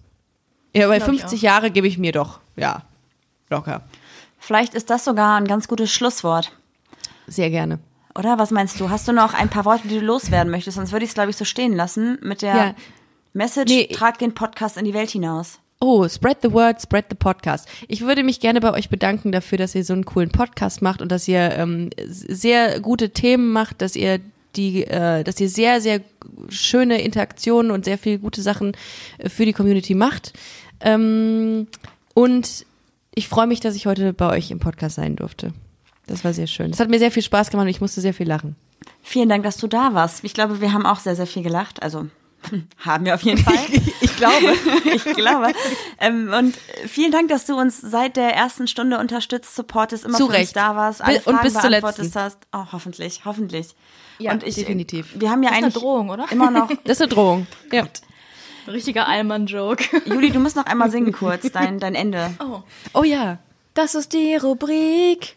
Ja, 0.75 0.87
bei 0.87 0.97
Glaub 0.97 1.13
ich 1.13 1.19
50 1.21 1.41
Jahre 1.41 1.71
gebe 1.71 1.87
ich 1.87 1.97
mir 1.97 2.11
doch, 2.11 2.39
ja, 2.55 2.83
locker. 3.49 3.81
Vielleicht 4.39 4.73
ist 4.73 4.89
das 4.89 5.05
sogar 5.05 5.37
ein 5.37 5.45
ganz 5.47 5.67
gutes 5.67 5.91
Schlusswort. 5.91 6.51
Sehr 7.27 7.49
gerne. 7.49 7.79
Oder 8.17 8.37
was 8.37 8.51
meinst 8.51 8.79
du? 8.79 8.89
Hast 8.89 9.07
du 9.07 9.11
noch 9.13 9.33
ein 9.33 9.49
paar 9.49 9.65
Worte, 9.65 9.87
die 9.87 9.99
du 9.99 10.05
loswerden 10.05 10.51
möchtest? 10.51 10.75
Sonst 10.75 10.91
würde 10.91 11.05
ich 11.05 11.09
es, 11.11 11.15
glaube 11.15 11.29
ich, 11.29 11.37
so 11.37 11.45
stehen 11.45 11.73
lassen 11.73 12.19
mit 12.21 12.41
der 12.41 12.55
Ja. 12.55 12.75
Message, 13.33 13.71
Nee. 13.71 13.87
trag 13.87 14.19
den 14.19 14.35
Podcast 14.35 14.77
in 14.77 14.85
die 14.85 14.93
Welt 14.93 15.09
hinaus. 15.09 15.59
Oh, 15.79 16.07
spread 16.07 16.37
the 16.43 16.51
word, 16.53 16.79
spread 16.81 17.05
the 17.09 17.15
podcast. 17.15 17.67
Ich 17.87 18.01
würde 18.01 18.23
mich 18.23 18.39
gerne 18.39 18.61
bei 18.61 18.71
euch 18.71 18.89
bedanken 18.89 19.31
dafür, 19.31 19.57
dass 19.57 19.73
ihr 19.75 19.83
so 19.83 19.93
einen 19.93 20.05
coolen 20.05 20.29
Podcast 20.29 20.81
macht 20.81 21.01
und 21.01 21.11
dass 21.11 21.27
ihr 21.27 21.51
ähm, 21.57 21.89
sehr 22.07 22.79
gute 22.79 23.09
Themen 23.09 23.51
macht, 23.51 23.81
dass 23.81 23.95
ihr 23.95 24.19
die, 24.55 24.83
äh, 24.85 25.23
dass 25.23 25.39
ihr 25.39 25.49
sehr, 25.49 25.81
sehr 25.81 25.99
schöne 26.49 27.01
Interaktionen 27.01 27.71
und 27.71 27.85
sehr 27.85 27.97
viel 27.97 28.19
gute 28.19 28.41
Sachen 28.41 28.73
äh, 29.17 29.29
für 29.29 29.45
die 29.45 29.53
Community 29.53 29.95
macht. 29.95 30.33
Ähm, 30.83 31.67
und 32.13 32.65
ich 33.15 33.27
freue 33.27 33.47
mich, 33.47 33.59
dass 33.59 33.75
ich 33.75 33.85
heute 33.85 34.13
bei 34.13 34.29
euch 34.29 34.51
im 34.51 34.59
Podcast 34.59 34.95
sein 34.95 35.15
durfte. 35.15 35.53
Das 36.07 36.23
war 36.23 36.33
sehr 36.33 36.47
schön. 36.47 36.71
Das 36.71 36.79
hat 36.79 36.89
mir 36.89 36.99
sehr 36.99 37.11
viel 37.11 37.23
Spaß 37.23 37.49
gemacht 37.49 37.63
und 37.65 37.69
ich 37.69 37.81
musste 37.81 38.01
sehr 38.01 38.13
viel 38.13 38.27
lachen. 38.27 38.55
Vielen 39.01 39.29
Dank, 39.29 39.43
dass 39.43 39.57
du 39.57 39.67
da 39.67 39.93
warst. 39.93 40.23
Ich 40.23 40.33
glaube, 40.33 40.59
wir 40.61 40.73
haben 40.73 40.85
auch 40.85 40.99
sehr, 40.99 41.15
sehr 41.15 41.27
viel 41.27 41.43
gelacht. 41.43 41.81
Also 41.81 42.07
haben 42.79 43.05
wir 43.05 43.15
auf 43.15 43.21
jeden 43.21 43.41
Fall. 43.43 43.55
Ich 44.01 44.17
glaube. 44.17 44.53
ich 44.93 45.03
glaube. 45.15 45.47
Ähm, 45.99 46.31
und 46.37 46.55
vielen 46.87 47.11
Dank, 47.11 47.29
dass 47.29 47.45
du 47.45 47.57
uns 47.57 47.81
seit 47.81 48.15
der 48.15 48.35
ersten 48.35 48.67
Stunde 48.67 48.99
unterstützt, 48.99 49.55
supportest, 49.55 50.05
immer 50.05 50.17
Zu 50.17 50.25
für 50.27 50.31
uns 50.33 50.39
Recht. 50.39 50.55
da 50.55 50.75
warst, 50.75 51.01
alle 51.01 51.19
Bi- 51.19 51.25
und 51.29 51.35
Fragen 51.37 51.53
bis 51.53 51.69
letzten. 51.69 52.15
hast. 52.19 52.37
Oh, 52.53 52.65
hoffentlich, 52.71 53.21
hoffentlich. 53.25 53.67
Ja, 54.19 54.33
und 54.33 54.43
ich, 54.43 54.55
definitiv. 54.55 55.13
Wir 55.15 55.31
haben 55.31 55.41
ja 55.41 55.49
Das 55.49 55.57
ist 55.57 55.63
eine 55.63 55.73
Drohung, 55.73 56.09
oder? 56.09 56.25
immer 56.31 56.51
noch. 56.51 56.69
Das 56.83 56.97
ist 56.97 57.01
eine 57.01 57.09
Drohung. 57.09 57.47
Ja. 57.71 57.85
Richtiger 58.67 59.07
Allmann-Joke. 59.07 59.83
Juli, 60.05 60.31
du 60.31 60.39
musst 60.39 60.55
noch 60.55 60.65
einmal 60.65 60.89
singen 60.91 61.11
kurz, 61.13 61.49
dein, 61.51 61.79
dein 61.79 61.95
Ende. 61.95 62.33
Oh. 62.39 62.61
Oh 62.93 63.03
ja. 63.03 63.39
Das 63.73 63.95
ist 63.95 64.13
die 64.13 64.35
Rubrik 64.35 65.35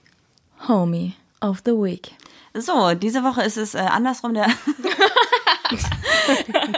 Homie 0.69 1.15
of 1.41 1.63
the 1.65 1.73
Week. 1.73 2.13
So, 2.55 2.95
diese 2.95 3.23
Woche 3.25 3.43
ist 3.43 3.57
es 3.59 3.75
äh, 3.75 3.79
andersrum. 3.79 4.35
Der 4.35 4.47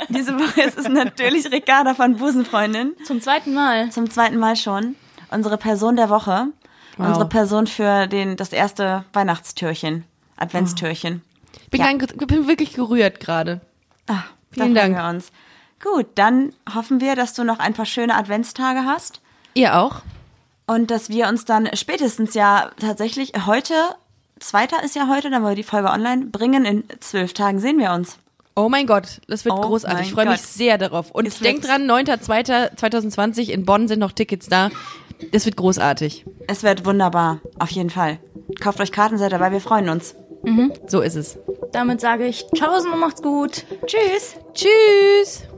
diese 0.08 0.38
Woche 0.38 0.62
ist 0.62 0.78
es 0.78 0.88
natürlich 0.88 1.50
Ricarda 1.50 1.94
von 1.94 2.16
Busenfreundin. 2.16 2.94
Zum 3.04 3.20
zweiten 3.20 3.54
Mal. 3.54 3.90
Zum 3.90 4.10
zweiten 4.10 4.38
Mal 4.38 4.56
schon. 4.56 4.96
Unsere 5.30 5.58
Person 5.58 5.96
der 5.96 6.08
Woche. 6.10 6.48
Wow. 6.96 7.08
Unsere 7.08 7.28
Person 7.28 7.66
für 7.66 8.06
den, 8.06 8.36
das 8.36 8.52
erste 8.52 9.04
Weihnachtstürchen. 9.12 10.04
Adventstürchen. 10.36 11.22
Ich 11.62 11.70
bin, 11.70 11.80
Ja. 11.80 11.92
ganz- 11.92 12.12
bin 12.14 12.48
wirklich 12.48 12.72
gerührt 12.72 13.20
gerade. 13.20 13.60
Ah, 14.06 14.22
Vielen 14.52 14.74
Dank. 14.74 14.96
wir 14.96 15.04
uns. 15.08 15.30
Gut, 15.82 16.06
dann 16.16 16.52
hoffen 16.74 17.00
wir, 17.00 17.14
dass 17.16 17.34
du 17.34 17.44
noch 17.44 17.58
ein 17.60 17.74
paar 17.74 17.86
schöne 17.86 18.14
Adventstage 18.16 18.84
hast 18.84 19.20
Ihr 19.54 19.76
auch? 19.78 20.02
und 20.66 20.90
dass 20.90 21.08
wir 21.08 21.28
uns 21.28 21.44
dann 21.44 21.68
spätestens 21.74 22.34
ja 22.34 22.70
tatsächlich 22.80 23.32
heute, 23.46 23.72
zweiter 24.40 24.82
ist 24.84 24.96
ja 24.96 25.08
heute, 25.08 25.30
dann 25.30 25.42
wollen 25.42 25.52
wir 25.52 25.62
die 25.62 25.62
Folge 25.62 25.88
online 25.88 26.26
bringen. 26.26 26.64
In 26.64 26.84
zwölf 27.00 27.32
Tagen 27.32 27.58
sehen 27.60 27.78
wir 27.78 27.92
uns. 27.92 28.18
Oh 28.56 28.68
mein 28.68 28.86
Gott, 28.88 29.20
das 29.28 29.44
wird 29.44 29.54
Oh 29.56 29.60
großartig. 29.60 30.08
Ich 30.08 30.12
freue 30.12 30.28
mich 30.28 30.42
sehr 30.42 30.78
darauf. 30.78 31.12
Und 31.12 31.26
Es 31.28 31.38
denkt 31.38 31.62
wird- 31.62 31.72
dran, 31.72 31.86
9.2.2020 31.88 33.50
in 33.50 33.64
Bonn 33.64 33.86
sind 33.88 34.00
noch 34.00 34.12
Tickets 34.12 34.48
da. 34.48 34.70
Das 35.32 35.46
wird 35.46 35.56
großartig. 35.56 36.26
Es 36.48 36.62
wird 36.64 36.84
wunderbar, 36.84 37.40
auf 37.58 37.70
jeden 37.70 37.90
Fall. 37.90 38.18
Kauft 38.60 38.80
euch 38.80 38.90
Karten, 38.92 39.16
seid 39.18 39.32
dabei, 39.32 39.52
wir 39.52 39.60
freuen 39.60 39.88
uns. 39.88 40.14
So 40.86 41.00
ist 41.00 41.14
es. 41.16 41.38
Damit 41.72 42.00
sage 42.00 42.26
ich 42.26 42.46
Tschaußen 42.54 42.90
und 42.92 43.00
macht's 43.00 43.22
gut. 43.22 43.64
Tschüss. 43.86 44.36
Tschüss. 44.54 45.44